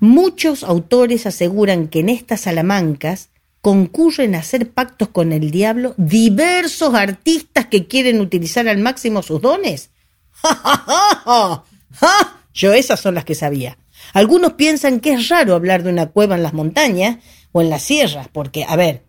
Muchos 0.00 0.64
autores 0.64 1.26
aseguran 1.26 1.88
que 1.88 2.00
en 2.00 2.10
estas 2.10 2.42
salamancas 2.42 3.30
concurren 3.62 4.34
a 4.34 4.40
hacer 4.40 4.72
pactos 4.72 5.08
con 5.08 5.32
el 5.32 5.50
diablo 5.52 5.94
diversos 5.96 6.94
artistas 6.94 7.66
que 7.66 7.86
quieren 7.86 8.20
utilizar 8.20 8.68
al 8.68 8.78
máximo 8.78 9.22
sus 9.22 9.40
dones. 9.40 9.90
¡Ja, 10.32 10.54
ja, 10.54 11.64
ja! 11.94 12.42
Yo 12.52 12.74
esas 12.74 13.00
son 13.00 13.14
las 13.14 13.24
que 13.24 13.36
sabía. 13.36 13.78
Algunos 14.12 14.54
piensan 14.54 14.98
que 15.00 15.12
es 15.12 15.28
raro 15.28 15.54
hablar 15.54 15.84
de 15.84 15.90
una 15.90 16.10
cueva 16.10 16.34
en 16.34 16.42
las 16.42 16.52
montañas 16.52 17.18
o 17.52 17.62
en 17.62 17.70
las 17.70 17.82
sierras, 17.82 18.28
porque, 18.30 18.64
a 18.64 18.74
ver, 18.76 19.04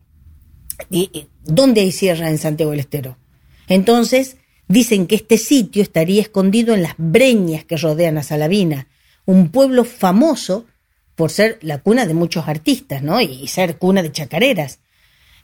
¿dónde 1.43 1.81
hay 1.81 1.91
sierra 1.91 2.29
en 2.29 2.37
Santiago 2.37 2.71
del 2.71 2.81
Estero? 2.81 3.17
Entonces, 3.67 4.37
dicen 4.67 5.07
que 5.07 5.15
este 5.15 5.39
sitio 5.39 5.81
estaría 5.81 6.21
escondido 6.21 6.75
en 6.75 6.83
las 6.83 6.93
breñas 6.97 7.65
que 7.65 7.77
rodean 7.77 8.19
a 8.19 8.23
Salavina, 8.23 8.87
un 9.25 9.49
pueblo 9.49 9.83
famoso 9.83 10.67
por 11.15 11.31
ser 11.31 11.59
la 11.61 11.79
cuna 11.79 12.05
de 12.05 12.13
muchos 12.13 12.47
artistas, 12.47 13.03
¿no? 13.03 13.21
Y 13.21 13.47
ser 13.47 13.77
cuna 13.77 14.01
de 14.01 14.11
chacareras. 14.11 14.79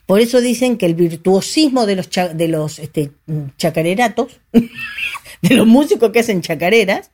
Por 0.06 0.22
eso 0.22 0.42
dicen 0.42 0.78
que 0.78 0.88
el 0.88 0.96
virtuosismo 0.96 1.86
de 1.86 1.96
los, 1.96 2.10
de 2.10 2.48
los 2.48 2.80
este, 2.80 3.12
chacareratos, 3.58 4.40
de 5.42 5.56
los 5.56 5.68
músicos 5.68 6.12
que 6.12 6.20
hacen 6.20 6.42
chacareras, 6.42 7.12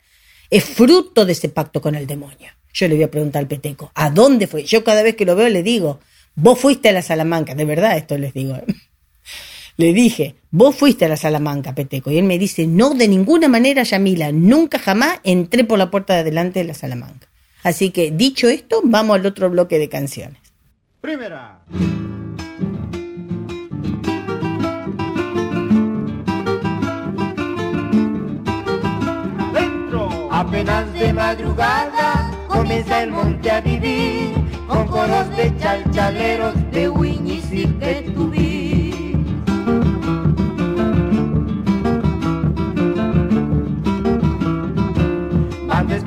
es 0.48 0.64
fruto 0.64 1.26
de 1.26 1.32
ese 1.32 1.50
pacto 1.50 1.80
con 1.80 1.94
el 1.94 2.06
demonio. 2.06 2.48
Yo 2.72 2.88
le 2.88 2.94
voy 2.94 3.04
a 3.04 3.10
preguntar 3.10 3.40
al 3.40 3.48
peteco, 3.48 3.90
¿a 3.94 4.10
dónde 4.10 4.46
fue? 4.46 4.64
Yo 4.64 4.84
cada 4.84 5.02
vez 5.02 5.16
que 5.16 5.26
lo 5.26 5.36
veo 5.36 5.48
le 5.48 5.62
digo, 5.62 6.00
vos 6.34 6.58
fuiste 6.58 6.88
a 6.88 6.92
la 6.92 7.02
Salamanca, 7.02 7.54
de 7.54 7.64
verdad 7.64 7.96
esto 7.96 8.16
les 8.16 8.32
digo. 8.32 8.58
Le 9.78 9.92
dije, 9.92 10.36
vos 10.50 10.74
fuiste 10.74 11.04
a 11.04 11.08
la 11.08 11.18
Salamanca, 11.18 11.74
Peteco. 11.74 12.10
Y 12.10 12.16
él 12.16 12.24
me 12.24 12.38
dice, 12.38 12.66
no, 12.66 12.94
de 12.94 13.08
ninguna 13.08 13.46
manera, 13.46 13.82
Yamila, 13.82 14.32
nunca 14.32 14.78
jamás 14.78 15.20
entré 15.22 15.64
por 15.64 15.78
la 15.78 15.90
puerta 15.90 16.14
de 16.14 16.20
adelante 16.20 16.60
de 16.60 16.64
la 16.64 16.72
Salamanca. 16.72 17.28
Así 17.66 17.90
que, 17.90 18.12
dicho 18.12 18.46
esto, 18.46 18.80
vamos 18.84 19.16
al 19.18 19.26
otro 19.26 19.50
bloque 19.50 19.80
de 19.80 19.88
canciones. 19.88 20.38
Primera. 21.00 21.58
Dentro. 29.52 30.28
Apenas 30.30 30.92
de 30.92 31.12
madrugada 31.12 32.30
comienza 32.46 33.02
el 33.02 33.10
monte 33.10 33.50
a 33.50 33.60
vivir 33.60 34.30
con 34.68 34.86
coros 34.86 35.28
de 35.36 35.52
chalchaleros 35.58 36.54
de 36.70 36.88
Wiñis 36.88 37.50
y 37.50 37.66
Petubí. 37.66 38.65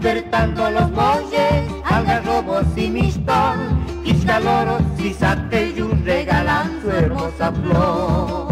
Despertando 0.02 0.72
los 0.72 0.90
boyes, 0.92 1.64
algarrobos 1.84 2.66
y 2.78 2.90
mistón, 2.90 3.84
quiscaloros 4.04 4.82
y 4.98 5.14
sateyus 5.14 6.02
regalan 6.06 6.80
su 6.82 6.90
hermosa 6.90 7.52
flor. 7.52 8.48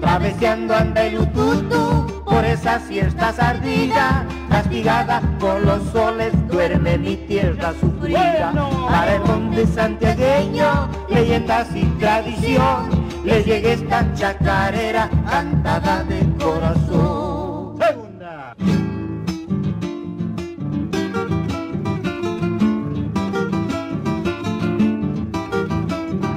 Traveseando 0.00 0.74
anda 0.74 1.06
el 1.06 1.20
ututu 1.20 2.24
por 2.24 2.44
esa 2.44 2.80
siesta 2.80 3.32
ardilla, 3.38 4.26
castigada 4.50 5.20
por 5.38 5.64
los 5.64 5.82
soles 5.92 6.32
duerme 6.48 6.98
mi 6.98 7.16
tierra 7.16 7.72
sufrida. 7.80 8.52
Para 8.88 9.14
el 9.14 9.22
monte 9.22 9.64
santiagueño, 9.66 10.88
leyendas 11.08 11.68
y 11.76 11.84
tradición, 12.00 13.07
le 13.28 13.44
llegue 13.44 13.72
esta 13.74 14.10
chacarera 14.14 15.10
cantada 15.30 16.02
de 16.04 16.20
corazón. 16.42 17.76
Segunda. 17.78 18.54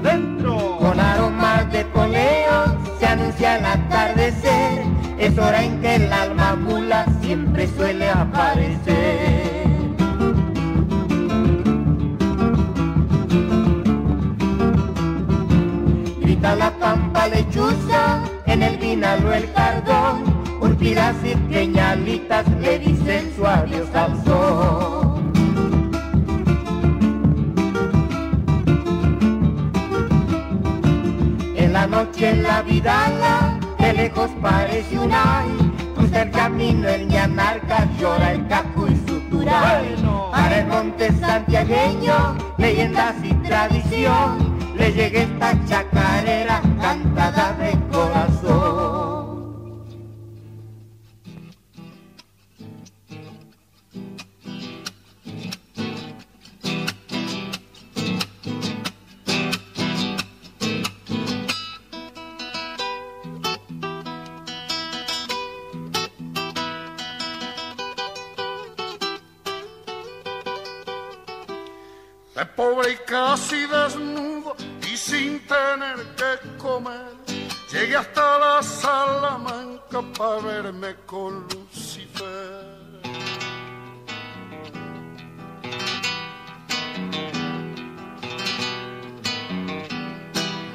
Dentro. 0.03 0.77
Con 0.79 0.99
aromas 0.99 1.71
de 1.71 1.85
poleo 1.85 2.59
se 2.99 3.05
anuncia 3.05 3.57
el 3.57 3.65
atardecer, 3.65 4.83
es 5.17 5.37
hora 5.37 5.63
en 5.63 5.79
que 5.81 5.95
el 5.95 6.11
alma 6.11 6.55
mula 6.55 7.05
siempre 7.21 7.67
suele 7.67 8.09
aparecer. 8.09 9.40
La 16.41 16.71
pampa 16.79 17.27
lechuza, 17.27 18.23
en 18.45 18.63
el 18.63 18.77
vinalo 18.77 19.31
el 19.33 19.51
cardón, 19.53 20.23
urpidas 20.59 21.15
y 21.23 21.35
peñalitas 21.51 22.45
le 22.59 22.79
dicen 22.79 23.31
su 23.35 23.45
adiós 23.45 23.93
al 23.95 24.23
sol. 24.23 25.01
la 32.43 32.61
vidala, 32.61 33.59
de 33.79 33.93
lejos 33.93 34.29
parece 34.41 34.99
un 34.99 35.11
ay. 35.11 35.73
Cruza 35.95 36.21
el 36.23 36.31
camino 36.31 36.87
el 36.87 37.07
ñanarca, 37.07 37.87
llora 37.99 38.33
el 38.33 38.47
cacu 38.47 38.87
y 38.87 38.95
su 39.07 39.19
turay. 39.29 39.95
Para 40.31 40.59
el 40.59 40.67
monte 40.67 41.11
santiagueño, 41.13 42.35
leyendas 42.57 43.15
y 43.23 43.33
tradición, 43.35 44.50
le 44.81 44.91
llega 44.93 45.21
esta 45.21 45.65
chacarera 45.67 46.59
cantada 46.81 47.53
de 47.53 47.71
corazón. 47.91 48.20
Para 80.17 80.39
verme 80.39 80.95
con 81.05 81.47
Lucifer. 81.49 82.81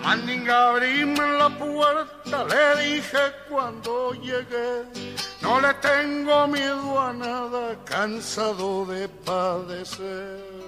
Mandinga, 0.02 0.70
abrime 0.70 1.26
la 1.38 1.48
puerta, 1.58 2.44
le 2.44 2.82
dije 2.82 3.18
cuando 3.48 4.12
llegué. 4.14 4.84
No 5.42 5.60
le 5.60 5.74
tengo 5.74 6.46
miedo 6.48 7.00
a 7.00 7.12
nada, 7.12 7.76
cansado 7.84 8.86
de 8.86 9.08
padecer. 9.08 10.65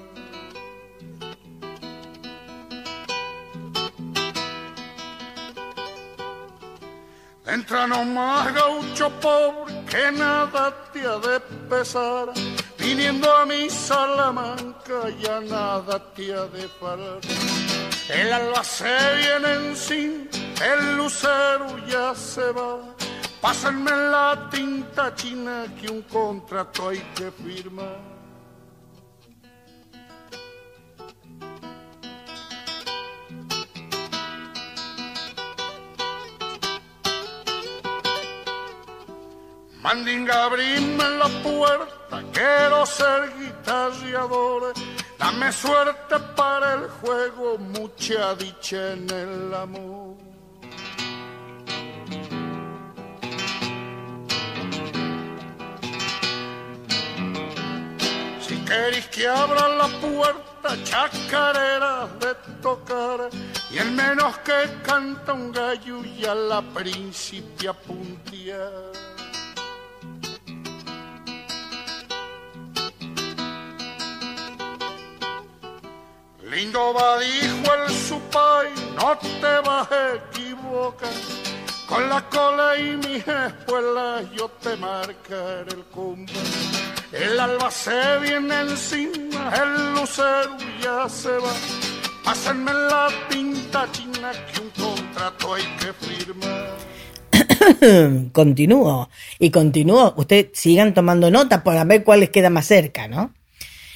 Entra 7.49 7.87
nomás 7.87 8.53
gaucho 8.53 9.11
pobre 9.23 9.73
que 9.89 10.11
nada 10.13 10.71
te 10.93 11.01
ha 11.01 11.17
de 11.17 11.41
pesar. 11.71 12.29
Viniendo 12.77 13.33
a 13.33 13.47
mi 13.47 13.71
Salamanca 13.71 15.09
ya 15.19 15.41
nada 15.41 15.99
te 16.15 16.35
ha 16.35 16.45
de 16.45 16.69
parar. 16.79 17.21
El 18.11 18.33
alba 18.33 18.63
se 18.63 18.95
viene 19.17 19.71
encima, 19.71 20.25
el 20.63 20.97
lucero 20.99 21.79
ya 21.87 22.15
se 22.15 22.53
va. 22.53 22.81
Pásenme 23.41 23.93
la 23.93 24.49
tinta 24.51 25.15
china 25.15 25.65
que 25.81 25.89
un 25.91 26.03
contrato 26.03 26.91
hay 26.91 26.99
que 27.15 27.31
firmar. 27.31 28.18
Mandinga, 39.89 40.45
abrime 40.45 41.03
la 41.19 41.29
puerta, 41.43 42.23
quiero 42.31 42.85
ser 42.85 43.33
guitarreador. 43.41 44.75
Dame 45.19 45.51
suerte 45.51 46.17
para 46.37 46.75
el 46.75 46.91
juego, 47.01 47.57
mucha 47.57 48.35
dicha 48.35 48.93
en 48.93 49.09
el 49.09 49.55
amor. 49.55 50.15
Si 58.47 58.57
queréis 58.67 59.07
que 59.07 59.27
abra 59.27 59.69
la 59.71 59.89
puerta, 60.03 60.85
chacarera 60.85 62.07
de 62.21 62.35
tocar, 62.61 63.31
y 63.71 63.79
el 63.79 63.93
menos 63.93 64.37
que 64.41 64.83
canta 64.83 65.33
un 65.33 65.51
gallo 65.51 66.05
y 66.05 66.27
a 66.27 66.35
la 66.35 66.61
principia 66.61 67.73
puntear. 67.73 69.08
Lindo 76.51 76.95
va, 76.95 77.19
dijo 77.19 77.75
el 77.75 77.93
supay, 77.93 78.69
no 78.97 79.19
te 79.19 79.69
vas 79.69 79.91
a 79.93 80.15
equivocar. 80.15 81.11
Con 81.87 82.09
la 82.09 82.23
cola 82.29 82.79
y 82.79 82.97
mis 82.97 83.27
espuelas 83.27 84.25
yo 84.35 84.49
te 84.63 84.77
marcaré 84.77 85.73
el 85.73 85.85
combo. 85.95 86.33
El 87.13 87.39
alba 87.39 87.71
se 87.71 88.19
viene 88.21 88.61
encima, 88.61 89.53
el 89.63 89.95
lucero 89.95 90.57
ya 90.83 91.09
se 91.09 91.31
va. 91.31 91.53
Pásenme 92.25 92.73
la 92.73 93.09
tinta 93.29 93.87
china 93.93 94.33
que 94.53 94.61
un 94.61 94.71
contrato 94.71 95.55
hay 95.55 95.65
que 95.81 95.93
firmar. 95.93 96.77
continúo 98.33 99.11
y 99.39 99.51
continúo. 99.51 100.15
Ustedes 100.17 100.49
sigan 100.55 100.95
tomando 100.95 101.31
nota 101.31 101.63
para 101.63 101.85
ver 101.85 102.05
cuál 102.05 102.21
les 102.21 102.31
queda 102.31 102.49
más 102.49 102.67
cerca, 102.67 103.07
¿no? 103.07 103.35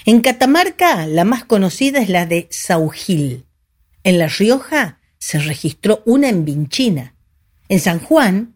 En 0.05 0.21
Catamarca, 0.21 1.07
la 1.07 1.25
más 1.25 1.45
conocida 1.45 2.01
es 2.01 2.09
la 2.09 2.27
de 2.27 2.49
Saugil. 2.51 3.47
En 4.03 4.19
La 4.19 4.27
Rioja 4.27 4.99
se 5.19 5.39
registró 5.39 6.03
una 6.05 6.29
en 6.29 6.45
Vinchina. 6.45 7.15
En 7.69 7.79
San 7.79 8.01
Juan, 8.01 8.55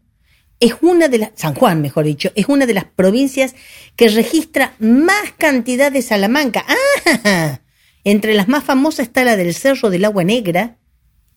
es 0.59 0.74
una 0.80 1.09
de 1.09 1.18
las, 1.18 1.30
San 1.34 1.55
Juan, 1.55 1.80
mejor 1.82 2.05
dicho, 2.05 2.32
es 2.34 2.49
una 2.49 2.66
de 2.66 2.74
las 2.74 2.84
provincias 2.84 3.55
que 3.94 4.09
registra 4.09 4.74
más 4.78 5.32
cantidad 5.38 5.92
de 5.92 6.03
Salamanca. 6.03 6.64
¡Ah! 7.24 7.61
Entre 8.05 8.34
las 8.34 8.49
más 8.49 8.64
famosas 8.64 9.07
está 9.07 9.24
la 9.24 9.36
del 9.36 9.55
Cerro 9.55 9.90
del 9.90 10.05
Agua 10.05 10.24
Negra 10.24 10.78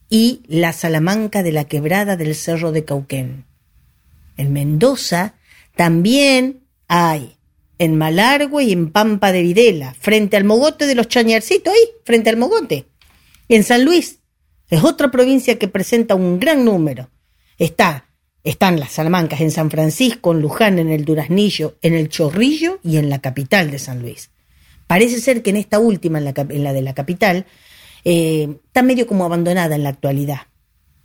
y 0.10 0.42
la 0.48 0.74
Salamanca 0.74 1.44
de 1.44 1.52
la 1.52 1.66
Quebrada 1.66 2.16
del 2.16 2.36
Cerro 2.36 2.72
de 2.72 2.86
Cauquén. 2.86 3.46
En 4.38 4.54
Mendoza 4.54 5.36
también 5.76 6.62
hay 6.88 7.39
en 7.80 7.98
Malargüe 7.98 8.66
y 8.66 8.74
en 8.74 8.92
Pampa 8.92 9.32
de 9.32 9.42
Videla, 9.42 9.96
frente 10.00 10.38
al 10.38 10.44
mogote 10.44 10.86
de 10.86 10.96
los 10.96 11.08
Chañarcitos, 11.08 11.74
ahí, 11.74 11.90
frente 12.04 12.30
al 12.30 12.38
mogote. 12.38 12.86
En 13.48 13.64
San 13.64 13.86
Luis, 13.86 14.20
es 14.70 14.84
otra 14.84 15.10
provincia 15.10 15.58
que 15.58 15.68
presenta 15.68 16.14
un 16.14 16.40
gran 16.40 16.64
número. 16.64 17.10
Está, 17.58 18.06
están 18.44 18.80
las 18.80 18.92
Salamancas 18.92 19.42
en 19.42 19.50
San 19.50 19.72
Francisco, 19.72 20.34
en 20.34 20.42
Luján, 20.42 20.78
en 20.78 20.90
el 20.90 21.06
Duraznillo, 21.06 21.78
en 21.82 21.96
el 21.96 22.10
Chorrillo 22.10 22.80
y 22.84 22.98
en 22.98 23.10
la 23.10 23.20
capital 23.20 23.72
de 23.72 23.80
San 23.80 24.02
Luis. 24.02 24.30
Parece 24.86 25.22
ser 25.22 25.42
que 25.42 25.50
en 25.52 25.58
esta 25.58 25.80
última, 25.80 26.20
en 26.20 26.26
la, 26.26 26.34
en 26.38 26.64
la 26.64 26.74
de 26.74 26.82
la 26.82 26.94
capital, 26.94 27.46
eh, 28.04 28.58
está 28.66 28.82
medio 28.82 29.08
como 29.08 29.24
abandonada 29.24 29.76
en 29.76 29.84
la 29.84 29.90
actualidad, 29.90 30.42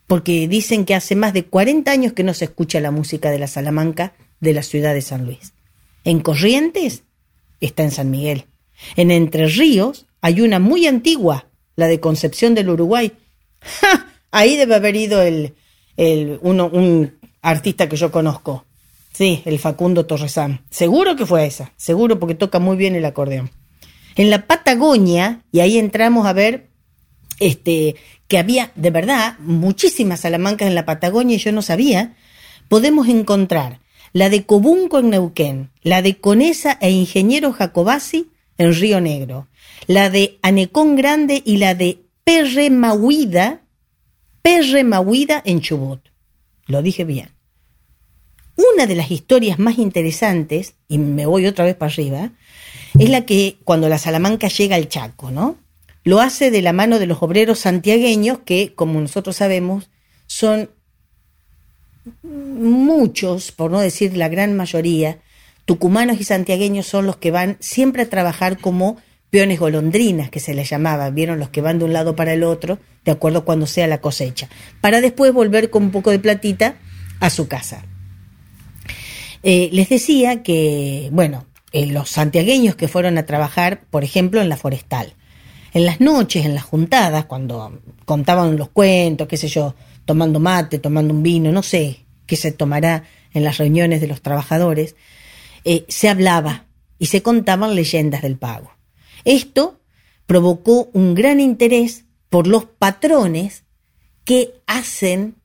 porque 0.08 0.48
dicen 0.48 0.84
que 0.84 0.94
hace 0.94 1.14
más 1.14 1.32
de 1.32 1.44
40 1.44 1.90
años 1.90 2.12
que 2.12 2.24
no 2.24 2.34
se 2.34 2.46
escucha 2.46 2.80
la 2.80 2.90
música 2.90 3.30
de 3.30 3.38
la 3.38 3.46
Salamanca 3.46 4.14
de 4.40 4.54
la 4.54 4.62
ciudad 4.62 4.92
de 4.92 5.02
San 5.02 5.24
Luis. 5.24 5.54
En 6.04 6.20
Corrientes 6.20 7.02
está 7.60 7.82
en 7.82 7.90
San 7.90 8.10
Miguel. 8.10 8.46
En 8.96 9.10
Entre 9.10 9.46
Ríos 9.46 10.06
hay 10.20 10.40
una 10.40 10.58
muy 10.58 10.86
antigua, 10.86 11.46
la 11.76 11.86
de 11.86 12.00
Concepción 12.00 12.54
del 12.54 12.68
Uruguay. 12.68 13.12
¡Ja! 13.60 14.06
Ahí 14.30 14.56
debe 14.56 14.74
haber 14.74 14.96
ido 14.96 15.22
el, 15.22 15.54
uno, 16.42 16.66
un 16.66 17.18
artista 17.40 17.88
que 17.88 17.96
yo 17.96 18.10
conozco. 18.10 18.66
Sí, 19.12 19.42
el 19.44 19.60
Facundo 19.60 20.06
Torresán. 20.06 20.64
Seguro 20.70 21.14
que 21.14 21.24
fue 21.24 21.46
esa, 21.46 21.72
seguro 21.76 22.18
porque 22.18 22.34
toca 22.34 22.58
muy 22.58 22.76
bien 22.76 22.96
el 22.96 23.04
acordeón. 23.04 23.50
En 24.16 24.28
la 24.28 24.46
Patagonia, 24.46 25.44
y 25.52 25.60
ahí 25.60 25.78
entramos 25.78 26.26
a 26.26 26.32
ver 26.32 26.68
este, 27.38 27.94
que 28.28 28.38
había 28.38 28.72
de 28.74 28.90
verdad 28.90 29.38
muchísimas 29.38 30.20
salamancas 30.20 30.66
en 30.68 30.74
la 30.74 30.84
Patagonia 30.84 31.36
y 31.36 31.40
yo 31.40 31.52
no 31.52 31.62
sabía, 31.62 32.16
podemos 32.68 33.08
encontrar 33.08 33.80
la 34.14 34.30
de 34.30 34.46
Cobunco 34.46 35.00
en 35.00 35.10
Neuquén, 35.10 35.70
la 35.82 36.00
de 36.00 36.18
Conesa 36.18 36.78
e 36.80 36.90
Ingeniero 36.90 37.52
Jacobasi 37.52 38.30
en 38.56 38.72
Río 38.72 39.00
Negro, 39.00 39.48
la 39.88 40.08
de 40.08 40.38
Anecón 40.40 40.94
Grande 40.94 41.42
y 41.44 41.56
la 41.56 41.74
de 41.74 41.98
Perremahuida, 42.22 43.62
Perremahuida 44.40 45.42
en 45.44 45.60
Chubut. 45.60 46.00
Lo 46.66 46.80
dije 46.80 47.04
bien. 47.04 47.30
Una 48.72 48.86
de 48.86 48.94
las 48.94 49.10
historias 49.10 49.58
más 49.58 49.78
interesantes, 49.78 50.74
y 50.86 50.98
me 50.98 51.26
voy 51.26 51.46
otra 51.46 51.64
vez 51.64 51.74
para 51.74 51.92
arriba, 51.92 52.30
es 52.96 53.10
la 53.10 53.26
que 53.26 53.58
cuando 53.64 53.88
la 53.88 53.98
Salamanca 53.98 54.46
llega 54.46 54.76
al 54.76 54.88
Chaco, 54.88 55.32
¿no? 55.32 55.58
Lo 56.04 56.20
hace 56.20 56.52
de 56.52 56.62
la 56.62 56.72
mano 56.72 57.00
de 57.00 57.06
los 57.06 57.20
obreros 57.20 57.58
santiagueños 57.58 58.38
que, 58.44 58.74
como 58.76 59.00
nosotros 59.00 59.34
sabemos, 59.34 59.90
son 60.28 60.70
muchos, 62.22 63.52
por 63.52 63.70
no 63.70 63.80
decir 63.80 64.16
la 64.16 64.28
gran 64.28 64.56
mayoría, 64.56 65.18
tucumanos 65.64 66.20
y 66.20 66.24
santiagueños 66.24 66.86
son 66.86 67.06
los 67.06 67.16
que 67.16 67.30
van 67.30 67.56
siempre 67.60 68.02
a 68.02 68.10
trabajar 68.10 68.58
como 68.58 68.98
peones 69.30 69.58
golondrinas 69.58 70.30
que 70.30 70.40
se 70.40 70.54
les 70.54 70.70
llamaba, 70.70 71.10
vieron 71.10 71.38
los 71.38 71.48
que 71.48 71.60
van 71.60 71.78
de 71.78 71.84
un 71.84 71.92
lado 71.92 72.14
para 72.14 72.34
el 72.34 72.44
otro, 72.44 72.78
de 73.04 73.12
acuerdo 73.12 73.44
cuando 73.44 73.66
sea 73.66 73.86
la 73.86 74.00
cosecha, 74.00 74.48
para 74.80 75.00
después 75.00 75.32
volver 75.32 75.70
con 75.70 75.82
un 75.84 75.90
poco 75.90 76.10
de 76.10 76.18
platita 76.18 76.76
a 77.20 77.30
su 77.30 77.48
casa. 77.48 77.84
Eh, 79.42 79.70
les 79.72 79.88
decía 79.88 80.42
que, 80.42 81.08
bueno, 81.12 81.46
eh, 81.72 81.86
los 81.86 82.10
santiagueños 82.10 82.76
que 82.76 82.88
fueron 82.88 83.18
a 83.18 83.26
trabajar, 83.26 83.82
por 83.90 84.04
ejemplo, 84.04 84.40
en 84.40 84.48
la 84.48 84.56
forestal, 84.56 85.14
en 85.72 85.84
las 85.84 86.00
noches, 86.00 86.46
en 86.46 86.54
las 86.54 86.62
juntadas, 86.62 87.24
cuando 87.24 87.80
contaban 88.04 88.56
los 88.56 88.68
cuentos, 88.68 89.26
qué 89.26 89.36
sé 89.36 89.48
yo, 89.48 89.74
tomando 90.04 90.40
mate, 90.40 90.78
tomando 90.78 91.14
un 91.14 91.22
vino, 91.22 91.52
no 91.52 91.62
sé 91.62 92.06
qué 92.26 92.36
se 92.36 92.52
tomará 92.52 93.04
en 93.32 93.44
las 93.44 93.58
reuniones 93.58 94.00
de 94.00 94.06
los 94.06 94.22
trabajadores, 94.22 94.96
eh, 95.64 95.84
se 95.88 96.08
hablaba 96.08 96.66
y 96.98 97.06
se 97.06 97.22
contaban 97.22 97.74
leyendas 97.74 98.22
del 98.22 98.36
pago. 98.36 98.72
Esto 99.24 99.80
provocó 100.26 100.90
un 100.92 101.14
gran 101.14 101.40
interés 101.40 102.04
por 102.28 102.46
los 102.46 102.64
patrones 102.64 103.64
que 104.24 104.54
hacen 104.66 105.36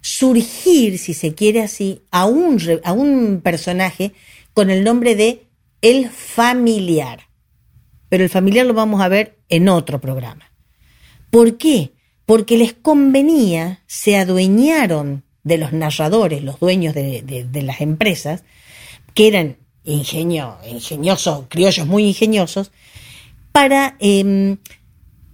surgir, 0.00 0.98
si 0.98 1.14
se 1.14 1.34
quiere 1.34 1.62
así, 1.62 2.02
a 2.10 2.26
un, 2.26 2.60
a 2.84 2.92
un 2.92 3.40
personaje 3.42 4.12
con 4.52 4.70
el 4.70 4.84
nombre 4.84 5.14
de 5.14 5.46
El 5.80 6.10
Familiar. 6.10 7.28
Pero 8.10 8.22
el 8.22 8.30
familiar 8.30 8.66
lo 8.66 8.74
vamos 8.74 9.00
a 9.00 9.08
ver 9.08 9.38
en 9.48 9.68
otro 9.68 10.00
programa. 10.00 10.52
¿Por 11.30 11.56
qué? 11.56 11.93
Porque 12.26 12.56
les 12.56 12.72
convenía, 12.72 13.80
se 13.86 14.16
adueñaron 14.16 15.24
de 15.42 15.58
los 15.58 15.72
narradores, 15.72 16.42
los 16.42 16.58
dueños 16.58 16.94
de, 16.94 17.62
las 17.62 17.80
empresas, 17.80 18.44
que 19.12 19.28
eran 19.28 19.56
ingenio, 19.84 20.56
ingeniosos, 20.66 21.44
criollos 21.48 21.86
muy 21.86 22.06
ingeniosos, 22.06 22.72
para 23.52 23.96
em, 24.00 24.56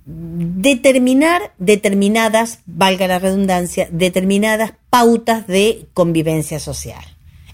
determinar 0.05 1.55
determinadas, 1.59 2.61
valga 2.67 3.07
la 3.07 3.19
redundancia, 3.19 3.89
determinadas 3.93 4.75
pautas 4.91 5.47
de 5.47 5.87
convivencia 5.95 6.59
social. 6.59 7.05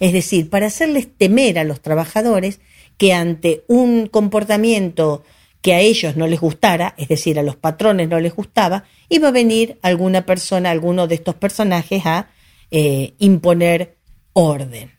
Es 0.01 0.13
decir, 0.13 0.51
para 0.51 0.67
hacerles 0.67 1.09
temer 1.17 1.59
a 1.59 1.65
los 1.65 1.81
trabajadores 1.81 2.61
que 2.97 3.13
ante 3.13 3.65
un 3.69 4.07
comportamiento 4.07 5.23
que 5.63 5.75
a 5.75 5.81
ellos 5.81 6.17
no 6.17 6.27
les 6.27 6.41
gustara, 6.41 6.95
es 6.97 7.09
decir, 7.09 7.39
a 7.39 7.43
los 7.43 7.57
patrones 7.57 8.09
no 8.09 8.21
les 8.21 8.35
gustaba, 8.35 8.85
iba 9.09 9.29
a 9.29 9.33
venir 9.33 9.79
alguna 9.83 10.25
persona, 10.25 10.71
alguno 10.71 11.07
de 11.07 11.17
estos 11.17 11.35
personajes 11.35 12.07
a 12.07 12.29
eh, 12.71 13.15
imponer 13.19 13.97
orden. 14.33 14.93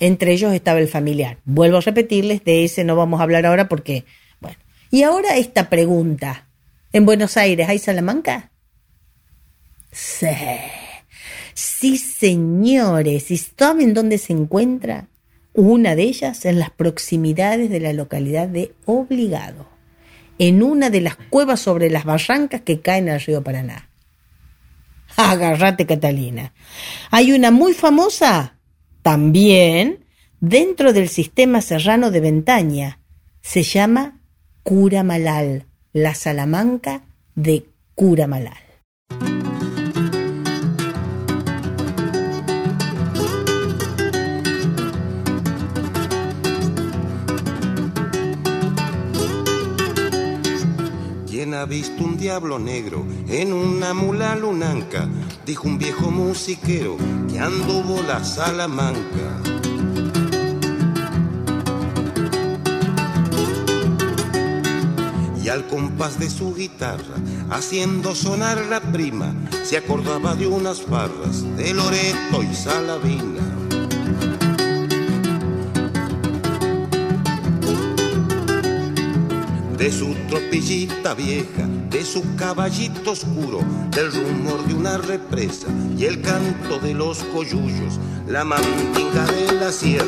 Entre 0.00 0.32
ellos 0.32 0.52
estaba 0.52 0.80
el 0.80 0.88
familiar. 0.88 1.38
Vuelvo 1.44 1.78
a 1.78 1.80
repetirles, 1.80 2.44
de 2.44 2.64
ese 2.64 2.84
no 2.84 2.96
vamos 2.96 3.20
a 3.20 3.22
hablar 3.22 3.46
ahora 3.46 3.68
porque, 3.68 4.04
bueno. 4.40 4.56
Y 4.90 5.04
ahora 5.04 5.36
esta 5.36 5.70
pregunta. 5.70 6.48
¿En 6.92 7.06
Buenos 7.06 7.36
Aires 7.36 7.68
hay 7.68 7.78
Salamanca? 7.78 8.50
Sí. 9.90 10.26
Sí, 11.54 11.98
señores. 11.98 13.30
¿Y 13.30 13.38
saben 13.38 13.94
dónde 13.94 14.18
se 14.18 14.32
encuentra? 14.32 15.08
Una 15.54 15.94
de 15.94 16.04
ellas 16.04 16.44
en 16.44 16.58
las 16.58 16.70
proximidades 16.70 17.68
de 17.70 17.80
la 17.80 17.92
localidad 17.92 18.48
de 18.48 18.74
Obligado, 18.86 19.68
en 20.38 20.62
una 20.62 20.88
de 20.88 21.02
las 21.02 21.16
cuevas 21.16 21.60
sobre 21.60 21.90
las 21.90 22.04
barrancas 22.04 22.62
que 22.62 22.80
caen 22.80 23.08
al 23.08 23.20
río 23.20 23.42
Paraná. 23.42 23.88
Agarrate, 25.16 25.86
Catalina. 25.86 26.52
Hay 27.10 27.32
una 27.32 27.50
muy 27.50 27.74
famosa 27.74 28.56
también 29.02 30.04
dentro 30.40 30.92
del 30.92 31.08
sistema 31.08 31.60
serrano 31.60 32.10
de 32.10 32.20
Ventaña. 32.20 32.98
Se 33.42 33.62
llama 33.62 34.20
Cura 34.62 35.02
Malal, 35.02 35.66
la 35.92 36.14
Salamanca 36.14 37.02
de 37.34 37.66
Cura 37.94 38.26
ha 51.54 51.64
visto 51.66 52.04
un 52.04 52.16
diablo 52.16 52.58
negro 52.58 53.04
en 53.28 53.52
una 53.52 53.94
mula 53.94 54.36
lunanca? 54.36 55.08
Dijo 55.44 55.68
un 55.68 55.78
viejo 55.78 56.10
musiquero 56.10 56.96
que 57.30 57.38
anduvo 57.38 58.02
la 58.02 58.24
Salamanca. 58.24 59.40
Y 65.42 65.48
al 65.48 65.66
compás 65.66 66.18
de 66.18 66.30
su 66.30 66.54
guitarra, 66.54 67.16
haciendo 67.50 68.14
sonar 68.14 68.64
la 68.66 68.80
prima, 68.80 69.34
se 69.64 69.76
acordaba 69.76 70.34
de 70.34 70.46
unas 70.46 70.82
farras 70.82 71.42
de 71.56 71.74
Loreto 71.74 72.42
y 72.42 72.54
Salavina. 72.54 73.61
De 79.82 79.90
su 79.90 80.14
tropillita 80.28 81.12
vieja, 81.12 81.66
de 81.90 82.04
su 82.04 82.22
caballito 82.36 83.10
oscuro, 83.10 83.64
del 83.90 84.12
rumor 84.12 84.64
de 84.64 84.74
una 84.74 84.96
represa 84.96 85.66
y 85.98 86.04
el 86.04 86.22
canto 86.22 86.78
de 86.78 86.94
los 86.94 87.18
coyullos, 87.24 87.98
la 88.28 88.44
mandinga 88.44 89.26
de 89.26 89.52
la 89.54 89.72
sierra, 89.72 90.06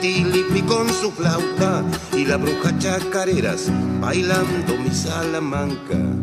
Tilipi 0.00 0.62
con 0.62 0.88
su 0.88 1.10
flauta 1.10 1.84
y 2.16 2.24
la 2.24 2.36
bruja 2.36 2.78
chacareras 2.78 3.66
bailando 4.00 4.78
mi 4.78 4.94
salamanca. 4.94 6.19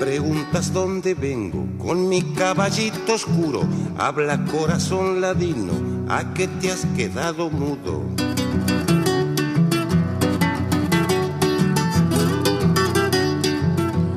Preguntas 0.00 0.72
dónde 0.72 1.12
vengo 1.12 1.66
con 1.78 2.08
mi 2.08 2.22
caballito 2.32 3.12
oscuro. 3.12 3.60
Habla 3.98 4.42
corazón 4.46 5.20
ladino, 5.20 5.72
¿a 6.08 6.32
qué 6.32 6.48
te 6.48 6.72
has 6.72 6.86
quedado 6.96 7.50
mudo? 7.50 8.02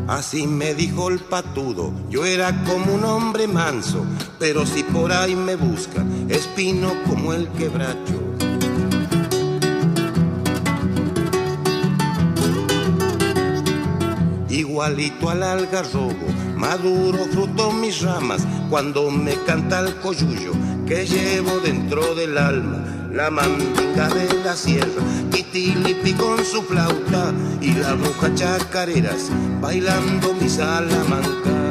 Así 0.08 0.48
me 0.48 0.74
dijo 0.74 1.10
el 1.10 1.20
patudo, 1.20 1.92
yo 2.10 2.24
era 2.24 2.64
como 2.64 2.94
un 2.94 3.04
hombre 3.04 3.48
manso, 3.48 4.06
pero 4.40 4.66
si 4.66 4.84
por 4.84 5.12
ahí 5.12 5.36
me 5.36 5.56
busca, 5.58 6.06
espino 6.30 6.94
como 7.06 7.34
el 7.34 7.50
quebracho. 7.50 8.33
Igualito 14.84 15.30
al 15.30 15.44
algarrobo, 15.44 16.28
maduro 16.58 17.20
fruto 17.32 17.72
mis 17.72 18.02
ramas, 18.02 18.46
cuando 18.70 19.10
me 19.10 19.34
canta 19.46 19.80
el 19.80 19.96
coyuyo 20.02 20.52
que 20.86 21.06
llevo 21.06 21.60
dentro 21.62 22.14
del 22.16 22.38
alma, 22.38 22.84
la 23.10 23.30
mandinga 23.32 24.10
de 24.10 24.44
la 24.44 24.58
sierra, 24.58 25.02
Kitilipi 25.32 26.12
con 26.14 26.44
su 26.44 26.64
flauta 26.64 27.32
y 27.62 27.72
la 27.76 27.94
bruja 27.94 28.36
chacareras, 28.36 29.32
bailando 29.62 30.34
mi 30.34 30.50
salamanca. 30.50 31.63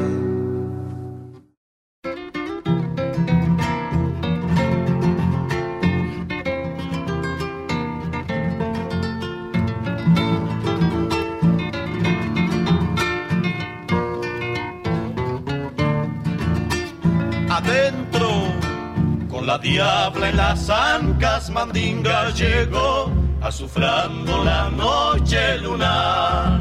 Diabla 19.62 20.28
en 20.28 20.36
las 20.36 20.68
ancas 20.68 21.48
mandinga 21.48 22.30
llegó, 22.30 23.10
azufrando 23.40 24.44
la 24.44 24.68
noche 24.70 25.58
lunar. 25.58 26.60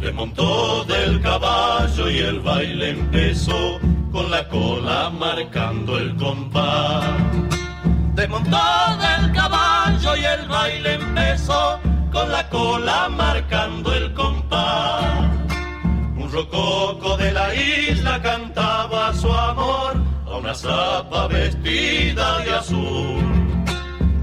Le 0.00 0.12
del 0.86 1.20
caballo 1.20 2.10
y 2.10 2.18
el 2.18 2.40
baile 2.40 2.90
empezó, 2.90 3.78
con 4.10 4.30
la 4.30 4.48
cola 4.48 5.10
marcando 5.10 5.98
el 5.98 6.16
compás. 6.16 7.04
Desmontó 8.14 8.58
del 8.98 9.32
caballo 9.32 10.16
y 10.16 10.24
el 10.24 10.48
baile 10.48 10.94
empezó, 10.94 11.78
con 12.12 12.32
la 12.32 12.48
cola 12.48 13.08
marcando 13.10 13.92
el 13.92 14.14
compás. 14.14 15.04
Un 16.16 16.32
rococo 16.32 17.16
de 17.18 17.32
la 17.32 17.54
isla 17.54 18.22
cantaba 18.22 19.12
su 19.12 19.30
amor 19.30 19.45
una 19.45 19.45
zapa 20.56 21.28
vestida 21.28 22.38
de 22.44 22.50
azul. 22.52 23.22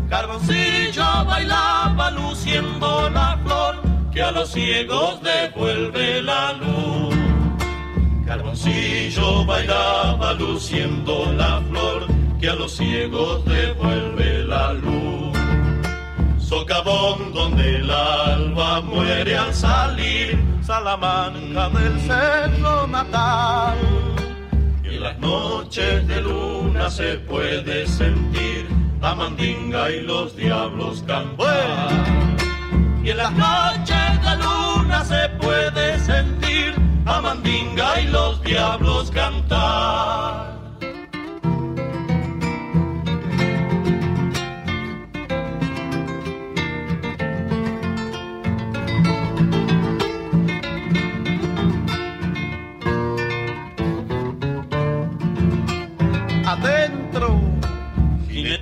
Carboncillo 0.10 1.26
bailaba 1.26 2.12
luciendo 2.12 3.10
la 3.10 3.38
flor 3.44 3.76
que 4.12 4.22
a 4.22 4.32
los 4.32 4.52
ciegos 4.52 5.22
devuelve 5.22 6.22
la 6.22 6.54
luz. 6.54 7.16
Carboncillo 8.26 9.46
bailaba 9.46 10.34
luciendo 10.34 11.32
la 11.34 11.62
flor 11.70 12.08
que 12.40 12.50
a 12.50 12.56
los 12.56 12.72
ciegos 12.76 13.46
devuelve 13.46 14.44
la 14.46 14.74
luz. 14.74 15.38
Socavón 16.38 17.34
donde 17.34 17.78
el 17.78 17.90
alba 17.90 18.82
muere 18.82 19.38
al 19.38 19.54
salir, 19.54 20.40
Salamanca 20.62 21.70
del 21.70 22.00
cerro 22.02 22.88
natal. 22.88 23.78
Y 24.94 24.98
en 24.98 25.04
las 25.04 25.18
noches 25.18 26.08
de 26.08 26.22
luna 26.22 26.88
se 26.88 27.16
puede 27.16 27.88
sentir 27.88 28.68
la 29.02 29.16
mandinga 29.16 29.90
y 29.90 30.02
los 30.02 30.36
diablos 30.36 31.04
cantar. 31.08 31.90
Y 33.04 33.10
en 33.10 33.18
las 33.18 33.32
noches 33.32 34.22
de 34.24 34.38
luna 34.38 35.04
se 35.04 35.30
puede 35.42 35.98
sentir 36.00 36.76
a 37.08 37.22
mandinga 37.22 38.02
y 38.02 38.08
los 38.10 38.40
diablos 38.44 39.10
cantar. 39.10 40.53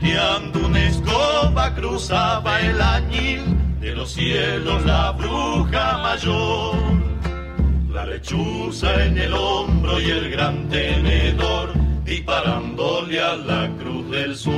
Jineteando 0.02 0.66
una 0.66 0.84
escoba 0.84 1.74
cruzaba 1.76 2.60
el 2.60 2.82
añil 2.82 3.42
de 3.80 3.96
los 3.96 4.12
cielos 4.12 4.84
la 4.86 5.12
bruja 5.12 6.00
mayor. 6.00 6.76
La 7.90 8.06
lechuza 8.06 9.06
en 9.06 9.18
el 9.18 9.34
hombro 9.34 10.00
y 10.00 10.10
el 10.10 10.32
gran 10.32 10.70
tenedor 10.70 11.74
disparándole 12.04 13.20
a 13.20 13.36
la 13.36 13.70
cruz 13.80 14.10
del 14.10 14.36
sur. 14.36 14.54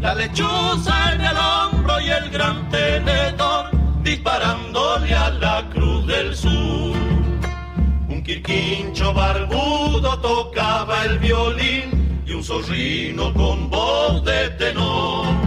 La 0.00 0.14
lechuza 0.14 1.14
en 1.14 1.20
el 1.20 1.36
hombro 1.36 2.00
y 2.00 2.10
el 2.10 2.30
gran 2.30 2.68
tenedor 2.70 3.70
disparándole 4.02 5.14
a 5.14 5.30
la 5.30 5.68
cruz 5.70 6.06
del 6.06 6.34
sur. 6.34 6.96
Un 8.08 8.22
quirquincho 8.22 9.12
barbudo 9.12 10.18
tocaba 10.20 11.04
el 11.04 11.18
violín 11.18 11.93
y 12.26 12.32
un 12.32 12.42
zorrino 12.42 13.32
con 13.34 13.70
voz 13.70 14.24
de 14.24 14.50
tenor 14.50 15.44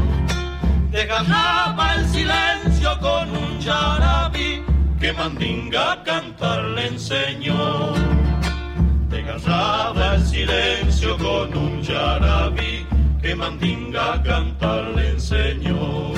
desgarraba 0.97 1.95
el 1.95 2.07
silencio 2.07 2.99
con 2.99 3.29
un 3.29 3.59
yarabí 3.59 4.63
que 4.99 5.13
Mandinga 5.13 6.03
cantar 6.03 6.63
le 6.75 6.87
enseñó. 6.87 7.93
Desgarraba 9.09 10.15
el 10.15 10.25
silencio 10.25 11.17
con 11.17 11.55
un 11.55 11.81
yarabí 11.83 12.85
que 13.21 13.35
Mandinga 13.35 14.23
cantar 14.23 14.85
le 14.95 15.09
enseñó. 15.11 16.13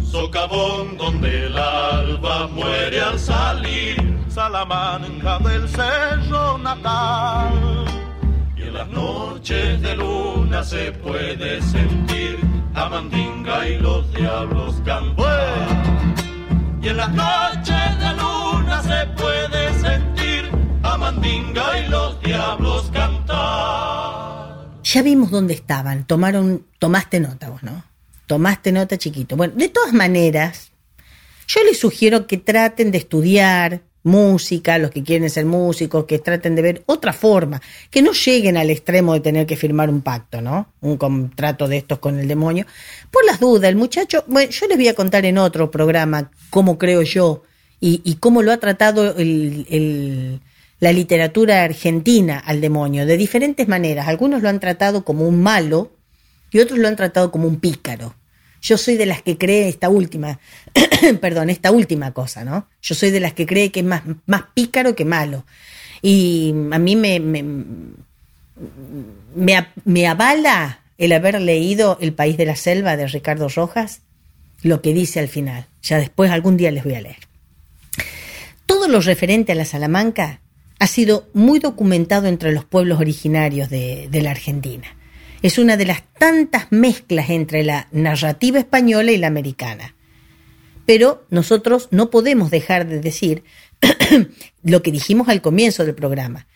Socavón 0.00 0.96
donde 0.96 1.46
el 1.46 1.58
alba 1.58 2.46
muere 2.46 3.00
al 3.00 3.18
salir, 3.18 3.96
Salamanca 4.28 5.38
del 5.40 5.68
cerro 5.68 6.58
natal. 6.58 7.91
Noches 8.92 9.80
de 9.80 9.96
luna 9.96 10.62
se 10.62 10.92
puede 10.92 11.62
sentir 11.62 12.38
a 12.74 12.88
Mandinga 12.90 13.68
y 13.68 13.78
los 13.78 14.12
diablos 14.12 14.80
cantar. 14.84 15.68
Y 16.82 16.88
en 16.88 16.96
las 16.98 17.10
noches 17.10 17.98
de 17.98 18.10
luna 18.14 18.82
se 18.82 19.06
puede 19.16 19.80
sentir 19.80 20.50
a 20.82 20.96
Mandinga 20.98 21.78
y 21.78 21.88
los 21.88 22.20
diablos 22.22 22.90
cantar. 22.92 24.68
Ya 24.84 25.02
vimos 25.02 25.30
dónde 25.30 25.54
estaban, 25.54 26.06
tomaron, 26.06 26.66
tomaste 26.78 27.18
nota 27.18 27.48
vos, 27.48 27.62
¿no? 27.62 27.84
Tomaste 28.26 28.72
nota 28.72 28.98
chiquito. 28.98 29.36
Bueno, 29.36 29.54
de 29.56 29.70
todas 29.70 29.94
maneras, 29.94 30.70
yo 31.48 31.64
les 31.64 31.80
sugiero 31.80 32.26
que 32.26 32.36
traten 32.36 32.90
de 32.90 32.98
estudiar 32.98 33.82
música, 34.04 34.78
los 34.78 34.90
que 34.90 35.02
quieren 35.02 35.30
ser 35.30 35.46
músicos, 35.46 36.04
que 36.04 36.18
traten 36.18 36.54
de 36.54 36.62
ver 36.62 36.82
otra 36.86 37.12
forma, 37.12 37.60
que 37.90 38.02
no 38.02 38.12
lleguen 38.12 38.56
al 38.56 38.70
extremo 38.70 39.14
de 39.14 39.20
tener 39.20 39.46
que 39.46 39.56
firmar 39.56 39.90
un 39.90 40.00
pacto, 40.00 40.40
¿no? 40.40 40.68
Un 40.80 40.96
contrato 40.96 41.68
de 41.68 41.78
estos 41.78 41.98
con 41.98 42.18
el 42.18 42.26
demonio. 42.26 42.66
Por 43.10 43.24
las 43.24 43.38
dudas, 43.40 43.68
el 43.68 43.76
muchacho, 43.76 44.24
bueno, 44.26 44.50
yo 44.50 44.66
les 44.66 44.76
voy 44.76 44.88
a 44.88 44.94
contar 44.94 45.24
en 45.24 45.38
otro 45.38 45.70
programa 45.70 46.30
cómo 46.50 46.78
creo 46.78 47.02
yo 47.02 47.42
y, 47.80 48.16
cómo 48.20 48.42
lo 48.42 48.52
ha 48.52 48.58
tratado 48.58 49.16
el, 49.16 50.40
la 50.78 50.92
literatura 50.92 51.64
argentina 51.64 52.38
al 52.38 52.60
demonio, 52.60 53.06
de 53.06 53.16
diferentes 53.16 53.66
maneras. 53.66 54.08
Algunos 54.08 54.42
lo 54.42 54.48
han 54.48 54.60
tratado 54.60 55.04
como 55.04 55.26
un 55.26 55.42
malo 55.42 55.92
y 56.52 56.60
otros 56.60 56.78
lo 56.78 56.86
han 56.88 56.96
tratado 56.96 57.32
como 57.32 57.48
un 57.48 57.58
pícaro. 57.58 58.14
Yo 58.62 58.78
soy 58.78 58.96
de 58.96 59.06
las 59.06 59.22
que 59.22 59.36
cree 59.36 59.68
esta 59.68 59.88
última, 59.88 60.38
perdón, 61.20 61.50
esta 61.50 61.72
última 61.72 62.12
cosa, 62.12 62.44
¿no? 62.44 62.68
Yo 62.80 62.94
soy 62.94 63.10
de 63.10 63.18
las 63.18 63.32
que 63.32 63.44
cree 63.44 63.72
que 63.72 63.80
es 63.80 63.86
más, 63.86 64.02
más 64.26 64.44
pícaro 64.54 64.94
que 64.94 65.04
malo. 65.04 65.44
Y 66.00 66.54
a 66.70 66.78
mí 66.78 66.94
me, 66.94 67.18
me, 69.84 70.06
avala 70.06 70.80
el 70.96 71.12
haber 71.12 71.40
leído 71.40 71.98
El 72.00 72.12
País 72.12 72.36
de 72.36 72.46
la 72.46 72.54
Selva 72.54 72.96
de 72.96 73.08
Ricardo 73.08 73.48
Rojas, 73.48 74.02
lo 74.62 74.80
que 74.80 74.94
dice 74.94 75.18
al 75.18 75.28
final. 75.28 75.66
Ya 75.82 75.98
después 75.98 76.30
algún 76.30 76.56
día 76.56 76.70
les 76.70 76.84
voy 76.84 76.94
a 76.94 77.02
leer. 77.02 77.28
Todo 78.66 78.86
lo 78.86 79.00
referente 79.00 79.52
a 79.52 79.56
la 79.56 79.64
Salamanca 79.64 80.40
ha 80.78 80.86
sido 80.86 81.28
muy 81.34 81.58
documentado 81.58 82.28
entre 82.28 82.52
los 82.52 82.64
pueblos 82.64 83.00
originarios 83.00 83.68
de 83.70 84.08
la 84.22 84.30
Argentina 84.30 84.96
es 85.42 85.58
una 85.58 85.76
de 85.76 85.86
las 85.86 86.02
tantas 86.18 86.68
mezclas 86.70 87.30
entre 87.30 87.64
la 87.64 87.88
narrativa 87.90 88.60
española 88.60 89.12
y 89.12 89.18
la 89.18 89.26
americana. 89.26 89.94
Pero 90.86 91.26
nosotros 91.30 91.88
no 91.90 92.10
podemos 92.10 92.50
dejar 92.50 92.86
de 92.86 93.00
decir 93.00 93.42
lo 94.62 94.82
que 94.82 94.92
dijimos 94.92 95.28
al 95.28 95.42
comienzo 95.42 95.84
del 95.84 95.94
programa, 95.94 96.46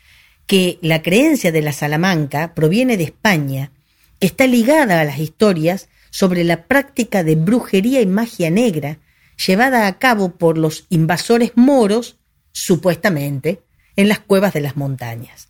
que 0.46 0.78
la 0.82 1.02
creencia 1.02 1.50
de 1.50 1.62
la 1.62 1.72
Salamanca 1.72 2.54
proviene 2.54 2.96
de 2.96 3.04
España, 3.04 3.72
está 4.20 4.46
ligada 4.46 5.00
a 5.00 5.04
las 5.04 5.18
historias 5.18 5.88
sobre 6.10 6.44
la 6.44 6.64
práctica 6.66 7.24
de 7.24 7.34
brujería 7.34 8.00
y 8.00 8.06
magia 8.06 8.50
negra 8.50 8.98
llevada 9.44 9.86
a 9.86 9.98
cabo 9.98 10.36
por 10.36 10.56
los 10.56 10.86
invasores 10.88 11.52
moros, 11.56 12.16
supuestamente, 12.52 13.60
en 13.96 14.08
las 14.08 14.20
cuevas 14.20 14.54
de 14.54 14.60
las 14.60 14.76
montañas. 14.76 15.48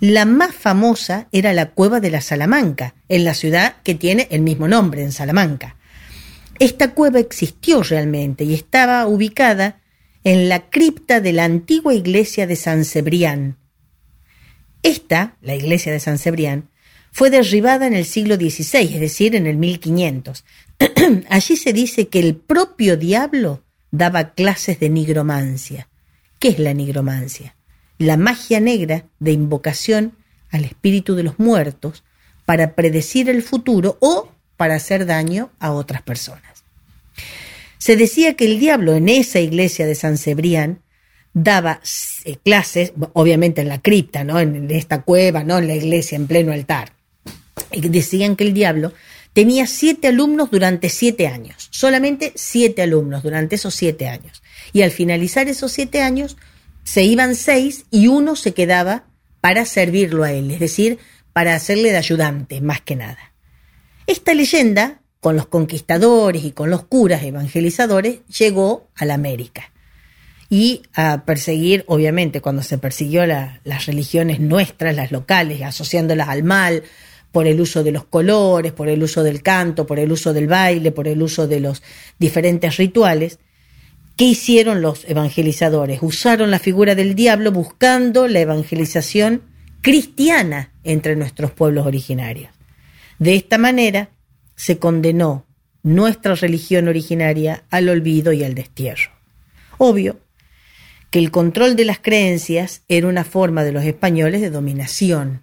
La 0.00 0.26
más 0.26 0.54
famosa 0.54 1.28
era 1.32 1.54
la 1.54 1.70
cueva 1.70 2.00
de 2.00 2.10
la 2.10 2.20
Salamanca, 2.20 2.94
en 3.08 3.24
la 3.24 3.34
ciudad 3.34 3.76
que 3.82 3.94
tiene 3.94 4.28
el 4.30 4.42
mismo 4.42 4.68
nombre, 4.68 5.02
en 5.02 5.12
Salamanca. 5.12 5.76
Esta 6.58 6.92
cueva 6.92 7.18
existió 7.18 7.82
realmente 7.82 8.44
y 8.44 8.54
estaba 8.54 9.06
ubicada 9.06 9.80
en 10.24 10.48
la 10.48 10.68
cripta 10.68 11.20
de 11.20 11.32
la 11.32 11.44
antigua 11.44 11.94
iglesia 11.94 12.46
de 12.46 12.56
San 12.56 12.84
Cebrián. 12.84 13.56
Esta, 14.82 15.36
la 15.40 15.54
iglesia 15.54 15.92
de 15.92 16.00
San 16.00 16.18
Cebrián, 16.18 16.68
fue 17.10 17.30
derribada 17.30 17.86
en 17.86 17.94
el 17.94 18.04
siglo 18.04 18.36
XVI, 18.36 18.94
es 18.94 19.00
decir, 19.00 19.34
en 19.34 19.46
el 19.46 19.56
1500. 19.56 20.44
Allí 21.30 21.56
se 21.56 21.72
dice 21.72 22.08
que 22.08 22.20
el 22.20 22.36
propio 22.36 22.98
diablo 22.98 23.64
daba 23.90 24.34
clases 24.34 24.78
de 24.78 24.90
nigromancia. 24.90 25.88
¿Qué 26.38 26.48
es 26.48 26.58
la 26.58 26.74
nigromancia? 26.74 27.55
La 27.98 28.16
magia 28.16 28.60
negra 28.60 29.04
de 29.18 29.32
invocación 29.32 30.12
al 30.50 30.64
espíritu 30.64 31.14
de 31.14 31.22
los 31.22 31.38
muertos 31.38 32.04
para 32.44 32.74
predecir 32.74 33.28
el 33.28 33.42
futuro 33.42 33.98
o 34.00 34.30
para 34.56 34.74
hacer 34.74 35.06
daño 35.06 35.50
a 35.58 35.72
otras 35.72 36.02
personas. 36.02 36.64
Se 37.78 37.96
decía 37.96 38.34
que 38.34 38.46
el 38.46 38.58
diablo 38.58 38.94
en 38.94 39.08
esa 39.08 39.40
iglesia 39.40 39.86
de 39.86 39.94
San 39.94 40.18
Cebrián 40.18 40.80
daba 41.34 41.80
eh, 42.24 42.36
clases, 42.42 42.92
obviamente 43.12 43.60
en 43.60 43.68
la 43.68 43.80
cripta, 43.80 44.24
¿no? 44.24 44.40
en 44.40 44.70
esta 44.70 45.02
cueva, 45.02 45.44
¿no? 45.44 45.58
en 45.58 45.68
la 45.68 45.74
iglesia, 45.74 46.16
en 46.16 46.26
pleno 46.26 46.52
altar. 46.52 46.92
Y 47.72 47.80
decían 47.88 48.36
que 48.36 48.44
el 48.44 48.54
diablo 48.54 48.92
tenía 49.34 49.66
siete 49.66 50.08
alumnos 50.08 50.50
durante 50.50 50.88
siete 50.88 51.26
años, 51.26 51.68
solamente 51.70 52.32
siete 52.36 52.82
alumnos 52.82 53.22
durante 53.22 53.56
esos 53.56 53.74
siete 53.74 54.08
años. 54.08 54.42
Y 54.72 54.82
al 54.82 54.90
finalizar 54.90 55.46
esos 55.48 55.72
siete 55.72 56.00
años, 56.00 56.38
se 56.86 57.02
iban 57.02 57.34
seis 57.34 57.84
y 57.90 58.06
uno 58.06 58.36
se 58.36 58.54
quedaba 58.54 59.06
para 59.40 59.64
servirlo 59.64 60.22
a 60.22 60.32
él, 60.32 60.52
es 60.52 60.60
decir, 60.60 60.98
para 61.32 61.56
hacerle 61.56 61.90
de 61.90 61.96
ayudante, 61.96 62.60
más 62.60 62.80
que 62.80 62.94
nada. 62.94 63.34
Esta 64.06 64.32
leyenda, 64.34 65.02
con 65.18 65.34
los 65.34 65.48
conquistadores 65.48 66.44
y 66.44 66.52
con 66.52 66.70
los 66.70 66.84
curas 66.84 67.24
evangelizadores, 67.24 68.20
llegó 68.28 68.88
a 68.94 69.04
la 69.04 69.14
América. 69.14 69.72
Y 70.48 70.82
a 70.94 71.24
perseguir, 71.26 71.84
obviamente, 71.88 72.40
cuando 72.40 72.62
se 72.62 72.78
persiguió 72.78 73.26
las 73.26 73.86
religiones 73.86 74.38
nuestras, 74.38 74.94
las 74.94 75.10
locales, 75.10 75.62
asociándolas 75.62 76.28
al 76.28 76.44
mal, 76.44 76.84
por 77.32 77.48
el 77.48 77.60
uso 77.60 77.82
de 77.82 77.90
los 77.90 78.04
colores, 78.04 78.70
por 78.70 78.88
el 78.88 79.02
uso 79.02 79.24
del 79.24 79.42
canto, 79.42 79.88
por 79.88 79.98
el 79.98 80.12
uso 80.12 80.32
del 80.32 80.46
baile, 80.46 80.92
por 80.92 81.08
el 81.08 81.20
uso 81.20 81.48
de 81.48 81.58
los 81.58 81.82
diferentes 82.16 82.76
rituales, 82.76 83.40
¿Qué 84.16 84.24
hicieron 84.24 84.80
los 84.80 85.04
evangelizadores? 85.04 85.98
Usaron 86.02 86.50
la 86.50 86.58
figura 86.58 86.94
del 86.94 87.14
diablo 87.14 87.52
buscando 87.52 88.28
la 88.28 88.40
evangelización 88.40 89.42
cristiana 89.82 90.72
entre 90.84 91.16
nuestros 91.16 91.50
pueblos 91.50 91.86
originarios. 91.86 92.50
De 93.18 93.34
esta 93.34 93.58
manera 93.58 94.08
se 94.54 94.78
condenó 94.78 95.44
nuestra 95.82 96.34
religión 96.34 96.88
originaria 96.88 97.64
al 97.68 97.90
olvido 97.90 98.32
y 98.32 98.42
al 98.42 98.54
destierro. 98.54 99.10
Obvio 99.76 100.18
que 101.10 101.18
el 101.18 101.30
control 101.30 101.76
de 101.76 101.84
las 101.84 101.98
creencias 101.98 102.82
era 102.88 103.08
una 103.08 103.22
forma 103.22 103.64
de 103.64 103.72
los 103.72 103.84
españoles 103.84 104.40
de 104.40 104.50
dominación. 104.50 105.42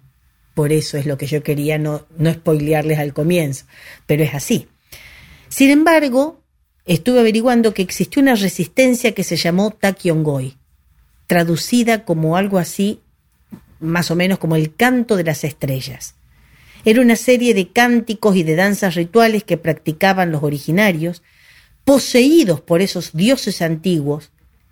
Por 0.52 0.72
eso 0.72 0.98
es 0.98 1.06
lo 1.06 1.16
que 1.16 1.26
yo 1.26 1.44
quería 1.44 1.78
no, 1.78 2.06
no 2.18 2.32
spoilearles 2.32 2.98
al 2.98 3.14
comienzo, 3.14 3.66
pero 4.06 4.24
es 4.24 4.34
así. 4.34 4.66
Sin 5.48 5.70
embargo, 5.70 6.43
estuve 6.84 7.20
averiguando 7.20 7.74
que 7.74 7.82
existió 7.82 8.20
una 8.20 8.34
resistencia 8.34 9.12
que 9.12 9.24
se 9.24 9.36
llamó 9.36 9.70
Takyongoy, 9.70 10.56
traducida 11.26 12.04
como 12.04 12.36
algo 12.36 12.58
así, 12.58 13.00
más 13.80 14.10
o 14.10 14.16
menos 14.16 14.38
como 14.38 14.56
el 14.56 14.74
canto 14.74 15.16
de 15.16 15.24
las 15.24 15.44
estrellas. 15.44 16.14
Era 16.84 17.00
una 17.00 17.16
serie 17.16 17.54
de 17.54 17.68
cánticos 17.68 18.36
y 18.36 18.42
de 18.42 18.56
danzas 18.56 18.94
rituales 18.94 19.44
que 19.44 19.56
practicaban 19.56 20.32
los 20.32 20.42
originarios, 20.42 21.22
poseídos 21.84 22.60
por 22.60 22.82
esos 22.82 23.12
dioses 23.12 23.62
antiguos 23.62 24.30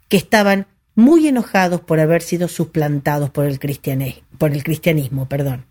que 0.08 0.16
estaban 0.18 0.66
muy 0.94 1.26
enojados 1.26 1.80
por 1.80 2.00
haber 2.00 2.20
sido 2.22 2.48
suplantados 2.48 3.30
por 3.30 3.46
el, 3.46 3.58
por 4.38 4.52
el 4.52 4.62
cristianismo. 4.62 5.28
Perdón. 5.28 5.64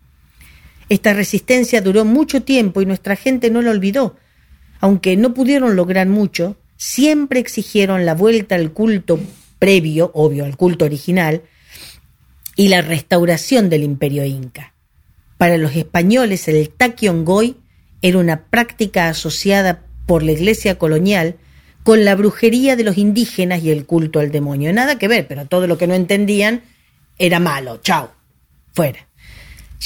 Esta 0.88 1.14
resistencia 1.14 1.80
duró 1.80 2.04
mucho 2.04 2.42
tiempo 2.42 2.82
y 2.82 2.86
nuestra 2.86 3.16
gente 3.16 3.50
no 3.50 3.62
la 3.62 3.70
olvidó. 3.70 4.16
Aunque 4.82 5.16
no 5.16 5.32
pudieron 5.32 5.76
lograr 5.76 6.08
mucho, 6.08 6.56
siempre 6.76 7.38
exigieron 7.38 8.04
la 8.04 8.16
vuelta 8.16 8.56
al 8.56 8.72
culto 8.72 9.20
previo, 9.60 10.10
obvio, 10.12 10.44
al 10.44 10.56
culto 10.56 10.84
original, 10.84 11.42
y 12.56 12.66
la 12.66 12.82
restauración 12.82 13.70
del 13.70 13.84
imperio 13.84 14.24
inca. 14.24 14.74
Para 15.38 15.56
los 15.56 15.76
españoles 15.76 16.48
el 16.48 16.72
Goy 17.24 17.56
era 18.02 18.18
una 18.18 18.46
práctica 18.46 19.08
asociada 19.08 19.86
por 20.04 20.24
la 20.24 20.32
iglesia 20.32 20.78
colonial 20.78 21.36
con 21.84 22.04
la 22.04 22.16
brujería 22.16 22.74
de 22.74 22.82
los 22.82 22.98
indígenas 22.98 23.62
y 23.62 23.70
el 23.70 23.86
culto 23.86 24.18
al 24.18 24.32
demonio. 24.32 24.72
Nada 24.72 24.98
que 24.98 25.06
ver, 25.06 25.28
pero 25.28 25.46
todo 25.46 25.68
lo 25.68 25.78
que 25.78 25.86
no 25.86 25.94
entendían 25.94 26.62
era 27.18 27.38
malo. 27.38 27.76
Chao. 27.82 28.10
Fuera. 28.72 29.06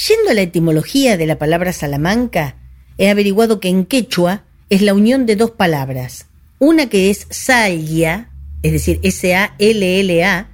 Yendo 0.07 0.31
a 0.31 0.33
la 0.33 0.41
etimología 0.41 1.17
de 1.17 1.27
la 1.27 1.37
palabra 1.37 1.71
Salamanca, 1.71 2.55
he 2.97 3.11
averiguado 3.11 3.59
que 3.59 3.69
en 3.69 3.85
quechua 3.85 4.46
es 4.69 4.81
la 4.81 4.93
unión 4.93 5.25
de 5.25 5.35
dos 5.35 5.51
palabras. 5.51 6.27
Una 6.59 6.89
que 6.89 7.09
es 7.09 7.27
Salya, 7.29 8.31
es 8.63 8.71
decir, 8.71 8.99
S-A-L-L-A, 9.03 10.49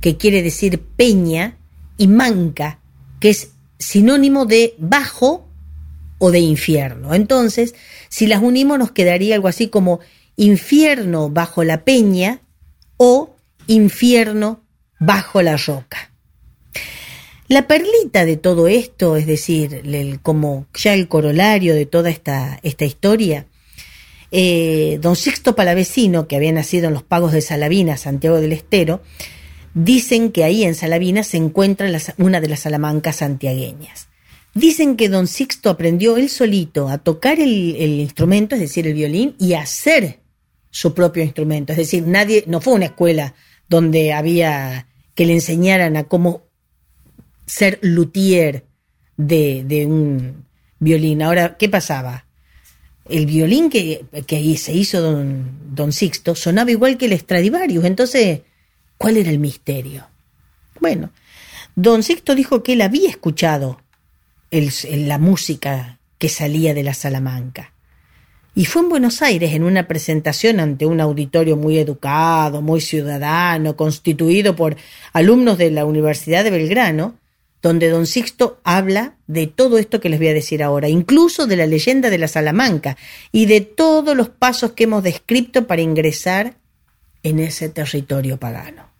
que 0.00 0.16
quiere 0.16 0.42
decir 0.42 0.80
peña, 0.80 1.58
y 1.96 2.08
manca, 2.08 2.80
que 3.20 3.30
es 3.30 3.50
sinónimo 3.78 4.46
de 4.46 4.74
bajo 4.78 5.48
o 6.18 6.30
de 6.30 6.40
infierno. 6.40 7.14
Entonces, 7.14 7.74
si 8.08 8.26
las 8.26 8.42
unimos 8.42 8.78
nos 8.78 8.92
quedaría 8.92 9.36
algo 9.36 9.48
así 9.48 9.68
como 9.68 10.00
infierno 10.36 11.30
bajo 11.30 11.64
la 11.64 11.84
peña 11.84 12.40
o 12.96 13.36
infierno 13.66 14.62
bajo 14.98 15.42
la 15.42 15.56
roca. 15.56 16.10
La 17.46 17.66
perlita 17.66 18.24
de 18.24 18.36
todo 18.36 18.68
esto, 18.68 19.16
es 19.16 19.26
decir, 19.26 19.82
como 20.22 20.66
ya 20.74 20.94
el 20.94 21.08
corolario 21.08 21.74
de 21.74 21.86
toda 21.86 22.10
esta, 22.10 22.58
esta 22.62 22.86
historia, 22.86 23.46
eh, 24.34 24.98
don 25.00 25.16
Sixto 25.16 25.54
Palavecino, 25.54 26.28
que 26.28 26.36
había 26.36 26.52
nacido 26.52 26.88
en 26.88 26.94
los 26.94 27.04
pagos 27.04 27.32
de 27.32 27.40
Salavina, 27.40 27.96
Santiago 27.96 28.40
del 28.40 28.52
Estero, 28.52 29.00
Dicen 29.74 30.30
que 30.30 30.44
ahí 30.44 30.62
en 30.62 30.76
Salavina 30.76 31.24
se 31.24 31.36
encuentra 31.36 31.88
una 32.18 32.40
de 32.40 32.48
las 32.48 32.60
salamancas 32.60 33.16
santiagueñas. 33.16 34.08
Dicen 34.54 34.96
que 34.96 35.08
don 35.08 35.26
Sixto 35.26 35.68
aprendió 35.68 36.16
él 36.16 36.30
solito 36.30 36.88
a 36.88 36.98
tocar 36.98 37.40
el, 37.40 37.76
instrumento, 37.98 38.54
es 38.54 38.60
decir, 38.60 38.86
el 38.86 38.94
violín, 38.94 39.34
y 39.36 39.54
a 39.54 39.62
hacer 39.62 40.20
su 40.70 40.94
propio 40.94 41.24
instrumento. 41.24 41.72
Es 41.72 41.78
decir, 41.78 42.06
nadie, 42.06 42.44
no 42.46 42.60
fue 42.60 42.74
una 42.74 42.84
escuela 42.86 43.34
donde 43.68 44.12
había 44.12 44.86
que 45.16 45.26
le 45.26 45.32
enseñaran 45.32 45.96
a 45.96 46.04
cómo 46.04 46.44
ser 47.44 47.80
luthier 47.82 48.66
de 49.16 49.86
un 49.88 50.46
violín. 50.78 51.22
Ahora, 51.22 51.56
¿qué 51.56 51.68
pasaba? 51.68 52.26
El 53.08 53.26
violín 53.26 53.70
que, 53.70 54.04
que 54.26 54.56
se 54.56 54.72
hizo 54.72 55.00
don, 55.00 55.50
don 55.74 55.92
Sixto 55.92 56.34
sonaba 56.34 56.70
igual 56.70 56.96
que 56.96 57.06
el 57.06 57.18
Stradivarius, 57.18 57.84
entonces 57.84 58.40
¿Cuál 58.96 59.16
era 59.16 59.30
el 59.30 59.38
misterio? 59.38 60.06
Bueno, 60.80 61.10
don 61.74 62.02
Sixto 62.02 62.34
dijo 62.34 62.62
que 62.62 62.74
él 62.74 62.82
había 62.82 63.08
escuchado 63.08 63.80
la 64.50 65.18
música 65.18 65.98
que 66.18 66.28
salía 66.28 66.74
de 66.74 66.84
la 66.84 66.94
Salamanca. 66.94 67.72
Y 68.54 68.66
fue 68.66 68.82
en 68.82 68.88
Buenos 68.88 69.20
Aires 69.20 69.52
en 69.52 69.64
una 69.64 69.88
presentación 69.88 70.60
ante 70.60 70.86
un 70.86 71.00
auditorio 71.00 71.56
muy 71.56 71.76
educado, 71.78 72.62
muy 72.62 72.80
ciudadano, 72.80 73.76
constituido 73.76 74.54
por 74.54 74.76
alumnos 75.12 75.58
de 75.58 75.72
la 75.72 75.84
Universidad 75.84 76.44
de 76.44 76.50
Belgrano, 76.50 77.16
donde 77.64 77.88
don 77.88 78.06
Sixto 78.06 78.60
habla 78.62 79.16
de 79.26 79.46
todo 79.46 79.78
esto 79.78 79.98
que 79.98 80.10
les 80.10 80.18
voy 80.18 80.28
a 80.28 80.34
decir 80.34 80.62
ahora, 80.62 80.90
incluso 80.90 81.46
de 81.46 81.56
la 81.56 81.66
leyenda 81.66 82.10
de 82.10 82.18
la 82.18 82.28
Salamanca 82.28 82.98
y 83.32 83.46
de 83.46 83.62
todos 83.62 84.14
los 84.14 84.28
pasos 84.28 84.72
que 84.72 84.84
hemos 84.84 85.02
descrito 85.02 85.66
para 85.66 85.80
ingresar 85.80 86.58
en 87.22 87.38
ese 87.38 87.70
territorio 87.70 88.38
pagano. 88.38 88.90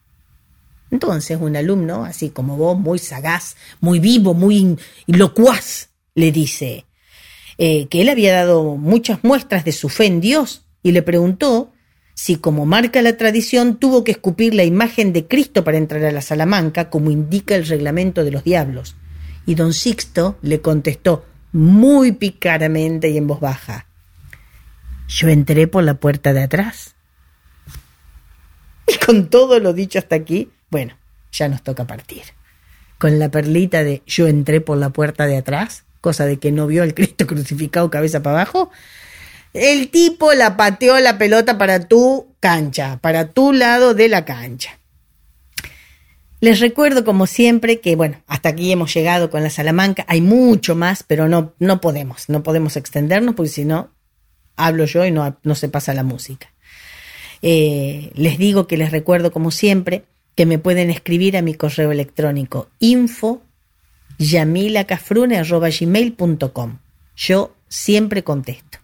Entonces 0.90 1.36
un 1.38 1.56
alumno, 1.56 2.06
así 2.06 2.30
como 2.30 2.56
vos, 2.56 2.78
muy 2.78 2.98
sagaz, 2.98 3.54
muy 3.82 4.00
vivo, 4.00 4.32
muy 4.32 4.78
locuaz, 5.08 5.90
le 6.14 6.32
dice 6.32 6.86
eh, 7.58 7.86
que 7.88 8.00
él 8.00 8.08
había 8.08 8.32
dado 8.32 8.76
muchas 8.76 9.22
muestras 9.22 9.66
de 9.66 9.72
su 9.72 9.90
fe 9.90 10.06
en 10.06 10.22
Dios 10.22 10.64
y 10.82 10.92
le 10.92 11.02
preguntó 11.02 11.70
si, 12.24 12.36
como 12.36 12.64
marca 12.64 13.02
la 13.02 13.18
tradición, 13.18 13.76
tuvo 13.76 14.02
que 14.02 14.12
escupir 14.12 14.54
la 14.54 14.64
imagen 14.64 15.12
de 15.12 15.26
Cristo 15.26 15.62
para 15.62 15.76
entrar 15.76 16.02
a 16.06 16.10
la 16.10 16.22
Salamanca, 16.22 16.88
como 16.88 17.10
indica 17.10 17.54
el 17.54 17.66
reglamento 17.66 18.24
de 18.24 18.30
los 18.30 18.44
diablos. 18.44 18.96
Y 19.44 19.56
don 19.56 19.74
Sixto 19.74 20.38
le 20.40 20.62
contestó 20.62 21.26
muy 21.52 22.12
picaramente 22.12 23.10
y 23.10 23.18
en 23.18 23.26
voz 23.26 23.40
baja, 23.40 23.88
yo 25.06 25.28
entré 25.28 25.66
por 25.66 25.84
la 25.84 25.96
puerta 25.96 26.32
de 26.32 26.44
atrás. 26.44 26.94
Y 28.86 28.96
con 29.04 29.28
todo 29.28 29.60
lo 29.60 29.74
dicho 29.74 29.98
hasta 29.98 30.16
aquí, 30.16 30.48
bueno, 30.70 30.96
ya 31.30 31.50
nos 31.50 31.62
toca 31.62 31.86
partir. 31.86 32.22
Con 32.96 33.18
la 33.18 33.30
perlita 33.30 33.84
de 33.84 34.02
yo 34.06 34.28
entré 34.28 34.62
por 34.62 34.78
la 34.78 34.88
puerta 34.88 35.26
de 35.26 35.36
atrás, 35.36 35.84
cosa 36.00 36.24
de 36.24 36.38
que 36.38 36.52
no 36.52 36.66
vio 36.66 36.84
al 36.84 36.94
Cristo 36.94 37.26
crucificado 37.26 37.90
cabeza 37.90 38.22
para 38.22 38.36
abajo, 38.40 38.70
el 39.55 39.88
tipo 39.90 40.34
la 40.34 40.57
pateó 40.57 40.98
la 40.98 41.16
pelota 41.16 41.57
para 41.57 41.88
tu 41.88 42.34
cancha, 42.40 42.98
para 43.00 43.28
tu 43.30 43.52
lado 43.52 43.94
de 43.94 44.09
la 44.09 44.24
cancha. 44.24 44.78
Les 46.40 46.61
recuerdo, 46.61 47.05
como 47.05 47.26
siempre, 47.26 47.80
que 47.80 47.96
bueno, 47.96 48.20
hasta 48.26 48.50
aquí 48.50 48.70
hemos 48.70 48.92
llegado 48.92 49.30
con 49.30 49.42
la 49.42 49.48
Salamanca. 49.48 50.05
Hay 50.09 50.20
mucho 50.20 50.74
más, 50.74 51.02
pero 51.02 51.26
no, 51.28 51.55
no 51.59 51.80
podemos, 51.80 52.28
no 52.28 52.42
podemos 52.42 52.76
extendernos 52.76 53.34
porque 53.34 53.48
si 53.48 53.64
no, 53.64 53.88
hablo 54.57 54.84
yo 54.84 55.07
y 55.07 55.11
no, 55.11 55.38
no 55.42 55.55
se 55.55 55.70
pasa 55.70 55.94
la 55.94 56.02
música. 56.02 56.52
Eh, 57.40 58.11
les 58.14 58.36
digo 58.36 58.66
que 58.66 58.76
les 58.76 58.90
recuerdo, 58.90 59.32
como 59.32 59.50
siempre, 59.50 60.05
que 60.34 60.46
me 60.46 60.59
pueden 60.59 60.90
escribir 60.90 61.36
a 61.36 61.42
mi 61.42 61.55
correo 61.55 61.92
electrónico 61.92 62.68
info 62.80 63.42
gmail.com. 64.18 64.78
Yo 67.16 67.55
siempre 67.68 68.24
contesto. 68.24 68.84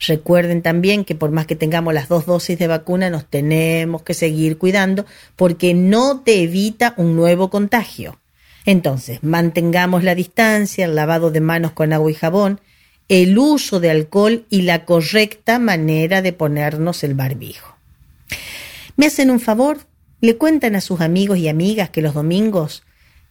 Recuerden 0.00 0.62
también 0.62 1.04
que 1.04 1.14
por 1.14 1.30
más 1.30 1.46
que 1.46 1.56
tengamos 1.56 1.94
las 1.94 2.08
dos 2.08 2.26
dosis 2.26 2.58
de 2.58 2.66
vacuna, 2.66 3.10
nos 3.10 3.26
tenemos 3.26 4.02
que 4.02 4.14
seguir 4.14 4.58
cuidando 4.58 5.06
porque 5.36 5.74
no 5.74 6.20
te 6.20 6.42
evita 6.42 6.94
un 6.96 7.16
nuevo 7.16 7.50
contagio. 7.50 8.18
Entonces, 8.64 9.22
mantengamos 9.22 10.02
la 10.02 10.14
distancia, 10.14 10.84
el 10.84 10.94
lavado 10.94 11.30
de 11.30 11.40
manos 11.40 11.72
con 11.72 11.92
agua 11.92 12.10
y 12.10 12.14
jabón, 12.14 12.60
el 13.08 13.38
uso 13.38 13.78
de 13.78 13.90
alcohol 13.90 14.44
y 14.50 14.62
la 14.62 14.84
correcta 14.84 15.58
manera 15.58 16.22
de 16.22 16.32
ponernos 16.32 17.04
el 17.04 17.14
barbijo. 17.14 17.76
¿Me 18.96 19.06
hacen 19.06 19.30
un 19.30 19.40
favor? 19.40 19.78
Le 20.20 20.36
cuentan 20.36 20.74
a 20.74 20.80
sus 20.80 21.00
amigos 21.00 21.38
y 21.38 21.48
amigas 21.48 21.90
que 21.90 22.02
los 22.02 22.14
domingos 22.14 22.82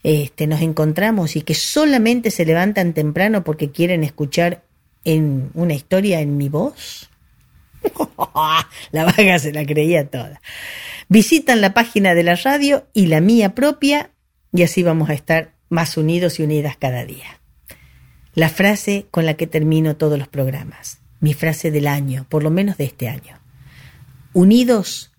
este, 0.04 0.48
nos 0.48 0.62
encontramos 0.62 1.36
y 1.36 1.42
que 1.42 1.56
solamente 1.56 2.32
se 2.32 2.46
levantan 2.46 2.94
temprano 2.94 3.44
porque 3.44 3.72
quieren 3.72 4.04
escuchar 4.04 4.64
en 5.06 5.52
una 5.54 5.74
historia 5.74 6.20
en 6.20 6.38
mi 6.38 6.50
voz. 6.50 7.10
la 8.92 9.06
vaga 9.06 9.40
se 9.40 9.54
la 9.54 9.66
creía 9.66 10.10
toda. 10.10 10.42
Visitan 11.08 11.62
la 11.62 11.74
página 11.74 12.14
de 12.14 12.24
la 12.24 12.36
radio 12.36 12.88
y 12.94 13.06
la 13.06 13.22
mía 13.22 13.56
propia 13.56 14.12
y 14.52 14.64
así 14.64 14.84
vamos 14.84 15.10
a 15.10 15.14
estar 15.14 15.54
más 15.70 15.98
unidos 15.98 16.40
y 16.40 16.44
unidas 16.44 16.76
cada 16.78 17.06
día. 17.06 17.40
La 18.34 18.50
frase 18.50 19.08
con 19.12 19.26
la 19.26 19.36
que 19.36 19.48
termino 19.48 19.96
todos 19.96 20.20
los 20.20 20.28
programas, 20.28 21.00
mi 21.22 21.34
frase 21.34 21.72
del 21.72 21.88
año, 21.88 22.26
por 22.28 22.44
lo 22.44 22.52
menos 22.52 22.78
de 22.78 22.84
este 22.84 23.08
año. 23.08 23.40
Unidos 24.34 25.12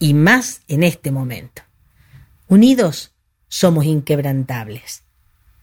y 0.00 0.14
más 0.14 0.62
en 0.66 0.82
este 0.82 1.12
momento. 1.12 1.62
Unidos 2.48 3.14
somos 3.46 3.84
inquebrantables, 3.84 5.04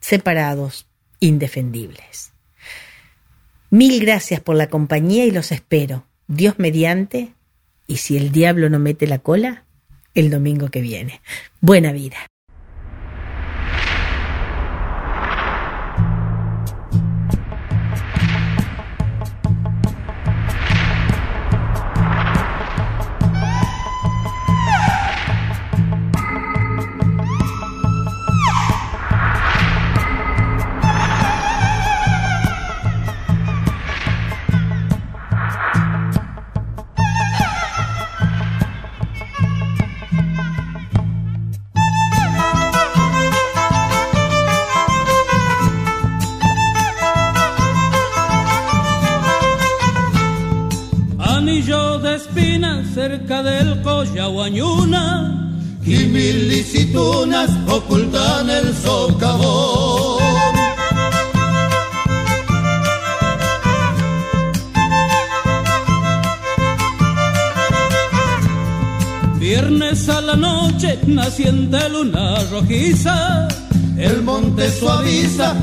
separados 0.00 0.86
indefendibles. 1.20 2.32
Mil 3.70 4.00
gracias 4.00 4.40
por 4.40 4.56
la 4.56 4.68
compañía 4.68 5.26
y 5.26 5.30
los 5.30 5.52
espero, 5.52 6.06
Dios 6.26 6.54
mediante, 6.58 7.34
y 7.86 7.98
si 7.98 8.16
el 8.16 8.32
diablo 8.32 8.70
no 8.70 8.78
mete 8.78 9.06
la 9.06 9.18
cola, 9.18 9.64
el 10.14 10.30
domingo 10.30 10.68
que 10.68 10.80
viene. 10.80 11.20
Buena 11.60 11.92
vida. 11.92 12.16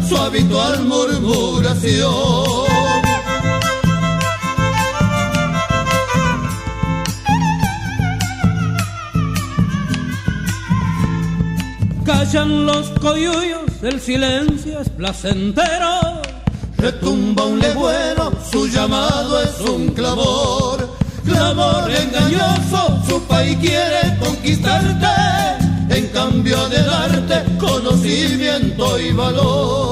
Su 0.08 0.18
habitual 0.18 0.84
murmuración. 0.84 2.06
Callan 12.06 12.66
los 12.66 12.90
coyuyos, 13.02 13.72
el 13.82 14.00
silencio 14.00 14.80
es 14.80 14.90
placentero. 14.90 16.22
Retumba 16.78 17.46
un 17.46 17.60
legüero, 17.60 18.32
su 18.52 18.68
llamado 18.68 19.42
es 19.42 19.60
un 19.62 19.88
clamor. 19.90 20.88
Clamor 21.26 21.90
engañoso, 21.90 23.02
su 23.08 23.20
país 23.24 23.58
quiere 23.58 24.18
conquistarte, 24.20 25.08
en 25.90 26.08
cambio 26.10 26.70
de 26.70 26.84
darte 26.84 27.58
conocimiento 27.58 29.00
y 29.00 29.12
valor. 29.12 29.85